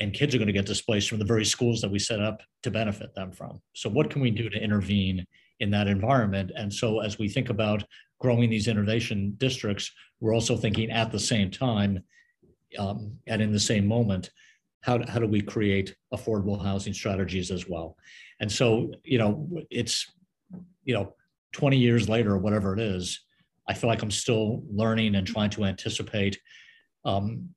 and 0.00 0.12
kids 0.12 0.34
are 0.34 0.38
going 0.38 0.46
to 0.46 0.52
get 0.52 0.66
displaced 0.66 1.08
from 1.08 1.18
the 1.18 1.24
very 1.24 1.44
schools 1.44 1.80
that 1.80 1.90
we 1.90 1.98
set 1.98 2.20
up 2.20 2.42
to 2.62 2.70
benefit 2.70 3.14
them 3.14 3.32
from. 3.32 3.60
So 3.74 3.88
what 3.88 4.10
can 4.10 4.22
we 4.22 4.30
do 4.30 4.48
to 4.48 4.62
intervene 4.62 5.26
in 5.60 5.70
that 5.70 5.88
environment? 5.88 6.52
And 6.56 6.72
so 6.72 7.00
as 7.00 7.18
we 7.18 7.28
think 7.28 7.50
about 7.50 7.84
growing 8.20 8.50
these 8.50 8.68
innovation 8.68 9.34
districts, 9.38 9.90
we're 10.20 10.34
also 10.34 10.56
thinking 10.56 10.90
at 10.90 11.10
the 11.10 11.18
same 11.18 11.50
time 11.50 12.02
um, 12.78 13.18
and 13.26 13.42
in 13.42 13.52
the 13.52 13.60
same 13.60 13.86
moment, 13.86 14.30
how, 14.80 15.04
how 15.06 15.18
do 15.18 15.26
we 15.26 15.40
create 15.40 15.94
affordable 16.12 16.62
housing 16.62 16.92
strategies 16.92 17.50
as 17.50 17.68
well? 17.68 17.96
And 18.40 18.50
so, 18.50 18.92
you 19.04 19.18
know, 19.18 19.48
it's, 19.70 20.10
you 20.84 20.94
know, 20.94 21.14
20 21.52 21.76
years 21.76 22.08
later, 22.08 22.32
or 22.32 22.38
whatever 22.38 22.72
it 22.72 22.80
is, 22.80 23.20
I 23.68 23.74
feel 23.74 23.88
like 23.88 24.02
I'm 24.02 24.10
still 24.10 24.62
learning 24.70 25.14
and 25.14 25.26
trying 25.26 25.50
to 25.50 25.64
anticipate 25.64 26.40
um, 27.04 27.50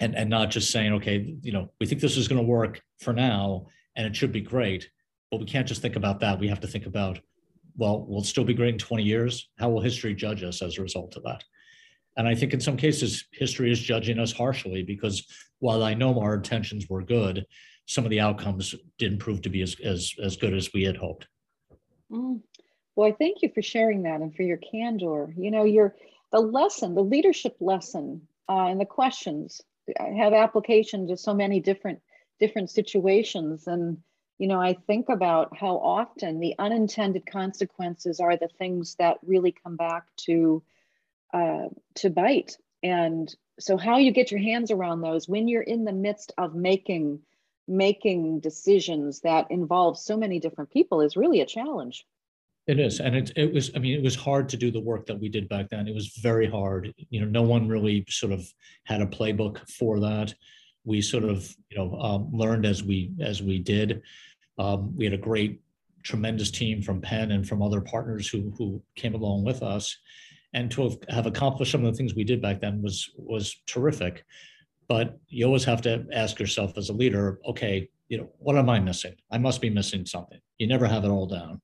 and, 0.00 0.16
and 0.16 0.28
not 0.28 0.50
just 0.50 0.70
saying, 0.70 0.94
okay, 0.94 1.36
you 1.42 1.52
know, 1.52 1.70
we 1.78 1.86
think 1.86 2.00
this 2.00 2.16
is 2.16 2.26
going 2.26 2.40
to 2.40 2.46
work 2.46 2.80
for 2.98 3.12
now 3.12 3.66
and 3.94 4.06
it 4.06 4.16
should 4.16 4.32
be 4.32 4.40
great, 4.40 4.88
but 5.30 5.38
we 5.38 5.46
can't 5.46 5.68
just 5.68 5.82
think 5.82 5.96
about 5.96 6.20
that. 6.20 6.40
We 6.40 6.48
have 6.48 6.60
to 6.60 6.66
think 6.66 6.86
about 6.86 7.20
well, 7.76 8.04
will 8.04 8.24
still 8.24 8.44
be 8.44 8.52
great 8.52 8.74
in 8.74 8.78
20 8.78 9.02
years? 9.02 9.48
How 9.58 9.70
will 9.70 9.80
history 9.80 10.14
judge 10.14 10.42
us 10.42 10.60
as 10.60 10.76
a 10.76 10.82
result 10.82 11.16
of 11.16 11.22
that? 11.22 11.42
And 12.16 12.28
I 12.28 12.34
think 12.34 12.52
in 12.52 12.60
some 12.60 12.76
cases, 12.76 13.24
history 13.32 13.70
is 13.70 13.80
judging 13.80 14.18
us 14.18 14.32
harshly 14.32 14.82
because 14.82 15.24
while 15.60 15.82
I 15.82 15.94
know 15.94 16.20
our 16.20 16.34
intentions 16.34 16.88
were 16.90 17.02
good, 17.02 17.46
some 17.86 18.04
of 18.04 18.10
the 18.10 18.20
outcomes 18.20 18.74
didn't 18.98 19.18
prove 19.18 19.40
to 19.42 19.48
be 19.48 19.62
as, 19.62 19.76
as, 19.82 20.12
as 20.22 20.36
good 20.36 20.52
as 20.52 20.72
we 20.74 20.82
had 20.82 20.96
hoped. 20.96 21.26
Mm. 22.10 22.40
Well, 22.96 23.14
thank 23.18 23.40
you 23.40 23.50
for 23.54 23.62
sharing 23.62 24.02
that 24.02 24.20
and 24.20 24.34
for 24.34 24.42
your 24.42 24.58
candor. 24.58 25.32
You 25.36 25.50
know, 25.50 25.64
your 25.64 25.94
the 26.32 26.40
lesson, 26.40 26.94
the 26.94 27.02
leadership 27.02 27.56
lesson, 27.60 28.22
uh, 28.48 28.66
and 28.66 28.80
the 28.80 28.84
questions 28.84 29.60
have 29.98 30.32
application 30.32 31.08
to 31.08 31.16
so 31.16 31.34
many 31.34 31.60
different 31.60 32.00
different 32.38 32.70
situations. 32.70 33.66
And 33.66 33.98
you 34.38 34.46
know, 34.46 34.60
I 34.60 34.74
think 34.86 35.10
about 35.10 35.56
how 35.56 35.76
often 35.76 36.40
the 36.40 36.54
unintended 36.58 37.26
consequences 37.26 38.20
are 38.20 38.36
the 38.36 38.48
things 38.48 38.96
that 38.98 39.18
really 39.22 39.52
come 39.52 39.76
back 39.76 40.04
to 40.24 40.62
uh, 41.32 41.68
to 41.96 42.10
bite. 42.10 42.56
And 42.82 43.32
so, 43.58 43.76
how 43.76 43.98
you 43.98 44.10
get 44.12 44.30
your 44.30 44.40
hands 44.40 44.70
around 44.70 45.02
those 45.02 45.28
when 45.28 45.46
you're 45.46 45.62
in 45.62 45.84
the 45.84 45.92
midst 45.92 46.32
of 46.38 46.54
making 46.54 47.20
making 47.68 48.40
decisions 48.40 49.20
that 49.20 49.50
involve 49.50 49.96
so 49.96 50.16
many 50.16 50.40
different 50.40 50.70
people 50.70 51.02
is 51.02 51.16
really 51.16 51.40
a 51.40 51.46
challenge. 51.46 52.04
It 52.66 52.78
is, 52.78 53.00
and 53.00 53.16
it 53.16 53.32
it 53.36 53.52
was. 53.52 53.70
I 53.74 53.78
mean, 53.78 53.94
it 53.94 54.02
was 54.02 54.14
hard 54.14 54.48
to 54.50 54.56
do 54.56 54.70
the 54.70 54.80
work 54.80 55.06
that 55.06 55.18
we 55.18 55.28
did 55.28 55.48
back 55.48 55.70
then. 55.70 55.88
It 55.88 55.94
was 55.94 56.08
very 56.22 56.48
hard. 56.48 56.92
You 57.08 57.20
know, 57.20 57.26
no 57.26 57.42
one 57.42 57.66
really 57.66 58.04
sort 58.08 58.32
of 58.32 58.46
had 58.84 59.00
a 59.00 59.06
playbook 59.06 59.68
for 59.70 59.98
that. 60.00 60.34
We 60.84 61.00
sort 61.00 61.24
of, 61.24 61.52
you 61.70 61.78
know, 61.78 61.98
um, 62.00 62.28
learned 62.32 62.66
as 62.66 62.82
we 62.84 63.12
as 63.20 63.42
we 63.42 63.58
did. 63.58 64.02
Um, 64.58 64.94
we 64.96 65.04
had 65.04 65.14
a 65.14 65.18
great, 65.18 65.60
tremendous 66.02 66.50
team 66.50 66.82
from 66.82 67.00
Penn 67.00 67.32
and 67.32 67.48
from 67.48 67.62
other 67.62 67.80
partners 67.80 68.28
who 68.28 68.52
who 68.56 68.82
came 68.94 69.14
along 69.14 69.44
with 69.44 69.62
us, 69.62 69.96
and 70.52 70.70
to 70.72 70.82
have, 70.82 70.98
have 71.08 71.26
accomplished 71.26 71.72
some 71.72 71.84
of 71.84 71.92
the 71.92 71.96
things 71.96 72.14
we 72.14 72.24
did 72.24 72.42
back 72.42 72.60
then 72.60 72.82
was 72.82 73.10
was 73.16 73.56
terrific. 73.66 74.24
But 74.86 75.18
you 75.28 75.46
always 75.46 75.64
have 75.64 75.82
to 75.82 76.04
ask 76.12 76.38
yourself 76.38 76.76
as 76.76 76.88
a 76.88 76.92
leader, 76.92 77.38
okay, 77.46 77.88
you 78.08 78.18
know, 78.18 78.28
what 78.38 78.56
am 78.56 78.68
I 78.68 78.80
missing? 78.80 79.14
I 79.30 79.38
must 79.38 79.60
be 79.60 79.70
missing 79.70 80.04
something. 80.04 80.40
You 80.58 80.66
never 80.66 80.86
have 80.86 81.04
it 81.04 81.10
all 81.10 81.26
down. 81.26 81.60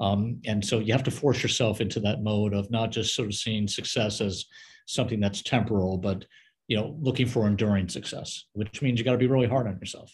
Um, 0.00 0.40
and 0.44 0.64
so 0.64 0.80
you 0.80 0.92
have 0.92 1.04
to 1.04 1.10
force 1.10 1.42
yourself 1.42 1.80
into 1.80 2.00
that 2.00 2.22
mode 2.22 2.52
of 2.52 2.70
not 2.70 2.90
just 2.90 3.14
sort 3.14 3.28
of 3.28 3.34
seeing 3.34 3.68
success 3.68 4.20
as 4.20 4.44
something 4.86 5.20
that's 5.20 5.42
temporal, 5.42 5.98
but 5.98 6.24
you 6.66 6.76
know, 6.76 6.96
looking 7.00 7.26
for 7.26 7.46
enduring 7.46 7.88
success, 7.88 8.44
which 8.54 8.82
means 8.82 8.98
you 8.98 9.04
got 9.04 9.12
to 9.12 9.18
be 9.18 9.26
really 9.26 9.46
hard 9.46 9.66
on 9.66 9.78
yourself 9.78 10.10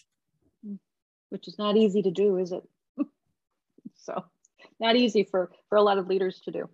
which 1.31 1.47
is 1.47 1.57
not 1.57 1.77
easy 1.77 2.03
to 2.03 2.11
do, 2.11 2.37
is 2.37 2.51
it? 2.51 2.63
so 3.95 4.23
not 4.79 4.95
easy 4.95 5.23
for, 5.23 5.51
for 5.69 5.77
a 5.77 5.81
lot 5.81 5.97
of 5.97 6.07
leaders 6.07 6.41
to 6.41 6.51
do. 6.51 6.69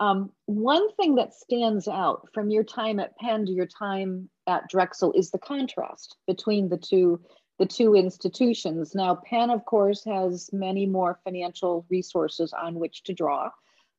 Um, 0.00 0.30
one 0.46 0.92
thing 0.94 1.14
that 1.16 1.34
stands 1.34 1.86
out 1.86 2.28
from 2.34 2.50
your 2.50 2.64
time 2.64 2.98
at 3.00 3.16
Penn 3.18 3.46
to 3.46 3.52
your 3.52 3.66
time 3.66 4.28
at 4.46 4.68
Drexel 4.68 5.12
is 5.12 5.30
the 5.30 5.38
contrast 5.38 6.16
between 6.26 6.68
the 6.68 6.78
two 6.78 7.20
the 7.60 7.66
two 7.66 7.94
institutions. 7.94 8.94
Now, 8.94 9.14
Penn, 9.14 9.50
of 9.50 9.64
course, 9.64 10.02
has 10.04 10.50
many 10.52 10.86
more 10.86 11.20
financial 11.22 11.84
resources 11.90 12.52
on 12.52 12.80
which 12.80 13.04
to 13.04 13.12
draw. 13.12 13.50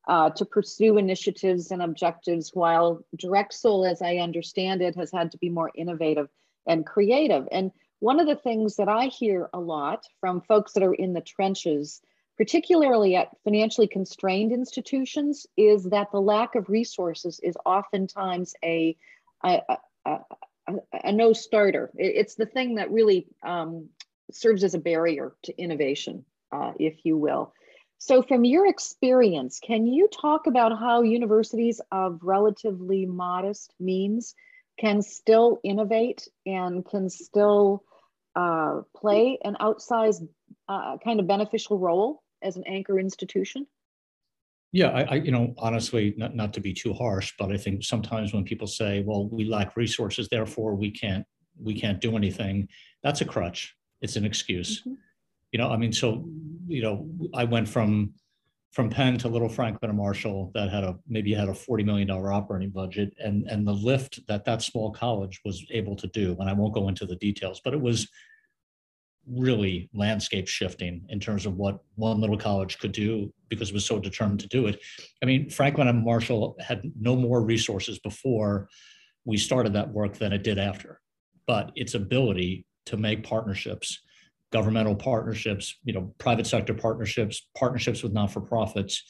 uh, 0.07 0.29
to 0.31 0.45
pursue 0.45 0.97
initiatives 0.97 1.71
and 1.71 1.81
objectives, 1.81 2.51
while 2.53 3.03
Drexel, 3.15 3.85
as 3.85 4.01
I 4.01 4.15
understand 4.15 4.81
it, 4.81 4.95
has 4.95 5.11
had 5.11 5.31
to 5.31 5.37
be 5.37 5.49
more 5.49 5.71
innovative 5.75 6.29
and 6.65 6.85
creative. 6.85 7.47
And 7.51 7.71
one 7.99 8.19
of 8.19 8.27
the 8.27 8.35
things 8.35 8.77
that 8.77 8.89
I 8.89 9.05
hear 9.05 9.49
a 9.53 9.59
lot 9.59 10.05
from 10.19 10.41
folks 10.41 10.73
that 10.73 10.83
are 10.83 10.93
in 10.93 11.13
the 11.13 11.21
trenches, 11.21 12.01
particularly 12.35 13.15
at 13.15 13.29
financially 13.43 13.87
constrained 13.87 14.51
institutions, 14.51 15.45
is 15.55 15.83
that 15.85 16.11
the 16.11 16.21
lack 16.21 16.55
of 16.55 16.69
resources 16.69 17.39
is 17.43 17.55
oftentimes 17.63 18.55
a, 18.63 18.97
a, 19.43 19.61
a, 20.05 20.17
a, 20.67 21.11
no 21.11 21.33
starter. 21.33 21.91
It's 21.95 22.35
the 22.35 22.45
thing 22.45 22.75
that 22.75 22.91
really 22.91 23.27
um, 23.43 23.89
serves 24.31 24.63
as 24.63 24.73
a 24.73 24.79
barrier 24.79 25.33
to 25.43 25.57
innovation, 25.61 26.25
uh, 26.51 26.73
if 26.79 27.05
you 27.05 27.17
will. 27.17 27.53
So, 27.97 28.23
from 28.23 28.45
your 28.45 28.65
experience, 28.67 29.59
can 29.59 29.85
you 29.85 30.07
talk 30.07 30.47
about 30.47 30.77
how 30.79 31.03
universities 31.03 31.81
of 31.91 32.19
relatively 32.23 33.05
modest 33.05 33.73
means 33.79 34.33
can 34.79 35.03
still 35.03 35.59
innovate 35.63 36.27
and 36.45 36.83
can 36.83 37.09
still 37.09 37.83
uh, 38.35 38.81
play 38.95 39.37
an 39.43 39.55
outsized 39.61 40.27
uh, 40.67 40.97
kind 41.03 41.19
of 41.19 41.27
beneficial 41.27 41.77
role 41.77 42.23
as 42.41 42.57
an 42.57 42.63
anchor 42.65 42.99
institution? 42.99 43.67
Yeah, 44.71 44.89
I, 44.89 45.03
I, 45.03 45.15
you 45.15 45.31
know, 45.31 45.53
honestly, 45.57 46.13
not, 46.17 46.35
not 46.35 46.53
to 46.53 46.61
be 46.61 46.73
too 46.73 46.93
harsh, 46.93 47.33
but 47.37 47.51
I 47.51 47.57
think 47.57 47.83
sometimes 47.83 48.33
when 48.33 48.45
people 48.45 48.67
say, 48.67 49.03
well, 49.05 49.27
we 49.27 49.43
lack 49.43 49.75
resources, 49.75 50.29
therefore 50.29 50.75
we 50.75 50.91
can't, 50.91 51.25
we 51.61 51.79
can't 51.79 51.99
do 51.99 52.15
anything, 52.15 52.69
that's 53.03 53.21
a 53.21 53.25
crutch. 53.25 53.75
It's 54.01 54.15
an 54.15 54.25
excuse. 54.25 54.81
Mm-hmm 54.81 54.93
you 55.51 55.59
know, 55.59 55.69
I 55.69 55.77
mean, 55.77 55.91
so, 55.91 56.25
you 56.67 56.81
know, 56.81 57.09
I 57.33 57.43
went 57.43 57.67
from 57.67 58.13
from 58.71 58.89
Penn 58.89 59.17
to 59.17 59.27
Little 59.27 59.49
Franklin 59.49 59.89
and 59.91 59.97
Marshall 59.97 60.49
that 60.53 60.69
had 60.69 60.85
a 60.85 60.97
maybe 61.05 61.33
had 61.33 61.49
a 61.49 61.53
$40 61.53 61.83
million 61.83 62.09
operating 62.09 62.69
budget 62.69 63.13
and 63.19 63.45
and 63.49 63.67
the 63.67 63.73
lift 63.73 64.25
that 64.27 64.45
that 64.45 64.61
small 64.61 64.91
college 64.91 65.41
was 65.43 65.65
able 65.71 65.95
to 65.97 66.07
do 66.07 66.37
and 66.39 66.49
I 66.49 66.53
won't 66.53 66.73
go 66.73 66.87
into 66.87 67.05
the 67.05 67.17
details 67.17 67.59
but 67.65 67.73
it 67.73 67.81
was 67.81 68.07
really 69.31 69.89
landscape 69.93 70.47
shifting 70.47 71.03
in 71.09 71.19
terms 71.19 71.45
of 71.45 71.55
what 71.55 71.79
one 71.95 72.19
little 72.19 72.37
college 72.37 72.79
could 72.79 72.91
do 72.91 73.31
because 73.49 73.69
it 73.69 73.73
was 73.73 73.85
so 73.85 73.99
determined 73.99 74.39
to 74.39 74.47
do 74.47 74.67
it. 74.67 74.81
I 75.21 75.25
mean 75.25 75.49
Franklin 75.49 75.87
and 75.87 76.03
Marshall 76.03 76.55
had 76.59 76.91
no 76.99 77.15
more 77.15 77.41
resources 77.41 77.99
before 77.99 78.69
we 79.25 79.37
started 79.37 79.73
that 79.73 79.91
work 79.91 80.17
than 80.17 80.33
it 80.33 80.43
did 80.43 80.57
after 80.57 80.99
but 81.47 81.71
its 81.75 81.95
ability 81.95 82.65
to 82.85 82.97
make 82.97 83.23
partnerships 83.23 84.01
governmental 84.51 84.95
partnerships, 84.95 85.77
you 85.83 85.93
know, 85.93 86.13
private 86.17 86.45
sector 86.45 86.73
partnerships, 86.73 87.47
partnerships 87.57 88.03
with 88.03 88.13
not-for-profits 88.13 89.03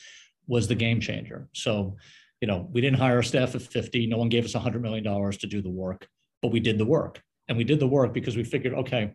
was 0.47 0.67
the 0.67 0.75
game 0.75 0.99
changer. 0.99 1.49
So, 1.53 1.97
you 2.39 2.47
know, 2.47 2.69
we 2.71 2.81
didn't 2.81 2.99
hire 2.99 3.19
a 3.19 3.23
staff 3.23 3.55
of 3.55 3.63
50. 3.63 4.07
No 4.07 4.17
one 4.17 4.29
gave 4.29 4.45
us 4.45 4.53
$100 4.53 4.81
million 4.81 5.03
to 5.03 5.47
do 5.47 5.61
the 5.61 5.69
work, 5.69 6.07
but 6.41 6.51
we 6.51 6.59
did 6.59 6.77
the 6.77 6.85
work. 6.85 7.21
And 7.47 7.57
we 7.57 7.63
did 7.63 7.79
the 7.79 7.87
work 7.87 8.13
because 8.13 8.37
we 8.37 8.43
figured, 8.43 8.73
okay, 8.73 9.13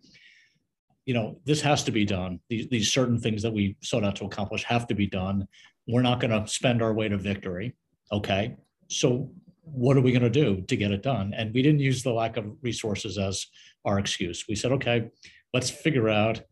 you 1.06 1.14
know, 1.14 1.38
this 1.44 1.60
has 1.62 1.82
to 1.84 1.92
be 1.92 2.04
done. 2.04 2.40
These, 2.48 2.68
these 2.68 2.92
certain 2.92 3.18
things 3.18 3.42
that 3.42 3.52
we 3.52 3.76
sought 3.80 4.04
out 4.04 4.16
to 4.16 4.24
accomplish 4.24 4.64
have 4.64 4.86
to 4.88 4.94
be 4.94 5.06
done. 5.06 5.46
We're 5.86 6.02
not 6.02 6.20
going 6.20 6.32
to 6.32 6.46
spend 6.50 6.82
our 6.82 6.92
way 6.92 7.08
to 7.08 7.16
victory. 7.16 7.74
Okay. 8.12 8.56
So 8.88 9.30
what 9.62 9.96
are 9.96 10.00
we 10.00 10.12
going 10.12 10.22
to 10.22 10.30
do 10.30 10.62
to 10.62 10.76
get 10.76 10.90
it 10.90 11.02
done? 11.02 11.32
And 11.34 11.54
we 11.54 11.62
didn't 11.62 11.80
use 11.80 12.02
the 12.02 12.12
lack 12.12 12.36
of 12.36 12.44
resources 12.60 13.18
as 13.18 13.46
our 13.84 13.98
excuse. 13.98 14.46
We 14.48 14.56
said, 14.56 14.72
okay, 14.72 15.08
let's 15.54 15.70
figure 15.70 16.08
out 16.08 16.42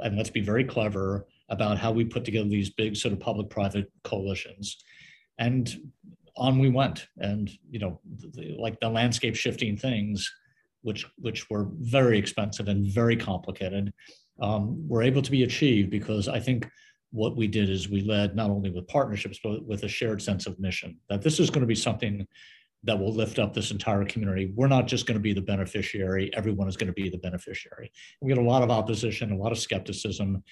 and 0.00 0.16
let's 0.16 0.30
be 0.30 0.40
very 0.40 0.64
clever 0.64 1.26
about 1.48 1.78
how 1.78 1.92
we 1.92 2.04
put 2.04 2.24
together 2.24 2.48
these 2.48 2.70
big 2.70 2.96
sort 2.96 3.12
of 3.12 3.20
public-private 3.20 3.90
coalitions. 4.02 4.82
And 5.38 5.90
on 6.36 6.58
we 6.58 6.68
went. 6.68 7.06
And, 7.18 7.50
you 7.70 7.78
know, 7.78 8.00
the, 8.32 8.56
like 8.58 8.80
the 8.80 8.88
landscape 8.88 9.36
shifting 9.36 9.76
things, 9.76 10.32
which, 10.82 11.06
which 11.18 11.48
were 11.50 11.68
very 11.78 12.18
expensive 12.18 12.68
and 12.68 12.86
very 12.86 13.16
complicated, 13.16 13.92
um, 14.40 14.88
were 14.88 15.02
able 15.02 15.22
to 15.22 15.30
be 15.30 15.42
achieved 15.42 15.90
because 15.90 16.28
I 16.28 16.40
think 16.40 16.68
what 17.12 17.36
we 17.36 17.46
did 17.46 17.68
is 17.68 17.88
we 17.88 18.02
led 18.02 18.36
not 18.36 18.50
only 18.50 18.70
with 18.70 18.86
partnerships, 18.88 19.38
but 19.42 19.64
with 19.66 19.82
a 19.82 19.88
shared 19.88 20.22
sense 20.22 20.46
of 20.46 20.58
mission, 20.60 20.96
that 21.08 21.22
this 21.22 21.40
is 21.40 21.50
going 21.50 21.62
to 21.62 21.66
be 21.66 21.74
something 21.74 22.26
that 22.84 22.98
will 22.98 23.12
lift 23.12 23.38
up 23.38 23.52
this 23.52 23.72
entire 23.72 24.04
community. 24.04 24.52
We're 24.54 24.68
not 24.68 24.86
just 24.86 25.06
going 25.06 25.16
to 25.16 25.22
be 25.22 25.34
the 25.34 25.42
beneficiary, 25.42 26.30
everyone 26.34 26.68
is 26.68 26.76
going 26.76 26.86
to 26.86 26.92
be 26.92 27.10
the 27.10 27.18
beneficiary. 27.18 27.92
We 28.20 28.30
had 28.30 28.38
a 28.38 28.42
lot 28.42 28.62
of 28.62 28.70
opposition, 28.70 29.32
a 29.32 29.36
lot 29.36 29.52
of 29.52 29.58
skepticism, 29.58 30.42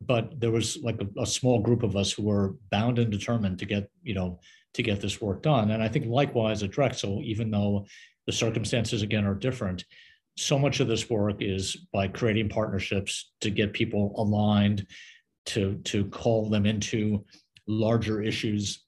but 0.00 0.38
there 0.40 0.50
was 0.50 0.78
like 0.82 1.00
a, 1.00 1.22
a, 1.22 1.26
small 1.26 1.60
group 1.60 1.82
of 1.82 1.96
us 1.96 2.12
who 2.12 2.24
were 2.24 2.56
bound 2.70 2.98
and 2.98 3.10
determined 3.10 3.58
to 3.60 3.64
get, 3.64 3.90
you 4.02 4.14
know, 4.14 4.40
to 4.74 4.82
get 4.82 5.00
this 5.00 5.20
work 5.20 5.42
done. 5.42 5.70
And 5.70 5.82
I 5.82 5.88
think 5.88 6.06
likewise 6.06 6.62
at 6.62 6.70
Drexel, 6.70 7.20
even 7.22 7.50
though 7.50 7.86
the 8.26 8.32
circumstances 8.32 9.02
again 9.02 9.24
are 9.24 9.34
different, 9.34 9.84
so 10.36 10.58
much 10.58 10.80
of 10.80 10.88
this 10.88 11.10
work 11.10 11.36
is 11.40 11.76
by 11.92 12.08
creating 12.08 12.48
partnerships 12.48 13.32
to 13.40 13.50
get 13.50 13.72
people 13.72 14.14
aligned, 14.16 14.86
to, 15.46 15.76
to 15.84 16.06
call 16.06 16.48
them 16.48 16.64
into 16.64 17.24
larger 17.66 18.22
issues, 18.22 18.84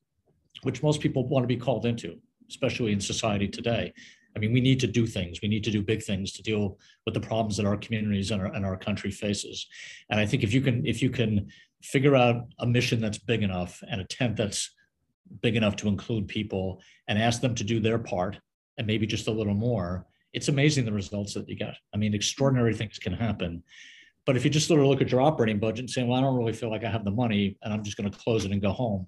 which 0.62 0.82
most 0.82 1.01
people 1.01 1.28
want 1.28 1.43
to 1.43 1.49
be 1.49 1.57
called 1.57 1.85
into 1.85 2.18
especially 2.49 2.93
in 2.93 3.01
society 3.01 3.49
today. 3.49 3.93
I 4.37 4.39
mean, 4.39 4.53
we 4.53 4.61
need 4.61 4.80
to 4.80 4.87
do 4.87 5.07
things. 5.07 5.41
We 5.43 5.49
need 5.49 5.64
to 5.64 5.70
do 5.70 5.82
big 5.82 6.03
things 6.03 6.32
to 6.32 6.43
deal 6.43 6.78
with 7.05 7.14
the 7.14 7.20
problems 7.20 7.57
that 7.57 7.66
our 7.66 7.76
communities 7.76 8.30
and 8.30 8.43
our, 8.43 8.53
and 8.53 8.66
our 8.66 8.76
country 8.76 9.11
faces. 9.11 9.66
And 10.11 10.18
I 10.18 10.26
think 10.26 10.43
if 10.43 10.53
you 10.53 10.61
can 10.61 10.85
if 10.87 11.03
you 11.03 11.11
can 11.11 11.49
figure 11.82 12.16
out 12.16 12.47
a 12.59 12.66
mission 12.66 13.01
that's 13.01 13.18
big 13.18 13.43
enough 13.43 13.82
and 13.89 14.01
a 14.01 14.05
tent 14.05 14.37
that's 14.37 14.70
big 15.43 15.57
enough 15.57 15.76
to 15.76 15.89
include 15.89 16.28
people 16.28 16.82
and 17.09 17.18
ask 17.18 17.41
them 17.41 17.55
to 17.55 17.64
do 17.64 17.78
their 17.78 17.99
part 17.99 18.39
and 18.78 18.86
maybe 18.86 19.06
just 19.06 19.28
a 19.28 19.32
little 19.32 19.54
more, 19.54 20.06
it's 20.32 20.48
amazing 20.48 20.84
the 20.84 20.92
results 20.92 21.34
that 21.34 21.48
you 21.48 21.56
get. 21.56 21.76
I 21.94 21.96
mean, 21.96 22.14
extraordinary 22.14 22.74
things 22.74 22.98
can 22.98 23.12
happen. 23.12 23.62
But 24.26 24.36
if 24.36 24.44
you 24.44 24.50
just 24.50 24.68
sort 24.68 24.80
of 24.80 24.86
look 24.86 25.00
at 25.02 25.10
your 25.10 25.20
operating 25.20 25.58
budget 25.58 25.80
and 25.80 25.90
say, 25.90 26.02
well, 26.02 26.18
I 26.18 26.20
don't 26.20 26.36
really 26.36 26.52
feel 26.52 26.70
like 26.70 26.84
I 26.84 26.90
have 26.90 27.04
the 27.04 27.10
money 27.10 27.56
and 27.62 27.72
I'm 27.72 27.84
just 27.84 27.96
going 27.96 28.10
to 28.10 28.18
close 28.18 28.44
it 28.44 28.52
and 28.52 28.60
go 28.60 28.72
home, 28.72 29.06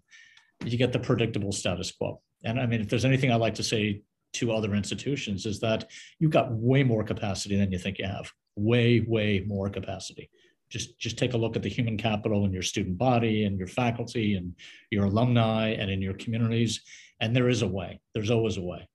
you 0.65 0.77
get 0.79 0.93
the 0.93 0.99
predictable 0.99 1.53
status 1.53 1.91
quo. 1.91 2.21
And 2.45 2.61
I 2.61 2.67
mean, 2.67 2.81
if 2.81 2.89
there's 2.89 3.05
anything 3.05 3.33
I 3.33 3.37
like 3.37 3.55
to 3.55 3.63
say 3.63 4.03
to 4.35 4.53
other 4.53 4.75
institutions 4.75 5.47
is 5.47 5.61
that 5.61 5.91
you've 6.19 6.31
got 6.31 6.53
way 6.53 6.83
more 6.83 7.03
capacity 7.03 7.57
than 7.57 7.73
you 7.73 7.79
think 7.79 7.99
you 7.99 8.07
have. 8.07 8.31
Way, 8.57 9.01
way 9.01 9.45
more 9.47 9.69
capacity. 9.69 10.31
Just, 10.69 10.99
just 10.99 11.19
take 11.19 11.35
a 11.35 11.39
look 11.39 11.57
at 11.57 11.63
the 11.63 11.69
human 11.69 11.97
capital 11.97 12.45
in 12.45 12.53
your 12.53 12.63
student 12.63 12.99
body 12.99 13.45
and 13.45 13.59
your 13.59 13.69
faculty 13.69 14.35
and 14.35 14.55
your 14.91 15.05
alumni 15.05 15.71
and 15.71 15.91
in 15.91 16.03
your 16.03 16.15
communities. 16.15 16.81
And 17.21 17.35
there 17.35 17.49
is 17.49 17.63
a 17.63 17.69
way. 17.69 18.01
There's 18.15 18.31
always 18.31 18.57
a 18.57 18.63
way. 18.63 18.89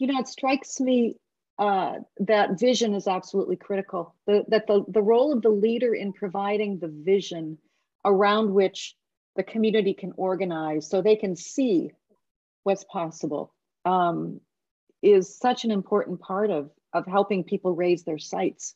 You 0.00 0.08
know, 0.08 0.18
it 0.18 0.26
strikes 0.26 0.80
me 0.80 1.16
uh, 1.58 1.96
that 2.20 2.58
vision 2.58 2.94
is 2.94 3.06
absolutely 3.06 3.56
critical. 3.56 4.14
The, 4.26 4.44
that 4.48 4.66
the, 4.66 4.82
the 4.88 5.02
role 5.02 5.30
of 5.30 5.42
the 5.42 5.50
leader 5.50 5.94
in 5.94 6.14
providing 6.14 6.78
the 6.78 6.88
vision 6.88 7.58
around 8.02 8.50
which 8.54 8.96
the 9.36 9.42
community 9.42 9.92
can 9.92 10.12
organize 10.16 10.88
so 10.88 11.02
they 11.02 11.16
can 11.16 11.36
see 11.36 11.90
what's 12.62 12.84
possible 12.84 13.52
um, 13.84 14.40
is 15.02 15.38
such 15.38 15.64
an 15.64 15.70
important 15.70 16.18
part 16.20 16.50
of, 16.50 16.70
of 16.94 17.06
helping 17.06 17.44
people 17.44 17.74
raise 17.74 18.02
their 18.02 18.18
sights 18.18 18.74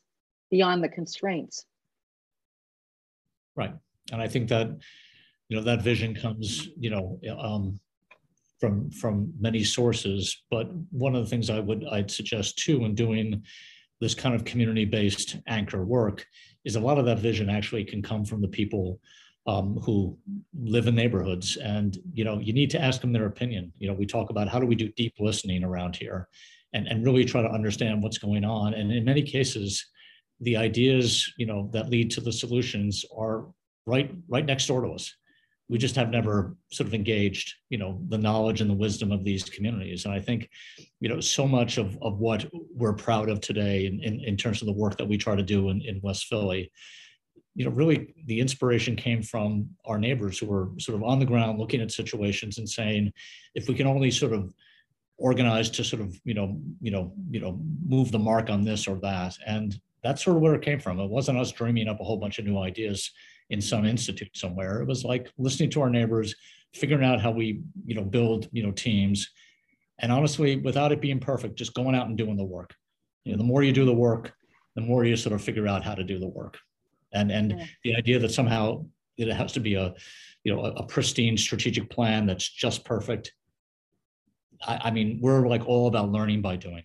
beyond 0.51 0.83
the 0.83 0.89
constraints. 0.89 1.65
Right. 3.55 3.73
And 4.11 4.21
I 4.21 4.27
think 4.27 4.49
that, 4.49 4.69
you 5.49 5.57
know, 5.57 5.63
that 5.63 5.81
vision 5.81 6.13
comes, 6.13 6.69
you 6.77 6.91
know, 6.91 7.19
um, 7.35 7.79
from 8.59 8.89
from 8.89 9.33
many 9.39 9.63
sources. 9.63 10.43
But 10.49 10.69
one 10.91 11.15
of 11.15 11.23
the 11.23 11.29
things 11.29 11.49
I 11.49 11.59
would 11.59 11.85
I'd 11.91 12.11
suggest 12.11 12.57
too 12.57 12.85
in 12.85 12.95
doing 12.95 13.43
this 14.01 14.13
kind 14.13 14.35
of 14.35 14.43
community-based 14.43 15.37
anchor 15.47 15.85
work 15.85 16.25
is 16.65 16.75
a 16.75 16.79
lot 16.79 16.97
of 16.97 17.05
that 17.05 17.19
vision 17.19 17.49
actually 17.49 17.85
can 17.85 18.01
come 18.01 18.25
from 18.25 18.41
the 18.41 18.47
people 18.47 18.99
um, 19.47 19.77
who 19.77 20.17
live 20.53 20.87
in 20.87 20.95
neighborhoods. 20.95 21.57
And 21.57 21.97
you 22.13 22.23
know 22.23 22.39
you 22.39 22.53
need 22.53 22.69
to 22.71 22.81
ask 22.81 23.01
them 23.01 23.13
their 23.13 23.27
opinion. 23.27 23.71
You 23.77 23.87
know 23.87 23.93
we 23.93 24.05
talk 24.05 24.29
about 24.29 24.49
how 24.49 24.59
do 24.59 24.67
we 24.67 24.75
do 24.75 24.89
deep 24.97 25.13
listening 25.19 25.63
around 25.63 25.95
here 25.95 26.27
and, 26.73 26.87
and 26.87 27.05
really 27.05 27.25
try 27.25 27.41
to 27.41 27.49
understand 27.49 28.01
what's 28.01 28.17
going 28.17 28.43
on. 28.43 28.73
And 28.73 28.91
in 28.91 29.05
many 29.05 29.21
cases 29.21 29.85
the 30.41 30.57
ideas 30.57 31.31
you 31.37 31.45
know 31.45 31.69
that 31.71 31.89
lead 31.89 32.11
to 32.11 32.21
the 32.21 32.31
solutions 32.31 33.05
are 33.15 33.45
right 33.85 34.11
right 34.27 34.45
next 34.45 34.67
door 34.67 34.81
to 34.81 34.89
us 34.89 35.15
we 35.67 35.77
just 35.77 35.95
have 35.95 36.09
never 36.09 36.55
sort 36.71 36.87
of 36.87 36.93
engaged 36.93 37.53
you 37.69 37.77
know 37.77 37.99
the 38.09 38.17
knowledge 38.17 38.61
and 38.61 38.69
the 38.69 38.75
wisdom 38.75 39.11
of 39.11 39.23
these 39.23 39.43
communities 39.43 40.05
and 40.05 40.13
i 40.13 40.19
think 40.19 40.49
you 40.99 41.09
know 41.09 41.19
so 41.19 41.47
much 41.47 41.77
of, 41.77 41.97
of 42.01 42.19
what 42.19 42.45
we're 42.73 42.93
proud 42.93 43.29
of 43.29 43.41
today 43.41 43.85
in, 43.85 43.99
in, 44.01 44.19
in 44.21 44.37
terms 44.37 44.61
of 44.61 44.67
the 44.67 44.73
work 44.73 44.97
that 44.97 45.07
we 45.07 45.17
try 45.17 45.35
to 45.35 45.43
do 45.43 45.69
in, 45.69 45.81
in 45.81 45.99
west 46.03 46.25
philly 46.25 46.71
you 47.55 47.63
know, 47.63 47.71
really 47.71 48.13
the 48.25 48.39
inspiration 48.39 48.95
came 48.95 49.23
from 49.23 49.69
our 49.85 49.97
neighbors 49.97 50.37
who 50.37 50.45
were 50.45 50.69
sort 50.77 50.97
of 50.97 51.03
on 51.03 51.19
the 51.19 51.25
ground 51.25 51.57
looking 51.57 51.81
at 51.81 51.91
situations 51.91 52.57
and 52.57 52.69
saying, 52.69 53.11
if 53.55 53.69
we 53.69 53.73
can 53.73 53.87
only 53.87 54.11
sort 54.11 54.33
of 54.33 54.53
organize 55.17 55.69
to 55.69 55.83
sort 55.83 56.01
of, 56.01 56.19
you 56.25 56.33
know, 56.33 56.59
you 56.81 56.91
know, 56.91 57.13
you 57.29 57.39
know, 57.39 57.57
move 57.87 58.11
the 58.11 58.19
mark 58.19 58.49
on 58.49 58.65
this 58.65 58.87
or 58.87 58.97
that. 58.99 59.37
And 59.47 59.79
that's 60.03 60.23
sort 60.23 60.35
of 60.35 60.41
where 60.41 60.53
it 60.53 60.61
came 60.61 60.79
from. 60.79 60.99
It 60.99 61.09
wasn't 61.09 61.39
us 61.39 61.53
dreaming 61.53 61.87
up 61.87 62.01
a 62.01 62.03
whole 62.03 62.17
bunch 62.17 62.39
of 62.39 62.45
new 62.45 62.59
ideas 62.59 63.09
in 63.49 63.61
some 63.61 63.85
institute 63.85 64.35
somewhere. 64.35 64.81
It 64.81 64.87
was 64.87 65.03
like 65.03 65.31
listening 65.37 65.69
to 65.71 65.81
our 65.81 65.89
neighbors, 65.89 66.35
figuring 66.73 67.05
out 67.05 67.21
how 67.21 67.31
we, 67.31 67.61
you 67.85 67.95
know, 67.95 68.03
build, 68.03 68.49
you 68.51 68.63
know, 68.63 68.71
teams. 68.71 69.29
And 69.99 70.11
honestly, 70.11 70.57
without 70.57 70.91
it 70.91 71.01
being 71.01 71.19
perfect, 71.19 71.55
just 71.55 71.73
going 71.73 71.95
out 71.95 72.07
and 72.07 72.17
doing 72.17 72.37
the 72.37 72.43
work. 72.43 72.73
You 73.23 73.31
know, 73.31 73.37
the 73.37 73.43
more 73.43 73.63
you 73.63 73.71
do 73.71 73.85
the 73.85 73.93
work, 73.93 74.33
the 74.75 74.81
more 74.81 75.05
you 75.05 75.15
sort 75.15 75.33
of 75.33 75.41
figure 75.41 75.67
out 75.67 75.83
how 75.83 75.95
to 75.95 76.03
do 76.03 76.19
the 76.19 76.27
work. 76.27 76.57
And 77.13 77.31
and 77.31 77.59
yeah. 77.59 77.65
the 77.83 77.95
idea 77.95 78.19
that 78.19 78.31
somehow 78.31 78.85
it 79.17 79.31
has 79.31 79.53
to 79.53 79.59
be 79.59 79.75
a, 79.75 79.93
you 80.43 80.53
know, 80.53 80.65
a, 80.65 80.71
a 80.71 80.85
pristine 80.85 81.37
strategic 81.37 81.89
plan 81.89 82.25
that's 82.25 82.49
just 82.49 82.83
perfect. 82.83 83.33
I, 84.65 84.79
I 84.85 84.91
mean, 84.91 85.19
we're 85.21 85.47
like 85.47 85.65
all 85.65 85.87
about 85.87 86.11
learning 86.11 86.41
by 86.41 86.57
doing. 86.57 86.83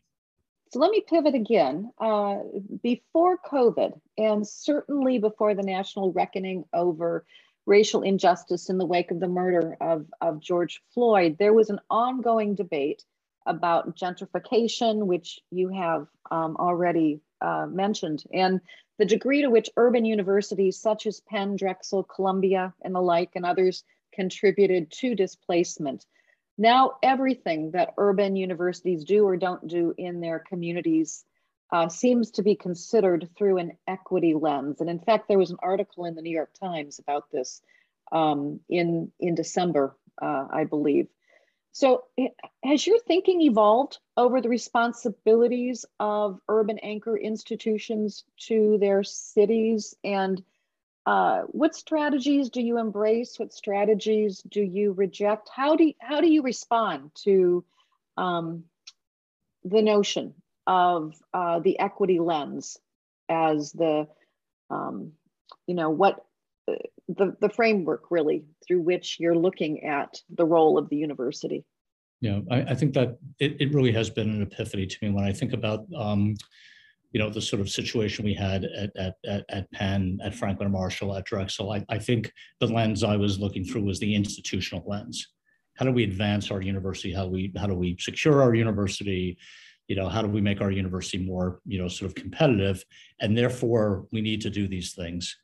So 0.71 0.79
let 0.79 0.93
me 0.93 1.03
pivot 1.07 1.35
again. 1.35 1.91
Uh, 1.99 2.39
before 2.83 3.39
COVID, 3.39 4.01
and 4.17 4.47
certainly 4.47 5.19
before 5.19 5.55
the 5.55 5.65
national 5.65 6.13
reckoning 6.13 6.65
over 6.73 7.25
racial 7.67 8.03
injustice 8.03 8.71
in 8.71 8.79
the 8.79 8.87
wake 8.87 9.11
of 9.11 9.19
the 9.19 9.29
murder 9.29 9.77
of, 9.81 10.07
of 10.21 10.41
George 10.41 10.81
Floyd, 10.95 11.37
there 11.39 11.53
was 11.53 11.71
an 11.71 11.81
ongoing 11.91 12.55
debate 12.55 13.05
about 13.47 13.97
gentrification, 13.97 15.07
which 15.07 15.41
you 15.51 15.71
have 15.71 16.07
um, 16.31 16.57
already 16.57 17.21
uh, 17.41 17.67
mentioned, 17.67 18.23
and 18.33 18.61
the 18.99 19.05
degree 19.05 19.43
to 19.43 19.51
which 19.51 19.71
urban 19.77 20.05
universities 20.05 20.79
such 20.79 21.07
as 21.07 21.21
Penn, 21.21 21.57
Drexel, 21.57 22.05
Columbia, 22.05 22.75
and 22.83 22.95
the 22.95 23.01
like, 23.01 23.31
and 23.35 23.45
others 23.45 23.83
contributed 24.13 24.91
to 24.93 25.17
displacement. 25.17 26.07
Now, 26.61 26.99
everything 27.03 27.71
that 27.71 27.95
urban 27.97 28.37
universities 28.37 29.05
do 29.05 29.25
or 29.25 29.39
don't 29.39 29.67
do 29.67 29.95
in 29.97 30.21
their 30.21 30.39
communities 30.39 31.25
uh, 31.73 31.89
seems 31.89 32.33
to 32.33 32.43
be 32.43 32.55
considered 32.55 33.31
through 33.35 33.57
an 33.57 33.79
equity 33.89 34.35
lens. 34.35 34.83
And 34.83 34.91
in 34.91 34.99
fact, 34.99 35.27
there 35.27 35.39
was 35.39 35.51
an 35.51 35.57
article 35.63 36.05
in 36.05 36.15
the 36.15 36.21
New 36.21 36.31
York 36.31 36.53
Times 36.61 36.99
about 36.99 37.31
this 37.33 37.63
um, 38.13 38.61
in, 38.69 39.11
in 39.19 39.35
December, 39.35 39.97
uh, 40.21 40.49
I 40.53 40.65
believe. 40.65 41.09
So, 41.73 42.05
has 42.63 42.87
your 42.87 42.99
thinking 42.99 43.41
evolved 43.41 43.97
over 44.19 44.43
the 44.43 44.51
responsibilities 44.51 45.87
of 45.99 46.41
urban 46.47 46.79
anchor 46.81 47.17
institutions 47.17 48.25
to 48.49 48.77
their 48.79 49.03
cities? 49.03 49.95
And 50.05 50.45
uh, 51.07 51.43
what 51.49 51.75
strategies 51.75 52.51
do 52.51 52.61
you 52.61 52.79
embrace? 52.79 53.39
What 53.39 53.53
strategies 53.53 54.43
do 54.43 54.63
you 54.63 54.93
reject? 54.93 55.49
How 55.55 55.77
do 55.77 55.85
you, 55.85 55.95
how 56.01 56.21
do 56.21 56.31
you 56.31 56.43
respond 56.43 57.11
to 57.25 57.65
um, 58.17 58.65
the 59.65 59.83
notion 59.83 60.35
of 60.67 61.15
uh, 61.33 61.61
the 61.61 61.79
equity 61.79 62.21
lens 62.21 62.79
as 63.29 63.73
the 63.73 64.07
um, 64.69 65.13
you 65.67 65.75
know 65.75 65.91
what 65.91 66.25
the, 67.09 67.37
the 67.41 67.49
framework 67.49 68.05
really 68.11 68.45
through 68.67 68.81
which 68.81 69.19
you're 69.19 69.37
looking 69.37 69.85
at 69.85 70.21
the 70.31 70.45
role 70.45 70.79
of 70.79 70.89
the 70.89 70.97
university. 70.97 71.65
Yeah, 72.21 72.41
I, 72.51 72.61
I 72.63 72.75
think 72.75 72.95
that 72.95 73.19
it, 73.39 73.57
it 73.61 73.75
really 73.75 73.93
has 73.93 74.11
been 74.11 74.31
an 74.31 74.43
epiphany 74.43 74.87
to 74.87 74.97
me 75.03 75.11
when 75.11 75.25
I 75.25 75.33
think 75.33 75.53
about 75.53 75.87
um, 75.97 76.37
you 77.13 77.19
know 77.19 77.31
the 77.31 77.41
sort 77.41 77.61
of 77.61 77.69
situation 77.69 78.25
we 78.25 78.35
had 78.35 78.65
at 78.65 78.91
at 78.97 79.15
at, 79.27 79.45
at 79.49 79.71
Penn, 79.73 80.19
at 80.23 80.35
Franklin 80.35 80.71
Marshall, 80.71 81.17
at 81.17 81.25
Drexel. 81.25 81.73
I, 81.73 81.85
I 81.89 81.99
think 81.99 82.33
the 82.61 82.67
lens 82.67 83.03
I 83.03 83.17
was 83.17 83.41
looking 83.41 83.65
through 83.65 83.83
was 83.83 83.99
the 83.99 84.15
institutional 84.15 84.85
lens. 84.87 85.29
How 85.77 85.85
do 85.85 85.93
we 85.93 86.05
advance 86.05 86.51
our 86.51 86.61
university? 86.61 87.13
How 87.13 87.25
do 87.25 87.31
we 87.31 87.53
how 87.57 87.67
do 87.67 87.75
we 87.75 87.97
secure 87.99 88.43
our 88.43 88.55
university? 88.55 89.39
You 89.89 89.97
know, 89.97 90.09
how 90.09 90.23
do 90.23 90.29
we 90.29 90.41
make 90.41 90.61
our 90.61 90.71
university 90.71 91.19
more, 91.19 91.61
you 91.67 91.79
know, 91.81 91.89
sort 91.89 92.09
of 92.09 92.15
competitive? 92.15 92.85
And 93.21 93.37
therefore, 93.37 94.07
we 94.13 94.21
need 94.21 94.41
to 94.43 94.51
do 94.51 94.69
these 94.69 94.95
things. 94.95 95.37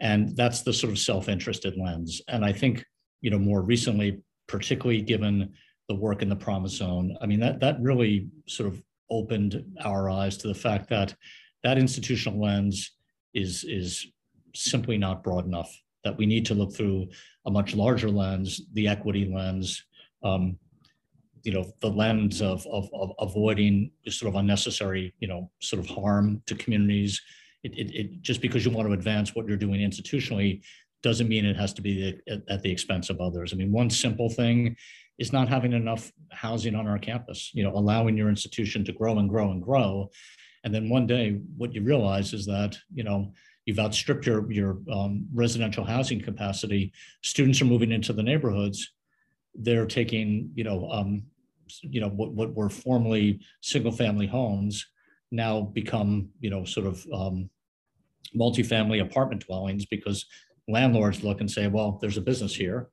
And 0.00 0.36
that's 0.36 0.62
the 0.62 0.72
sort 0.72 0.92
of 0.92 0.98
self-interested 0.98 1.76
lens. 1.76 2.20
And 2.26 2.44
I 2.44 2.52
think, 2.52 2.84
you 3.20 3.30
know, 3.30 3.38
more 3.38 3.62
recently, 3.62 4.22
particularly 4.48 5.02
given 5.02 5.54
the 5.88 5.94
work 5.94 6.20
in 6.20 6.28
the 6.28 6.36
promise 6.36 6.72
zone, 6.72 7.16
I 7.20 7.26
mean, 7.26 7.38
that 7.40 7.60
that 7.60 7.80
really 7.80 8.28
sort 8.48 8.68
of 8.68 8.82
opened 9.10 9.64
our 9.84 10.10
eyes 10.10 10.36
to 10.38 10.48
the 10.48 10.54
fact 10.54 10.88
that 10.90 11.14
that 11.62 11.78
institutional 11.78 12.40
lens 12.40 12.92
is 13.34 13.64
is 13.64 14.06
simply 14.54 14.98
not 14.98 15.22
broad 15.22 15.46
enough. 15.46 15.72
That 16.04 16.16
we 16.16 16.26
need 16.26 16.46
to 16.46 16.54
look 16.54 16.74
through 16.74 17.08
a 17.46 17.50
much 17.50 17.74
larger 17.74 18.08
lens, 18.08 18.60
the 18.74 18.88
equity 18.88 19.24
lens, 19.24 19.84
um, 20.22 20.58
you 21.42 21.52
know, 21.52 21.72
the 21.80 21.90
lens 21.90 22.42
of, 22.42 22.66
of, 22.66 22.88
of 22.92 23.12
avoiding 23.20 23.90
sort 24.08 24.28
of 24.28 24.36
unnecessary, 24.36 25.14
you 25.20 25.28
know, 25.28 25.50
sort 25.60 25.80
of 25.80 25.88
harm 25.88 26.42
to 26.46 26.54
communities, 26.54 27.20
it, 27.62 27.72
it, 27.76 27.94
it, 27.94 28.22
just 28.22 28.40
because 28.40 28.64
you 28.64 28.70
want 28.70 28.88
to 28.88 28.94
advance 28.94 29.34
what 29.34 29.46
you're 29.46 29.56
doing 29.56 29.80
institutionally 29.80 30.62
doesn't 31.02 31.28
mean 31.28 31.44
it 31.44 31.56
has 31.56 31.72
to 31.74 31.82
be 31.82 32.20
at, 32.28 32.42
at 32.48 32.62
the 32.62 32.70
expense 32.70 33.10
of 33.10 33.20
others. 33.20 33.52
I 33.52 33.56
mean, 33.56 33.70
one 33.70 33.90
simple 33.90 34.28
thing 34.28 34.76
is 35.18 35.32
not 35.32 35.48
having 35.48 35.72
enough 35.72 36.12
housing 36.30 36.74
on 36.74 36.86
our 36.86 36.98
campus, 36.98 37.50
you 37.54 37.62
know, 37.62 37.72
allowing 37.72 38.16
your 38.16 38.28
institution 38.28 38.84
to 38.84 38.92
grow 38.92 39.18
and 39.18 39.28
grow 39.28 39.50
and 39.50 39.62
grow. 39.62 40.10
And 40.64 40.74
then 40.74 40.88
one 40.88 41.06
day, 41.06 41.40
what 41.56 41.72
you 41.74 41.82
realize 41.82 42.32
is 42.32 42.44
that, 42.46 42.76
you 42.92 43.04
know, 43.04 43.32
you've 43.64 43.78
outstripped 43.78 44.26
your, 44.26 44.50
your 44.50 44.78
um, 44.92 45.26
residential 45.32 45.84
housing 45.84 46.20
capacity. 46.20 46.92
Students 47.22 47.60
are 47.62 47.66
moving 47.66 47.92
into 47.92 48.12
the 48.12 48.22
neighborhoods. 48.22 48.92
They're 49.54 49.86
taking, 49.86 50.50
you 50.54 50.64
know, 50.64 50.90
um, 50.90 51.22
you 51.82 52.00
know, 52.00 52.08
what, 52.08 52.32
what 52.32 52.54
were 52.54 52.68
formerly 52.68 53.40
single 53.60 53.92
family 53.92 54.26
homes 54.26 54.86
now 55.30 55.60
become, 55.62 56.28
you 56.40 56.50
know, 56.50 56.64
sort 56.64 56.86
of 56.86 57.04
um, 57.12 57.50
multifamily 58.36 59.02
apartment 59.02 59.44
dwellings 59.46 59.86
because 59.86 60.26
landlords 60.68 61.24
look 61.24 61.40
and 61.40 61.50
say, 61.50 61.66
well, 61.66 61.98
there's 62.00 62.16
a 62.16 62.22
business 62.22 62.54
here. 62.54 62.88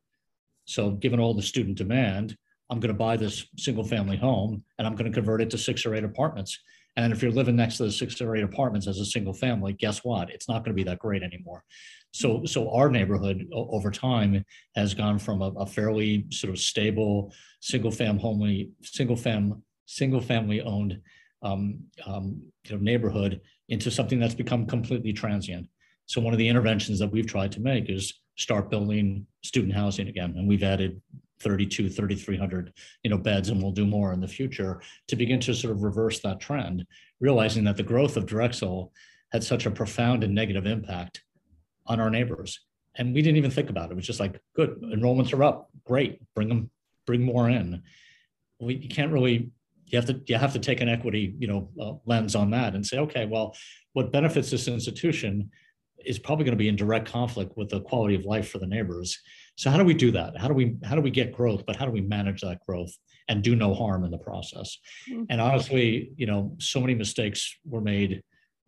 So 0.65 0.91
given 0.91 1.19
all 1.19 1.33
the 1.33 1.41
student 1.41 1.77
demand, 1.77 2.37
I'm 2.69 2.79
going 2.79 2.93
to 2.93 2.97
buy 2.97 3.17
this 3.17 3.45
single 3.57 3.83
family 3.83 4.17
home 4.17 4.63
and 4.77 4.87
I'm 4.87 4.95
going 4.95 5.11
to 5.11 5.15
convert 5.15 5.41
it 5.41 5.49
to 5.51 5.57
six 5.57 5.85
or 5.85 5.93
eight 5.95 6.03
apartments. 6.03 6.59
And 6.95 7.11
if 7.11 7.21
you're 7.21 7.31
living 7.31 7.55
next 7.55 7.77
to 7.77 7.83
the 7.83 7.91
six 7.91 8.21
or 8.21 8.35
eight 8.35 8.43
apartments 8.43 8.87
as 8.87 8.99
a 8.99 9.05
single 9.05 9.33
family, 9.33 9.73
guess 9.73 10.03
what? 10.03 10.29
It's 10.29 10.47
not 10.47 10.59
going 10.59 10.75
to 10.75 10.83
be 10.83 10.83
that 10.83 10.99
great 10.99 11.23
anymore. 11.23 11.63
So, 12.11 12.45
so 12.45 12.71
our 12.71 12.89
neighborhood 12.89 13.47
over 13.51 13.89
time 13.89 14.45
has 14.75 14.93
gone 14.93 15.17
from 15.17 15.41
a, 15.41 15.49
a 15.51 15.65
fairly 15.65 16.25
sort 16.29 16.51
of 16.51 16.59
stable 16.59 17.33
single 17.61 17.91
fam 17.91 18.19
homely, 18.19 18.69
single 18.83 19.15
fam, 19.15 19.63
single 19.85 20.21
family 20.21 20.61
owned 20.61 20.99
um, 21.41 21.79
um, 22.05 22.41
you 22.65 22.75
know, 22.75 22.81
neighborhood 22.81 23.41
into 23.69 23.91
something 23.91 24.19
that's 24.19 24.35
become 24.35 24.65
completely 24.65 25.13
transient. 25.13 25.67
So 26.05 26.21
one 26.21 26.33
of 26.33 26.39
the 26.39 26.47
interventions 26.47 26.99
that 26.99 27.11
we've 27.11 27.27
tried 27.27 27.51
to 27.53 27.59
make 27.59 27.89
is 27.89 28.13
start 28.35 28.69
building 28.69 29.25
student 29.43 29.73
housing 29.73 30.07
again. 30.07 30.33
And 30.37 30.47
we've 30.47 30.63
added 30.63 31.01
32, 31.39 31.89
3,300 31.89 32.73
you 33.03 33.09
know, 33.09 33.17
beds, 33.17 33.49
and 33.49 33.61
we'll 33.61 33.71
do 33.71 33.85
more 33.85 34.13
in 34.13 34.21
the 34.21 34.27
future 34.27 34.81
to 35.07 35.15
begin 35.15 35.39
to 35.41 35.53
sort 35.53 35.71
of 35.75 35.83
reverse 35.83 36.19
that 36.21 36.39
trend, 36.39 36.85
realizing 37.19 37.63
that 37.65 37.77
the 37.77 37.83
growth 37.83 38.17
of 38.17 38.25
Drexel 38.25 38.91
had 39.31 39.43
such 39.43 39.65
a 39.65 39.71
profound 39.71 40.23
and 40.23 40.33
negative 40.33 40.65
impact 40.65 41.23
on 41.87 41.99
our 41.99 42.09
neighbors. 42.09 42.59
And 42.95 43.13
we 43.13 43.21
didn't 43.21 43.37
even 43.37 43.51
think 43.51 43.69
about 43.69 43.89
it. 43.89 43.93
It 43.93 43.95
was 43.95 44.07
just 44.07 44.19
like, 44.19 44.39
good, 44.55 44.81
enrollments 44.81 45.33
are 45.33 45.43
up, 45.43 45.69
great, 45.83 46.21
bring 46.35 46.47
them, 46.47 46.69
bring 47.05 47.23
more 47.23 47.49
in. 47.49 47.81
We 48.59 48.75
you 48.75 48.89
can't 48.89 49.11
really 49.11 49.51
you 49.87 49.97
have 49.97 50.05
to 50.05 50.21
you 50.25 50.37
have 50.37 50.53
to 50.53 50.59
take 50.59 50.81
an 50.81 50.89
equity 50.89 51.35
you 51.37 51.47
know 51.47 51.69
uh, 51.79 51.93
lens 52.05 52.35
on 52.35 52.51
that 52.51 52.73
and 52.75 52.85
say 52.85 52.97
okay 52.99 53.25
well 53.25 53.55
what 53.93 54.11
benefits 54.11 54.49
this 54.49 54.67
institution 54.67 55.51
is 56.05 56.19
probably 56.19 56.45
going 56.45 56.57
to 56.57 56.61
be 56.61 56.67
in 56.67 56.75
direct 56.75 57.07
conflict 57.07 57.55
with 57.55 57.69
the 57.69 57.81
quality 57.81 58.15
of 58.15 58.25
life 58.25 58.49
for 58.49 58.59
the 58.59 58.67
neighbors 58.67 59.19
so 59.55 59.69
how 59.69 59.77
do 59.77 59.83
we 59.83 59.93
do 59.93 60.11
that 60.11 60.37
how 60.37 60.47
do 60.47 60.53
we 60.53 60.75
how 60.83 60.95
do 60.95 61.01
we 61.01 61.11
get 61.11 61.33
growth 61.33 61.63
but 61.65 61.75
how 61.75 61.85
do 61.85 61.91
we 61.91 62.01
manage 62.01 62.41
that 62.41 62.59
growth 62.65 62.91
and 63.29 63.43
do 63.43 63.55
no 63.55 63.73
harm 63.73 64.03
in 64.03 64.11
the 64.11 64.17
process 64.17 64.77
mm-hmm. 65.09 65.23
and 65.29 65.39
honestly 65.39 66.11
you 66.15 66.25
know 66.25 66.55
so 66.59 66.79
many 66.79 66.93
mistakes 66.93 67.57
were 67.65 67.81
made 67.81 68.21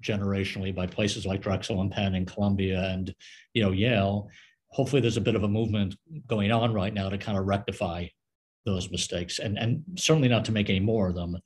generationally 0.04 0.74
by 0.74 0.86
places 0.86 1.26
like 1.26 1.42
drexel 1.42 1.82
and 1.82 1.92
penn 1.92 2.16
and 2.16 2.28
columbia 2.28 2.90
and 2.92 3.14
you 3.54 3.62
know 3.62 3.72
yale 3.72 4.30
hopefully 4.76 5.02
there's 5.02 5.18
a 5.18 5.22
bit 5.22 5.36
of 5.36 5.44
a 5.44 5.48
movement 5.48 5.96
going 6.28 6.52
on 6.52 6.74
right 6.74 6.94
now 6.94 7.08
to 7.08 7.18
kind 7.18 7.38
of 7.38 7.46
rectify 7.46 8.06
those 8.66 8.92
mistakes 8.92 9.40
and, 9.40 9.58
and 9.58 9.84
certainly 9.96 10.28
not 10.28 10.44
to 10.46 10.52
make 10.52 10.70
any 10.70 10.80
more 10.80 11.08
of 11.08 11.16
them, 11.16 11.38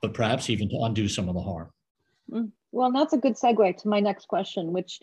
but 0.00 0.14
perhaps 0.14 0.48
even 0.48 0.68
to 0.70 0.78
undo 0.82 1.08
some 1.08 1.28
of 1.28 1.34
the 1.34 1.42
harm. 1.42 1.70
Mm. 2.32 2.50
Well, 2.72 2.92
that's 2.92 3.12
a 3.12 3.18
good 3.18 3.34
segue 3.34 3.76
to 3.82 3.88
my 3.88 4.00
next 4.00 4.28
question, 4.28 4.72
which 4.72 5.00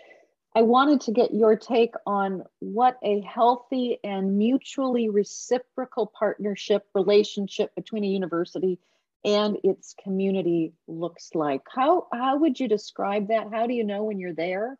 I 0.57 0.61
wanted 0.61 1.01
to 1.01 1.11
get 1.11 1.33
your 1.33 1.57
take 1.57 1.95
on 2.07 2.43
what 2.59 2.97
a 3.03 3.19
healthy 3.21 3.99
and 4.05 4.37
mutually 4.37 5.09
reciprocal 5.09 6.07
partnership 6.17 6.87
relationship 6.95 7.75
between 7.75 8.05
a 8.05 8.07
university 8.07 8.79
and 9.25 9.57
its 9.65 9.93
community 10.01 10.71
looks 10.87 11.31
like. 11.33 11.63
How, 11.67 12.07
how 12.13 12.37
would 12.37 12.57
you 12.57 12.69
describe 12.69 13.27
that? 13.27 13.47
How 13.51 13.67
do 13.67 13.73
you 13.73 13.83
know 13.83 14.03
when 14.03 14.17
you're 14.17 14.33
there? 14.33 14.77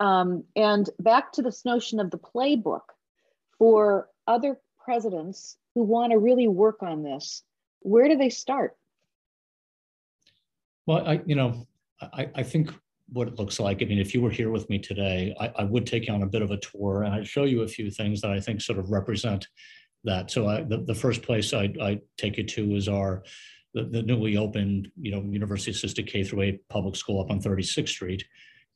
Um, 0.00 0.44
and 0.56 0.88
back 0.98 1.32
to 1.32 1.42
this 1.42 1.64
notion 1.66 2.00
of 2.00 2.10
the 2.10 2.18
playbook 2.18 2.82
for 3.58 4.08
other 4.26 4.58
presidents 4.82 5.58
who 5.74 5.82
want 5.82 6.12
to 6.12 6.18
really 6.18 6.48
work 6.48 6.82
on 6.82 7.02
this, 7.02 7.42
where 7.80 8.08
do 8.08 8.16
they 8.16 8.30
start? 8.30 8.76
Well, 10.86 11.06
I, 11.06 11.20
you 11.26 11.34
know, 11.34 11.66
I, 12.00 12.30
I 12.34 12.42
think 12.42 12.72
what 13.12 13.28
it 13.28 13.38
looks 13.38 13.60
like. 13.60 13.82
I 13.82 13.84
mean, 13.84 13.98
if 13.98 14.14
you 14.14 14.22
were 14.22 14.30
here 14.30 14.50
with 14.50 14.68
me 14.70 14.78
today, 14.78 15.34
I, 15.38 15.52
I, 15.58 15.64
would 15.64 15.86
take 15.86 16.06
you 16.06 16.14
on 16.14 16.22
a 16.22 16.26
bit 16.26 16.42
of 16.42 16.50
a 16.50 16.56
tour 16.56 17.02
and 17.02 17.14
I'd 17.14 17.26
show 17.26 17.44
you 17.44 17.62
a 17.62 17.68
few 17.68 17.90
things 17.90 18.20
that 18.22 18.30
I 18.30 18.40
think 18.40 18.60
sort 18.60 18.78
of 18.78 18.90
represent 18.90 19.46
that. 20.04 20.30
So 20.30 20.48
I, 20.48 20.62
the, 20.62 20.78
the 20.78 20.94
first 20.94 21.22
place 21.22 21.52
I, 21.52 21.72
I 21.80 22.00
take 22.16 22.38
you 22.38 22.44
to 22.44 22.74
is 22.74 22.88
our 22.88 23.22
the, 23.74 23.84
the 23.84 24.02
newly 24.02 24.36
opened, 24.36 24.88
you 25.00 25.12
know, 25.12 25.22
University 25.22 25.70
Assisted 25.70 26.06
K 26.06 26.24
through 26.24 26.42
8 26.42 26.68
public 26.68 26.96
school 26.96 27.20
up 27.20 27.30
on 27.30 27.40
36th 27.40 27.88
Street. 27.88 28.24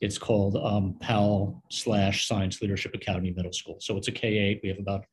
It's 0.00 0.18
called 0.18 0.56
um, 0.56 0.96
Powel 1.00 1.62
slash 1.70 2.26
Science 2.26 2.60
Leadership 2.60 2.94
Academy 2.94 3.32
Middle 3.34 3.52
School. 3.52 3.76
So 3.80 3.96
it's 3.96 4.08
a 4.08 4.12
K-8. 4.12 4.60
We 4.62 4.68
have 4.68 4.78
about 4.78 5.06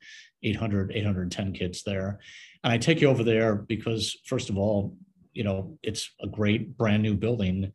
800, 0.44 0.92
810 0.94 1.54
kids 1.54 1.84
there. 1.84 2.20
And 2.64 2.74
I 2.74 2.78
take 2.78 3.00
you 3.00 3.08
over 3.08 3.24
there 3.24 3.56
because, 3.56 4.18
first 4.26 4.50
of 4.50 4.58
all, 4.58 4.98
you 5.34 5.44
know, 5.44 5.78
it's 5.84 6.12
a 6.22 6.28
great 6.28 6.78
brand 6.78 7.02
new 7.02 7.16
building 7.16 7.72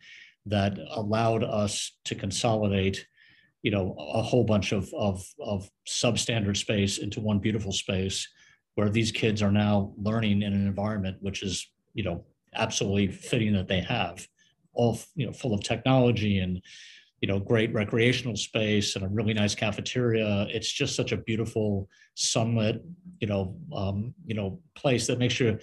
that 0.48 0.78
allowed 0.90 1.44
us 1.44 1.92
to 2.04 2.14
consolidate, 2.14 3.06
you 3.62 3.70
know, 3.70 3.94
a 3.98 4.22
whole 4.22 4.44
bunch 4.44 4.72
of, 4.72 4.92
of, 4.94 5.24
of 5.40 5.70
substandard 5.86 6.56
space 6.56 6.98
into 6.98 7.20
one 7.20 7.38
beautiful 7.38 7.72
space 7.72 8.28
where 8.74 8.88
these 8.88 9.10
kids 9.10 9.42
are 9.42 9.50
now 9.50 9.92
learning 9.96 10.42
in 10.42 10.52
an 10.52 10.66
environment 10.66 11.16
which 11.20 11.42
is, 11.42 11.70
you 11.94 12.04
know, 12.04 12.24
absolutely 12.54 13.08
fitting 13.08 13.52
that 13.52 13.68
they 13.68 13.80
have 13.80 14.26
all, 14.72 14.98
you 15.16 15.26
know, 15.26 15.32
full 15.32 15.52
of 15.52 15.62
technology 15.62 16.38
and, 16.38 16.62
you 17.20 17.26
know, 17.26 17.40
great 17.40 17.72
recreational 17.74 18.36
space 18.36 18.94
and 18.94 19.04
a 19.04 19.08
really 19.08 19.34
nice 19.34 19.54
cafeteria. 19.54 20.46
It's 20.50 20.70
just 20.70 20.94
such 20.94 21.10
a 21.12 21.16
beautiful 21.16 21.88
sunlit, 22.14 22.82
you 23.20 23.26
know, 23.26 23.56
um, 23.74 24.14
you 24.24 24.34
know, 24.34 24.60
place 24.76 25.08
that 25.08 25.18
makes 25.18 25.40
you 25.40 25.58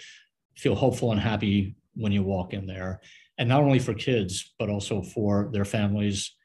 feel 0.58 0.76
hopeful 0.76 1.12
and 1.12 1.22
happy 1.22 1.76
when 1.96 2.12
you 2.12 2.24
walk 2.24 2.54
in 2.54 2.66
there. 2.66 3.00
And 3.38 3.50
not 3.50 3.64
only 3.64 3.80
for 3.80 3.94
kids, 3.94 4.54
but 4.58 4.70
also 4.70 5.02
for 5.02 5.50
their 5.52 5.66
families 5.66 6.36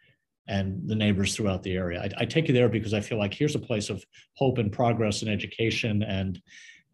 and 0.48 0.88
the 0.88 0.96
neighbors 0.96 1.36
throughout 1.36 1.62
the 1.62 1.76
area. 1.76 2.00
I, 2.00 2.22
I 2.22 2.24
take 2.24 2.48
you 2.48 2.54
there 2.54 2.68
because 2.68 2.94
I 2.94 3.00
feel 3.00 3.18
like 3.18 3.32
here's 3.32 3.54
a 3.54 3.60
place 3.60 3.88
of 3.90 4.04
hope 4.34 4.58
and 4.58 4.72
progress 4.72 5.22
and 5.22 5.30
education 5.30 6.02
and 6.02 6.40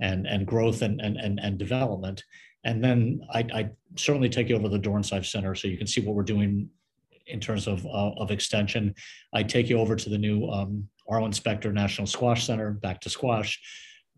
and 0.00 0.26
and 0.26 0.46
growth 0.46 0.82
and 0.82 1.00
and 1.00 1.16
and, 1.16 1.40
and 1.40 1.58
development. 1.58 2.22
And 2.64 2.82
then 2.82 3.20
I, 3.32 3.46
I 3.54 3.70
certainly 3.94 4.28
take 4.28 4.48
you 4.48 4.56
over 4.56 4.64
to 4.64 4.68
the 4.68 4.78
Dornsife 4.78 5.24
Center 5.24 5.54
so 5.54 5.68
you 5.68 5.78
can 5.78 5.86
see 5.86 6.00
what 6.00 6.16
we're 6.16 6.24
doing 6.24 6.68
in 7.28 7.40
terms 7.40 7.66
of, 7.68 7.84
uh, 7.86 8.10
of 8.18 8.30
extension. 8.30 8.94
I 9.32 9.44
take 9.44 9.68
you 9.68 9.78
over 9.78 9.94
to 9.94 10.10
the 10.10 10.18
new 10.18 10.48
um, 10.48 10.88
Arlen 11.08 11.32
Specter 11.32 11.72
National 11.72 12.08
Squash 12.08 12.44
Center, 12.44 12.72
back 12.72 13.00
to 13.02 13.08
squash, 13.08 13.60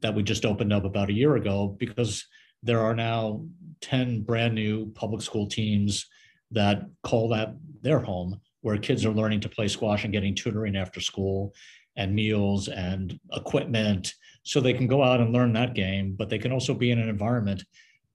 that 0.00 0.14
we 0.14 0.22
just 0.22 0.46
opened 0.46 0.72
up 0.72 0.84
about 0.84 1.10
a 1.10 1.12
year 1.12 1.36
ago 1.36 1.76
because 1.78 2.26
there 2.62 2.80
are 2.80 2.94
now 2.94 3.44
10 3.80 4.22
brand 4.22 4.54
new 4.54 4.90
public 4.92 5.22
school 5.22 5.46
teams 5.46 6.06
that 6.50 6.82
call 7.02 7.28
that 7.28 7.54
their 7.82 8.00
home, 8.00 8.40
where 8.62 8.76
kids 8.78 9.04
are 9.04 9.12
learning 9.12 9.40
to 9.40 9.48
play 9.48 9.68
squash 9.68 10.04
and 10.04 10.12
getting 10.12 10.34
tutoring 10.34 10.76
after 10.76 11.00
school 11.00 11.54
and 11.96 12.14
meals 12.14 12.68
and 12.68 13.18
equipment. 13.32 14.14
So 14.42 14.60
they 14.60 14.72
can 14.72 14.86
go 14.86 15.02
out 15.02 15.20
and 15.20 15.32
learn 15.32 15.52
that 15.52 15.74
game, 15.74 16.14
but 16.18 16.28
they 16.28 16.38
can 16.38 16.52
also 16.52 16.74
be 16.74 16.90
in 16.90 16.98
an 16.98 17.08
environment 17.08 17.62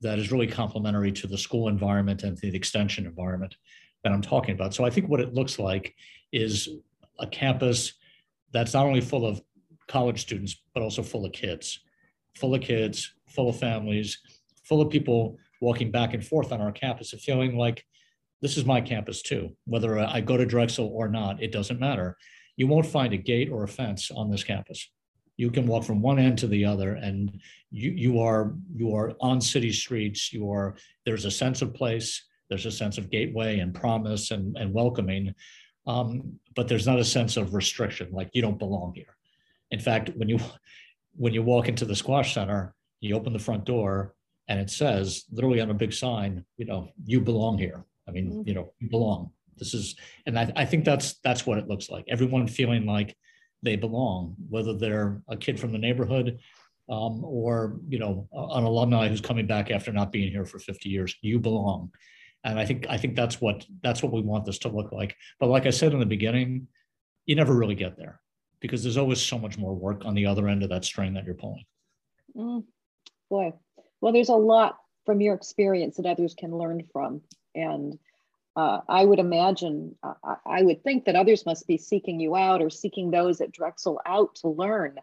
that 0.02 0.20
is 0.20 0.32
really 0.32 0.48
complementary 0.48 1.12
to 1.14 1.28
the 1.28 1.38
school 1.38 1.68
environment 1.70 2.24
and 2.24 2.38
the 2.38 2.54
extension 2.56 3.06
environment 3.06 3.56
that 4.04 4.12
I'm 4.12 4.22
talking 4.22 4.56
about. 4.56 4.74
So 4.74 4.84
I 4.84 4.90
think 4.90 5.08
what 5.08 5.22
it 5.22 5.34
looks 5.34 5.60
like 5.60 5.96
is 6.32 6.70
a 7.20 7.28
campus 7.28 7.94
that's 8.52 8.74
not 8.74 8.86
only 8.86 9.02
full 9.02 9.26
of 9.26 9.42
college 9.88 10.22
students, 10.22 10.62
but 10.74 10.84
also 10.84 11.04
full 11.04 11.26
of 11.26 11.32
kids, 11.32 11.80
full 12.36 12.54
of 12.54 12.62
kids, 12.62 13.14
full 13.34 13.50
of 13.50 13.60
families, 13.60 14.20
full 14.64 14.82
of 14.82 14.90
people 14.90 15.38
walking 15.62 15.92
back 15.92 16.14
and 16.14 16.26
forth 16.26 16.52
on 16.52 16.62
our 16.62 16.72
campus 16.72 17.14
and 17.14 17.22
feeling 17.22 17.58
like 17.58 17.86
this 18.42 18.58
is 18.58 18.66
my 18.66 18.82
campus 18.82 19.22
too. 19.22 19.56
Whether 19.66 20.00
I 20.00 20.22
go 20.22 20.38
to 20.38 20.46
Drexel 20.46 20.88
or 20.88 21.08
not, 21.08 21.42
it 21.42 21.52
doesn't 21.52 21.80
matter. 21.80 22.18
You 22.58 22.68
won't 22.68 22.86
find 22.86 23.14
a 23.14 23.18
gate 23.18 23.50
or 23.50 23.64
a 23.64 23.68
fence 23.68 24.12
on 24.12 24.30
this 24.30 24.44
campus. 24.44 24.90
You 25.38 25.50
can 25.50 25.66
walk 25.66 25.84
from 25.84 26.02
one 26.02 26.20
end 26.20 26.38
to 26.40 26.48
the 26.48 26.66
other, 26.66 26.94
and 26.94 27.40
you 27.72 27.90
you 27.92 28.20
are 28.20 28.54
you 28.76 28.94
are 28.96 29.14
on 29.20 29.42
city 29.42 29.72
streets. 29.72 30.32
You 30.32 30.52
are 30.52 30.76
there's 31.06 31.26
a 31.26 31.32
sense 31.32 31.64
of 31.64 31.74
place 31.74 32.22
there's 32.54 32.66
a 32.68 32.72
sense 32.72 33.00
of 33.00 33.10
gateway 33.10 33.60
and 33.60 33.74
promise 33.74 34.30
and, 34.30 34.56
and 34.58 34.72
welcoming, 34.72 35.34
um, 35.88 36.40
but 36.56 36.68
there's 36.68 36.86
not 36.86 37.00
a 37.00 37.04
sense 37.04 37.36
of 37.36 37.56
restriction, 37.56 38.10
like 38.12 38.30
you 38.34 38.44
don't 38.44 38.60
belong 38.60 38.94
here. 38.94 39.18
In 39.72 39.80
fact, 39.80 40.12
when 40.16 40.30
you 40.30 40.40
when 41.16 41.34
you 41.34 41.42
walk 41.42 41.68
into 41.68 41.86
the 41.86 41.96
squash 41.96 42.36
center, 42.36 42.76
you 43.04 43.16
open 43.16 43.34
the 43.34 43.40
front 43.40 43.66
door 43.66 44.16
and 44.48 44.60
it 44.60 44.70
says 44.70 45.26
literally 45.32 45.62
on 45.62 45.70
a 45.70 45.74
big 45.74 45.94
sign, 45.94 46.46
you 46.58 46.66
know, 46.66 46.90
you 47.06 47.22
belong 47.22 47.58
here. 47.58 47.86
I 48.08 48.12
mean, 48.12 48.30
mm-hmm. 48.30 48.48
you 48.48 48.54
know, 48.54 48.74
you 48.80 48.90
belong. 48.90 49.32
This 49.58 49.74
is, 49.74 49.96
and 50.26 50.38
I, 50.38 50.52
I 50.56 50.66
think 50.66 50.84
that's 50.84 51.20
that's 51.24 51.46
what 51.46 51.58
it 51.58 51.68
looks 51.68 51.90
like. 51.90 52.06
Everyone 52.08 52.48
feeling 52.48 52.86
like 52.86 53.16
they 53.62 53.76
belong, 53.76 54.36
whether 54.50 54.78
they're 54.78 55.22
a 55.28 55.38
kid 55.38 55.60
from 55.60 55.72
the 55.72 55.78
neighborhood 55.78 56.40
um, 56.90 57.24
or 57.24 57.80
you 57.88 58.00
know 58.00 58.28
an 58.34 58.64
alumni 58.64 59.08
who's 59.08 59.22
coming 59.22 59.48
back 59.48 59.72
after 59.72 59.92
not 59.92 60.12
being 60.12 60.32
here 60.32 60.46
for 60.46 60.60
50 60.60 60.90
years. 60.90 61.16
You 61.22 61.40
belong, 61.40 61.92
and 62.44 62.60
I 62.60 62.66
think 62.66 62.86
I 62.90 62.98
think 62.98 63.16
that's 63.16 63.40
what 63.40 63.66
that's 63.82 64.04
what 64.04 64.12
we 64.12 64.22
want 64.22 64.46
this 64.46 64.60
to 64.60 64.70
look 64.70 64.92
like. 64.92 65.16
But 65.40 65.48
like 65.48 65.66
I 65.66 65.72
said 65.72 65.94
in 65.94 66.00
the 66.00 66.06
beginning, 66.06 66.68
you 67.26 67.36
never 67.36 67.54
really 67.54 67.76
get 67.76 67.98
there 67.98 68.20
because 68.60 68.84
there's 68.84 68.98
always 68.98 69.22
so 69.22 69.38
much 69.38 69.58
more 69.58 69.74
work 69.74 70.06
on 70.06 70.14
the 70.14 70.26
other 70.26 70.48
end 70.48 70.64
of 70.64 70.70
that 70.70 70.86
string 70.86 71.14
that 71.14 71.26
you're 71.26 71.36
pulling. 71.36 71.66
Mm, 72.36 72.64
boy, 73.30 73.54
well, 74.02 74.14
there's 74.14 74.30
a 74.30 74.36
lot 74.36 74.78
from 75.06 75.22
your 75.22 75.36
experience 75.36 75.98
that 75.98 76.06
others 76.06 76.34
can 76.34 76.56
learn 76.56 76.84
from, 76.92 77.22
and 77.56 77.98
uh, 78.56 78.82
I 78.88 79.04
would 79.04 79.20
imagine, 79.20 79.96
uh, 80.04 80.36
I 80.46 80.62
would 80.62 80.84
think 80.84 81.06
that 81.06 81.16
others 81.16 81.46
must 81.46 81.68
be 81.68 81.78
seeking 81.78 82.20
you 82.20 82.36
out 82.36 82.62
or 82.62 82.70
seeking 82.70 83.10
those 83.10 83.42
at 83.42 83.52
Drexel 83.52 84.00
out 84.06 84.36
to 84.36 84.50
learn 84.50 84.98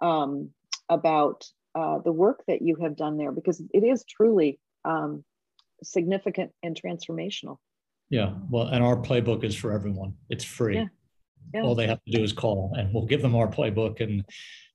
um, 0.00 0.50
about 0.88 1.44
uh, 1.74 1.98
the 1.98 2.12
work 2.12 2.42
that 2.48 2.62
you 2.62 2.76
have 2.76 2.96
done 2.96 3.18
there 3.18 3.32
because 3.32 3.60
it 3.74 3.84
is 3.84 4.04
truly 4.04 4.58
um, 4.84 5.24
significant 5.82 6.52
and 6.62 6.80
transformational. 6.80 7.58
Yeah, 8.08 8.34
well, 8.50 8.68
and 8.68 8.82
our 8.82 8.96
playbook 8.96 9.44
is 9.44 9.54
for 9.54 9.72
everyone. 9.72 10.14
It's 10.30 10.44
free. 10.44 10.76
Yeah. 10.76 10.86
Yeah. 11.54 11.62
All 11.62 11.74
they 11.74 11.86
have 11.86 12.02
to 12.04 12.10
do 12.10 12.22
is 12.22 12.32
call, 12.32 12.74
and 12.76 12.92
we'll 12.92 13.06
give 13.06 13.22
them 13.22 13.34
our 13.34 13.48
playbook. 13.48 14.00
And 14.00 14.24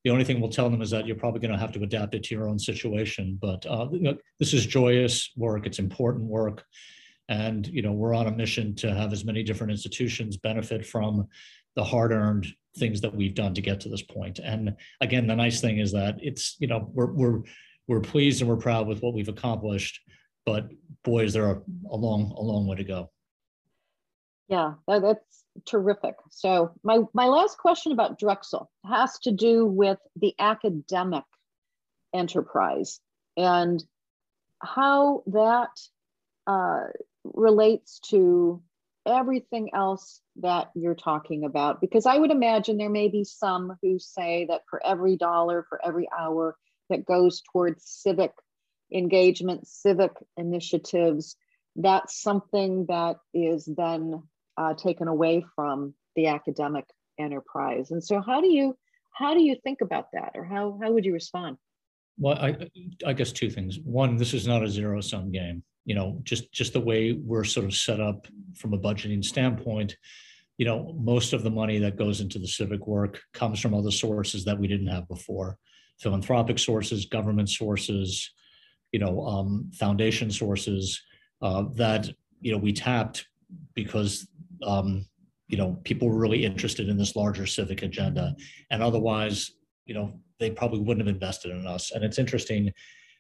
the 0.04 0.10
only 0.10 0.24
thing 0.24 0.40
we'll 0.40 0.50
tell 0.50 0.70
them 0.70 0.82
is 0.82 0.90
that 0.92 1.06
you're 1.06 1.16
probably 1.16 1.40
going 1.40 1.52
to 1.52 1.60
have 1.60 1.72
to 1.74 1.84
adapt 1.84 2.16
it 2.16 2.24
to 2.24 2.36
your 2.36 2.48
own 2.48 2.60
situation. 2.60 3.38
But 3.42 3.66
uh, 3.66 3.88
you 3.92 4.02
know, 4.02 4.18
this 4.40 4.54
is 4.54 4.66
joyous 4.66 5.32
work. 5.36 5.66
It's 5.66 5.80
important 5.80 6.26
work, 6.26 6.66
and 7.30 7.68
you 7.68 7.82
know 7.82 7.92
we're 7.92 8.16
on 8.16 8.28
a 8.28 8.32
mission 8.32 8.76
to 8.76 8.94
have 8.94 9.14
as 9.14 9.26
many 9.26 9.44
different 9.44 9.72
institutions 9.72 10.38
benefit 10.38 10.86
from 10.86 11.28
the 11.76 11.84
hard-earned 11.84 12.48
things 12.78 13.02
that 13.02 13.16
we've 13.16 13.36
done 13.36 13.54
to 13.54 13.62
get 13.62 13.80
to 13.82 13.90
this 13.90 14.02
point. 14.02 14.40
And 14.40 14.76
again, 15.00 15.28
the 15.28 15.36
nice 15.36 15.62
thing 15.62 15.80
is 15.80 15.92
that 15.94 16.18
it's 16.22 16.56
you 16.60 16.68
know 16.68 16.90
we're 16.94 17.12
we're 17.12 17.42
we're 17.88 18.02
pleased 18.02 18.42
and 18.42 18.50
we're 18.50 18.58
proud 18.58 18.88
with 18.88 19.02
what 19.02 19.14
we've 19.14 19.30
accomplished 19.30 20.00
but 20.46 20.70
boy, 21.04 21.24
is 21.24 21.34
there 21.34 21.52
a, 21.52 21.62
a 21.90 21.96
long, 21.96 22.34
a 22.36 22.42
long 22.42 22.68
way 22.68 22.78
to 22.78 22.84
go. 22.84 23.12
Yeah, 24.52 24.74
that's 24.86 25.46
terrific. 25.66 26.16
So 26.30 26.74
my, 26.84 27.00
my 27.14 27.28
last 27.28 27.58
question 27.58 27.94
about 27.94 28.20
Drexel 28.20 28.70
has 28.86 29.18
to 29.20 29.32
do 29.32 29.66
with 29.66 29.98
the 30.18 30.36
academic 30.38 31.24
enterprise 32.14 33.00
and 33.38 33.82
how 34.62 35.24
that 35.28 35.70
uh, 36.48 36.88
relates 37.24 38.02
to 38.10 38.62
everything 39.06 39.70
else 39.74 40.20
that 40.42 40.70
you're 40.76 40.96
talking 40.96 41.46
about. 41.46 41.80
Because 41.80 42.06
I 42.06 42.18
would 42.18 42.32
imagine 42.32 42.78
there 42.78 42.90
may 42.90 43.08
be 43.08 43.24
some 43.24 43.78
who 43.82 44.00
say 44.00 44.48
that 44.50 44.64
for 44.70 44.86
every 44.86 45.16
dollar, 45.16 45.66
for 45.70 45.80
every 45.82 46.10
hour 46.12 46.58
that 46.90 47.06
goes 47.06 47.42
towards 47.54 47.86
civic 47.86 48.34
engagement, 48.94 49.66
civic 49.66 50.12
initiatives, 50.36 51.38
that's 51.78 52.22
something 52.22 52.88
that 52.90 53.16
is 53.34 53.64
then 53.66 54.24
uh, 54.58 54.74
taken 54.74 55.08
away 55.08 55.46
from 55.56 55.94
the 56.16 56.28
academic 56.28 56.86
enterprise. 57.20 57.92
And 57.92 58.04
so, 58.04 58.22
how 58.22 58.42
do 58.42 58.48
you 58.48 58.78
how 59.12 59.34
do 59.34 59.44
you 59.44 59.56
think 59.64 59.82
about 59.82 60.08
that, 60.14 60.32
or 60.36 60.44
how 60.44 60.80
how 60.82 60.92
would 60.92 61.06
you 61.06 61.14
respond? 61.14 61.58
Well, 62.18 62.38
I 62.38 62.70
I 63.06 63.14
guess 63.14 63.32
two 63.32 63.50
things. 63.50 63.80
One, 63.84 64.18
this 64.18 64.34
is 64.34 64.48
not 64.48 64.64
a 64.64 64.70
zero 64.70 65.02
sum 65.02 65.32
game. 65.32 65.64
You 65.86 65.96
know, 65.96 66.20
just 66.24 66.52
just 66.52 66.74
the 66.74 66.80
way 66.80 67.14
we're 67.14 67.44
sort 67.44 67.66
of 67.66 67.74
set 67.74 68.00
up 68.00 68.28
from 68.56 68.74
a 68.74 68.80
budgeting 68.80 69.24
standpoint. 69.24 69.96
You 70.58 70.66
know, 70.66 70.96
most 71.00 71.34
of 71.34 71.44
the 71.44 71.50
money 71.50 71.80
that 71.80 71.96
goes 71.96 72.22
into 72.22 72.38
the 72.38 72.48
civic 72.48 72.86
work 72.86 73.22
comes 73.34 73.60
from 73.60 73.74
other 73.74 73.90
sources 73.90 74.46
that 74.46 74.60
we 74.60 74.68
didn't 74.68 74.88
have 74.88 75.08
before 75.08 75.58
philanthropic 76.02 76.58
sources, 76.58 77.06
government 77.06 77.50
sources, 77.50 78.32
you 78.92 79.00
know, 79.00 79.26
um, 79.26 79.70
foundation 79.74 80.32
sources 80.32 81.00
uh, 81.42 81.64
that 81.76 82.10
you 82.42 82.52
know 82.52 82.58
we 82.58 82.74
tapped 82.74 83.28
because 83.74 84.28
um, 84.66 85.06
you 85.48 85.58
know 85.58 85.80
people 85.84 86.08
were 86.10 86.20
really 86.20 86.46
interested 86.46 86.90
in 86.90 86.98
this 86.98 87.16
larger 87.16 87.46
civic 87.46 87.84
agenda, 87.84 88.36
and 88.70 88.82
otherwise, 88.84 89.52
you 89.86 89.94
know, 89.94 90.14
they 90.40 90.52
probably 90.52 90.80
wouldn't 90.80 91.06
have 91.06 91.14
invested 91.14 91.52
in 91.52 91.68
us. 91.68 91.92
And 91.92 92.04
it's 92.04 92.20
interesting 92.20 92.72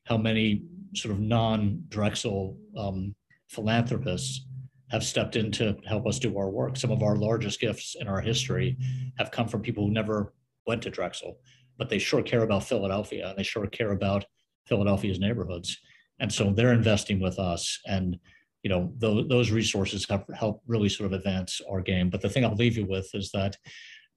how 0.05 0.17
many 0.17 0.63
sort 0.95 1.13
of 1.13 1.19
non-Drexel 1.19 2.57
um, 2.77 3.15
philanthropists 3.49 4.47
have 4.89 5.03
stepped 5.03 5.35
in 5.35 5.51
to 5.51 5.77
help 5.85 6.07
us 6.07 6.19
do 6.19 6.37
our 6.37 6.49
work. 6.49 6.75
Some 6.75 6.91
of 6.91 7.03
our 7.03 7.15
largest 7.15 7.61
gifts 7.61 7.95
in 7.99 8.07
our 8.07 8.19
history 8.19 8.77
have 9.17 9.31
come 9.31 9.47
from 9.47 9.61
people 9.61 9.85
who 9.85 9.93
never 9.93 10.33
went 10.65 10.81
to 10.81 10.89
Drexel 10.89 11.37
but 11.81 11.89
they 11.89 11.97
sure 11.97 12.21
care 12.21 12.43
about 12.43 12.63
Philadelphia 12.63 13.27
and 13.27 13.35
they 13.35 13.41
sure 13.41 13.65
care 13.65 13.91
about 13.91 14.23
Philadelphia's 14.67 15.19
neighborhoods. 15.19 15.79
And 16.19 16.31
so 16.31 16.53
they're 16.53 16.73
investing 16.73 17.19
with 17.19 17.39
us. 17.39 17.79
And 17.87 18.19
you 18.63 18.69
know, 18.69 18.91
those, 18.97 19.27
those 19.27 19.51
resources 19.51 20.05
have 20.09 20.25
helped 20.35 20.63
really 20.67 20.89
sort 20.89 21.07
of 21.07 21.13
advance 21.13 21.61
our 21.69 21.81
game. 21.81 22.09
But 22.09 22.21
the 22.21 22.29
thing 22.29 22.45
I'll 22.45 22.55
leave 22.55 22.77
you 22.77 22.85
with 22.85 23.09
is 23.13 23.31
that 23.31 23.57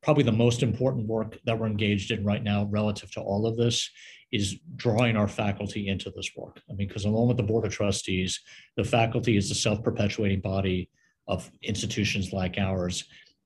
probably 0.03 0.24
the 0.24 0.32
most 0.32 0.62
important 0.62 1.07
work 1.07 1.38
that 1.47 1.59
we're 1.59 1.66
engaged 1.66 2.11
in 2.11 2.24
right 2.24 2.42
now 2.42 2.64
relative 2.70 3.11
to 3.12 3.20
all 3.20 3.47
of 3.47 3.57
this 3.57 3.90
is 4.32 4.59
drawing 4.76 5.16
our 5.16 5.28
faculty 5.28 5.88
into 5.88 6.11
this 6.14 6.30
work. 6.36 6.61
I 6.68 6.74
mean, 6.74 6.88
because 6.88 7.05
along 7.05 7.28
with 7.28 7.36
the 7.36 7.42
Board 7.42 7.64
of 7.64 7.72
Trustees, 7.72 8.40
the 8.76 8.84
faculty 8.84 9.36
is 9.36 9.49
the 9.49 9.55
self-perpetuating 9.55 10.40
body 10.40 10.90
of 11.26 11.51
institutions 11.62 12.32
like 12.32 12.59
ours. 12.59 13.05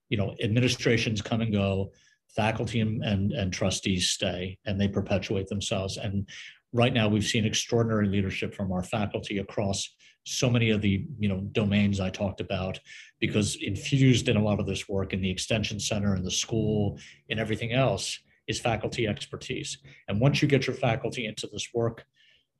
You 0.09 0.17
know, 0.17 0.35
administrations 0.43 1.23
come 1.23 1.43
and 1.43 1.53
go, 1.53 1.93
faculty 2.35 2.81
and, 2.81 3.05
and, 3.05 3.33
and 3.33 3.53
trustees 3.53 4.09
stay, 4.09 4.59
and 4.65 4.81
they 4.81 4.89
perpetuate 4.89 5.49
themselves. 5.49 5.97
And 5.97 6.29
right 6.73 6.93
now 6.93 7.09
we've 7.09 7.25
seen 7.25 7.45
extraordinary 7.45 8.09
leadership 8.09 8.55
from 8.55 8.73
our 8.73 8.83
faculty 8.83 9.39
across 9.39 9.95
so 10.29 10.51
many 10.51 10.71
of 10.71 10.83
the 10.83 11.07
you 11.19 11.29
know 11.29 11.41
domains 11.53 12.01
I 12.01 12.11
talked 12.11 12.41
about 12.41 12.79
because 13.21 13.57
infused 13.57 14.29
in 14.29 14.37
a 14.37 14.43
lot 14.43 14.61
of 14.61 14.67
this 14.67 14.89
work 14.89 15.13
in 15.13 15.21
the 15.21 15.31
extension 15.31 15.81
center 15.81 16.15
and 16.15 16.25
the 16.25 16.31
school 16.31 16.99
and 17.31 17.41
everything 17.41 17.73
else 17.73 18.19
is 18.47 18.61
faculty 18.61 19.07
expertise. 19.07 19.79
And 20.09 20.21
once 20.21 20.41
you 20.41 20.49
get 20.49 20.67
your 20.67 20.77
faculty 20.77 21.27
into 21.27 21.49
this 21.53 21.69
work, 21.75 22.05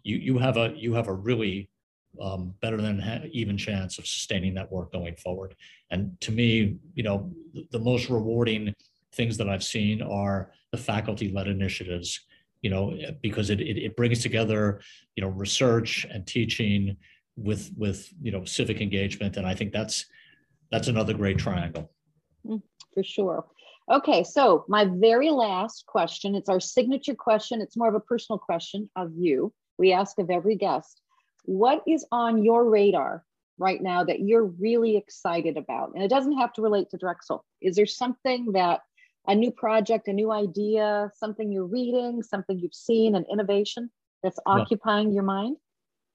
you 0.03 0.17
you 0.17 0.39
have 0.39 0.57
a 0.57 0.73
you 0.77 0.95
have 0.95 1.09
a 1.09 1.15
really 1.15 1.71
um, 2.21 2.55
better 2.63 2.79
than 2.79 3.29
even 3.33 3.57
chance 3.59 3.99
of 3.99 4.07
sustaining 4.07 4.55
that 4.55 4.73
work 4.73 4.91
going 4.91 5.17
forward. 5.17 5.55
And 5.91 6.19
to 6.23 6.33
me, 6.33 6.77
you 6.95 7.03
know, 7.03 7.31
the 7.71 7.79
most 7.79 8.09
rewarding 8.09 8.75
things 9.15 9.37
that 9.37 9.49
I've 9.49 9.63
seen 9.63 10.03
are 10.03 10.53
the 10.73 10.79
faculty-led 10.79 11.49
initiatives 11.49 12.21
you 12.63 12.71
know, 12.71 12.97
because 13.23 13.51
it, 13.51 13.61
it, 13.61 13.79
it 13.79 13.97
brings 13.97 14.23
together, 14.23 14.81
you 15.15 15.23
know, 15.23 15.29
research 15.29 16.07
and 16.11 16.27
teaching 16.27 16.97
with 17.43 17.71
with 17.77 18.13
you 18.21 18.33
know 18.33 18.45
civic 18.45 18.81
engagement, 18.81 19.37
and 19.37 19.47
I 19.47 19.55
think 19.55 19.73
that's 19.73 20.07
that's 20.71 20.89
another 20.89 21.15
great 21.15 21.39
triangle. 21.39 21.91
Mm, 22.47 22.63
for 22.95 23.03
sure. 23.03 23.47
Okay, 23.91 24.23
so 24.23 24.65
my 24.69 24.85
very 24.85 25.31
last 25.31 25.87
question, 25.87 26.35
it's 26.35 26.51
our 26.51 26.61
signature 26.61 27.15
question. 27.15 27.63
It's 27.63 27.77
more 27.77 27.89
of 27.89 27.95
a 27.95 28.01
personal 28.01 28.39
question 28.39 28.91
of 28.97 29.13
you. 29.17 29.53
We 29.79 29.93
ask 29.93 30.19
of 30.19 30.29
every 30.29 30.57
guest, 30.57 31.01
what 31.45 31.83
is 31.87 32.05
on 32.13 32.45
your 32.45 32.69
radar 32.69 33.25
right 33.57 33.83
now 33.83 34.05
that 34.05 34.21
you're 34.21 34.45
really 34.45 34.97
excited 34.97 35.57
about? 35.57 35.93
And 35.95 36.03
it 36.03 36.09
doesn't 36.09 36.37
have 36.37 36.53
to 36.55 36.63
relate 36.63 36.91
to 36.91 36.99
Drexel. 36.99 37.45
Is 37.63 37.77
there 37.77 37.87
something 37.87 38.53
that 38.53 38.81
a 39.27 39.35
new 39.35 39.51
project, 39.51 40.09
a 40.09 40.13
new 40.13 40.33
idea, 40.33 41.11
something 41.17 41.51
you're 41.51 41.65
reading, 41.65 42.23
something 42.23 42.59
you've 42.59 42.75
seen, 42.75 43.15
an 43.15 43.25
innovation 43.33 43.91
that's 44.23 44.39
occupying 44.45 45.13
your 45.13 45.23
mind? 45.23 45.57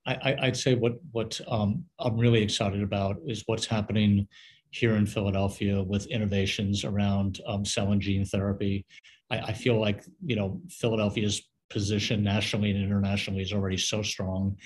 I, 0.05 0.37
would 0.43 0.57
say 0.57 0.75
what 0.75 0.93
what 1.11 1.39
um, 1.47 1.85
I'm 1.99 2.17
really 2.17 2.41
excited 2.41 2.83
about 2.83 3.17
is 3.25 3.43
what's 3.45 3.65
happening 3.65 4.27
here 4.71 4.95
in 4.95 5.05
Philadelphia 5.05 5.81
with 5.81 6.07
innovations 6.07 6.83
around 6.83 7.39
um, 7.47 7.63
cell 7.63 7.91
and 7.91 8.01
gene 8.01 8.25
therapy. 8.25 8.85
I, 9.29 9.39
I, 9.39 9.53
feel 9.53 9.79
like 9.79 10.03
you 10.25 10.35
know 10.35 10.59
Philadelphia's 10.69 11.47
position 11.69 12.23
nationally 12.23 12.71
and 12.71 12.83
internationally 12.83 13.41
is 13.41 13.53
already 13.53 13.77
so 13.77 14.01
strong, 14.01 14.57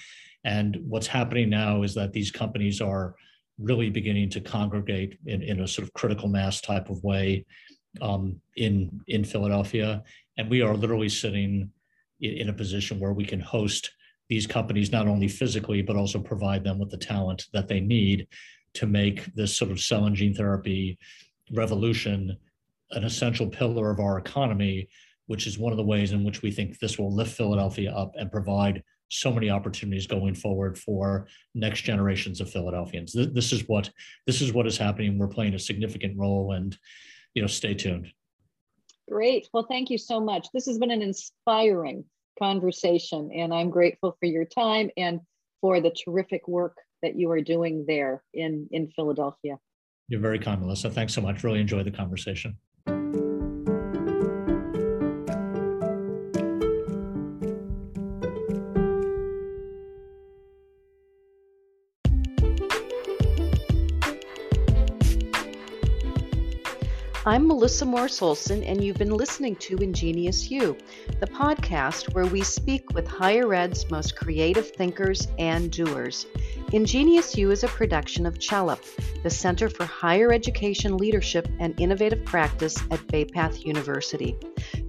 and 0.43 0.77
what's 0.87 1.07
happening 1.07 1.49
now 1.49 1.83
is 1.83 1.93
that 1.95 2.13
these 2.13 2.31
companies 2.31 2.81
are 2.81 3.15
really 3.59 3.89
beginning 3.89 4.29
to 4.29 4.41
congregate 4.41 5.17
in, 5.25 5.41
in 5.41 5.61
a 5.61 5.67
sort 5.67 5.87
of 5.87 5.93
critical 5.93 6.29
mass 6.29 6.61
type 6.61 6.89
of 6.89 7.03
way 7.03 7.45
um, 8.01 8.41
in 8.55 9.01
in 9.07 9.23
Philadelphia, 9.23 10.03
and 10.37 10.49
we 10.49 10.63
are 10.63 10.75
literally 10.75 11.09
sitting 11.09 11.69
in, 12.21 12.33
in 12.33 12.49
a 12.49 12.53
position 12.53 12.99
where 12.99 13.13
we 13.13 13.25
can 13.25 13.39
host 13.39 13.91
these 14.29 14.47
companies 14.47 14.91
not 14.91 15.07
only 15.07 15.27
physically 15.27 15.81
but 15.81 15.95
also 15.95 16.19
provide 16.19 16.63
them 16.63 16.79
with 16.79 16.89
the 16.89 16.97
talent 16.97 17.45
that 17.53 17.67
they 17.67 17.79
need 17.79 18.27
to 18.73 18.85
make 18.85 19.33
this 19.35 19.55
sort 19.57 19.71
of 19.71 19.79
cell 19.79 20.05
and 20.05 20.15
gene 20.15 20.33
therapy 20.33 20.97
revolution 21.51 22.37
an 22.91 23.03
essential 23.03 23.47
pillar 23.47 23.91
of 23.91 23.99
our 23.99 24.17
economy, 24.17 24.87
which 25.27 25.47
is 25.47 25.57
one 25.57 25.73
of 25.73 25.77
the 25.77 25.83
ways 25.83 26.13
in 26.13 26.23
which 26.23 26.41
we 26.41 26.51
think 26.51 26.79
this 26.79 26.97
will 26.97 27.13
lift 27.13 27.35
Philadelphia 27.35 27.91
up 27.91 28.13
and 28.15 28.31
provide 28.31 28.83
so 29.09 29.31
many 29.31 29.49
opportunities 29.49 30.07
going 30.07 30.35
forward 30.35 30.77
for 30.77 31.27
next 31.53 31.81
generations 31.81 32.41
of 32.41 32.49
Philadelphians. 32.49 33.13
This 33.13 33.51
is 33.51 33.67
what 33.67 33.89
this 34.25 34.41
is 34.41 34.53
what 34.53 34.67
is 34.67 34.77
happening. 34.77 35.17
We're 35.17 35.27
playing 35.27 35.53
a 35.53 35.59
significant 35.59 36.17
role, 36.17 36.53
and 36.53 36.77
you 37.33 37.41
know, 37.41 37.47
stay 37.47 37.73
tuned. 37.73 38.11
Great. 39.09 39.47
Well, 39.53 39.65
thank 39.69 39.89
you 39.89 39.97
so 39.97 40.19
much. 40.19 40.47
This 40.53 40.65
has 40.65 40.77
been 40.77 40.91
an 40.91 41.01
inspiring 41.01 42.03
conversation, 42.37 43.31
and 43.33 43.53
I'm 43.53 43.69
grateful 43.69 44.15
for 44.19 44.25
your 44.25 44.45
time 44.45 44.89
and 44.97 45.19
for 45.61 45.81
the 45.81 45.91
terrific 45.91 46.47
work 46.47 46.77
that 47.01 47.15
you 47.15 47.29
are 47.31 47.41
doing 47.41 47.85
there 47.87 48.23
in, 48.33 48.67
in 48.71 48.89
Philadelphia. 48.95 49.57
You're 50.07 50.21
very 50.21 50.39
kind, 50.39 50.61
Melissa. 50.61 50.89
Thanks 50.89 51.13
so 51.13 51.21
much. 51.21 51.43
Really 51.43 51.59
enjoyed 51.59 51.85
the 51.85 51.91
conversation. 51.91 52.57
I'm 67.27 67.45
Melissa 67.45 67.83
Morriss-Olson, 67.83 68.63
and 68.63 68.81
you've 68.81 68.97
been 68.97 69.13
listening 69.13 69.57
to 69.57 69.75
Ingenious 69.75 70.49
You, 70.49 70.77
the 71.19 71.27
podcast 71.27 72.13
where 72.13 72.25
we 72.25 72.41
speak 72.41 72.93
with 72.93 73.05
higher 73.05 73.53
ed's 73.53 73.91
most 73.91 74.15
creative 74.15 74.71
thinkers 74.71 75.27
and 75.37 75.69
doers. 75.69 76.25
Ingenious 76.71 77.35
You 77.35 77.51
is 77.51 77.65
a 77.65 77.67
production 77.67 78.25
of 78.25 78.39
CHELIP, 78.39 78.81
the 79.23 79.29
Center 79.29 79.67
for 79.67 79.83
Higher 79.83 80.31
Education 80.31 80.95
Leadership 80.95 81.49
and 81.59 81.77
Innovative 81.81 82.23
Practice 82.23 82.77
at 82.91 83.05
Bay 83.07 83.25
Path 83.25 83.65
University. 83.65 84.37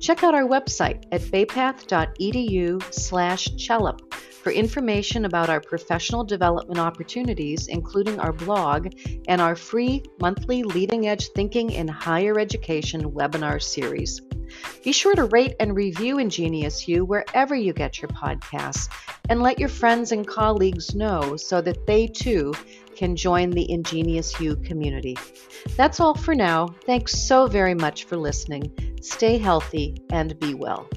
Check 0.00 0.22
out 0.22 0.34
our 0.34 0.46
website 0.46 1.04
at 1.10 1.22
baypath.edu 1.22 2.94
slash 2.94 3.48
CHELIP 3.56 4.14
for 4.14 4.52
information 4.52 5.24
about 5.24 5.50
our 5.50 5.60
professional 5.60 6.22
development 6.22 6.78
opportunities, 6.78 7.66
including 7.66 8.20
our 8.20 8.32
blog 8.32 8.94
and 9.26 9.40
our 9.40 9.56
free 9.56 10.04
monthly 10.20 10.62
Leading 10.62 11.08
Edge 11.08 11.28
Thinking 11.30 11.70
in 11.72 11.88
Higher 11.88 12.38
Education 12.38 13.10
webinar 13.10 13.60
series. 13.60 14.20
Be 14.84 14.92
sure 14.92 15.14
to 15.14 15.24
rate 15.24 15.54
and 15.60 15.74
review 15.76 16.18
Ingenious 16.18 16.86
You 16.86 17.04
wherever 17.04 17.54
you 17.54 17.72
get 17.72 18.00
your 18.00 18.08
podcasts 18.08 18.88
and 19.28 19.42
let 19.42 19.58
your 19.58 19.68
friends 19.68 20.12
and 20.12 20.26
colleagues 20.26 20.94
know 20.94 21.36
so 21.36 21.60
that 21.60 21.86
they 21.86 22.06
too 22.06 22.54
can 22.98 23.14
join 23.14 23.50
the 23.50 23.70
Ingenious 23.70 24.40
You 24.40 24.56
community. 24.56 25.16
That's 25.76 26.00
all 26.00 26.14
for 26.16 26.34
now. 26.34 26.66
Thanks 26.84 27.12
so 27.12 27.46
very 27.46 27.74
much 27.74 28.04
for 28.04 28.16
listening. 28.16 28.72
Stay 29.00 29.38
healthy 29.38 30.02
and 30.10 30.36
be 30.40 30.54
well. 30.54 30.90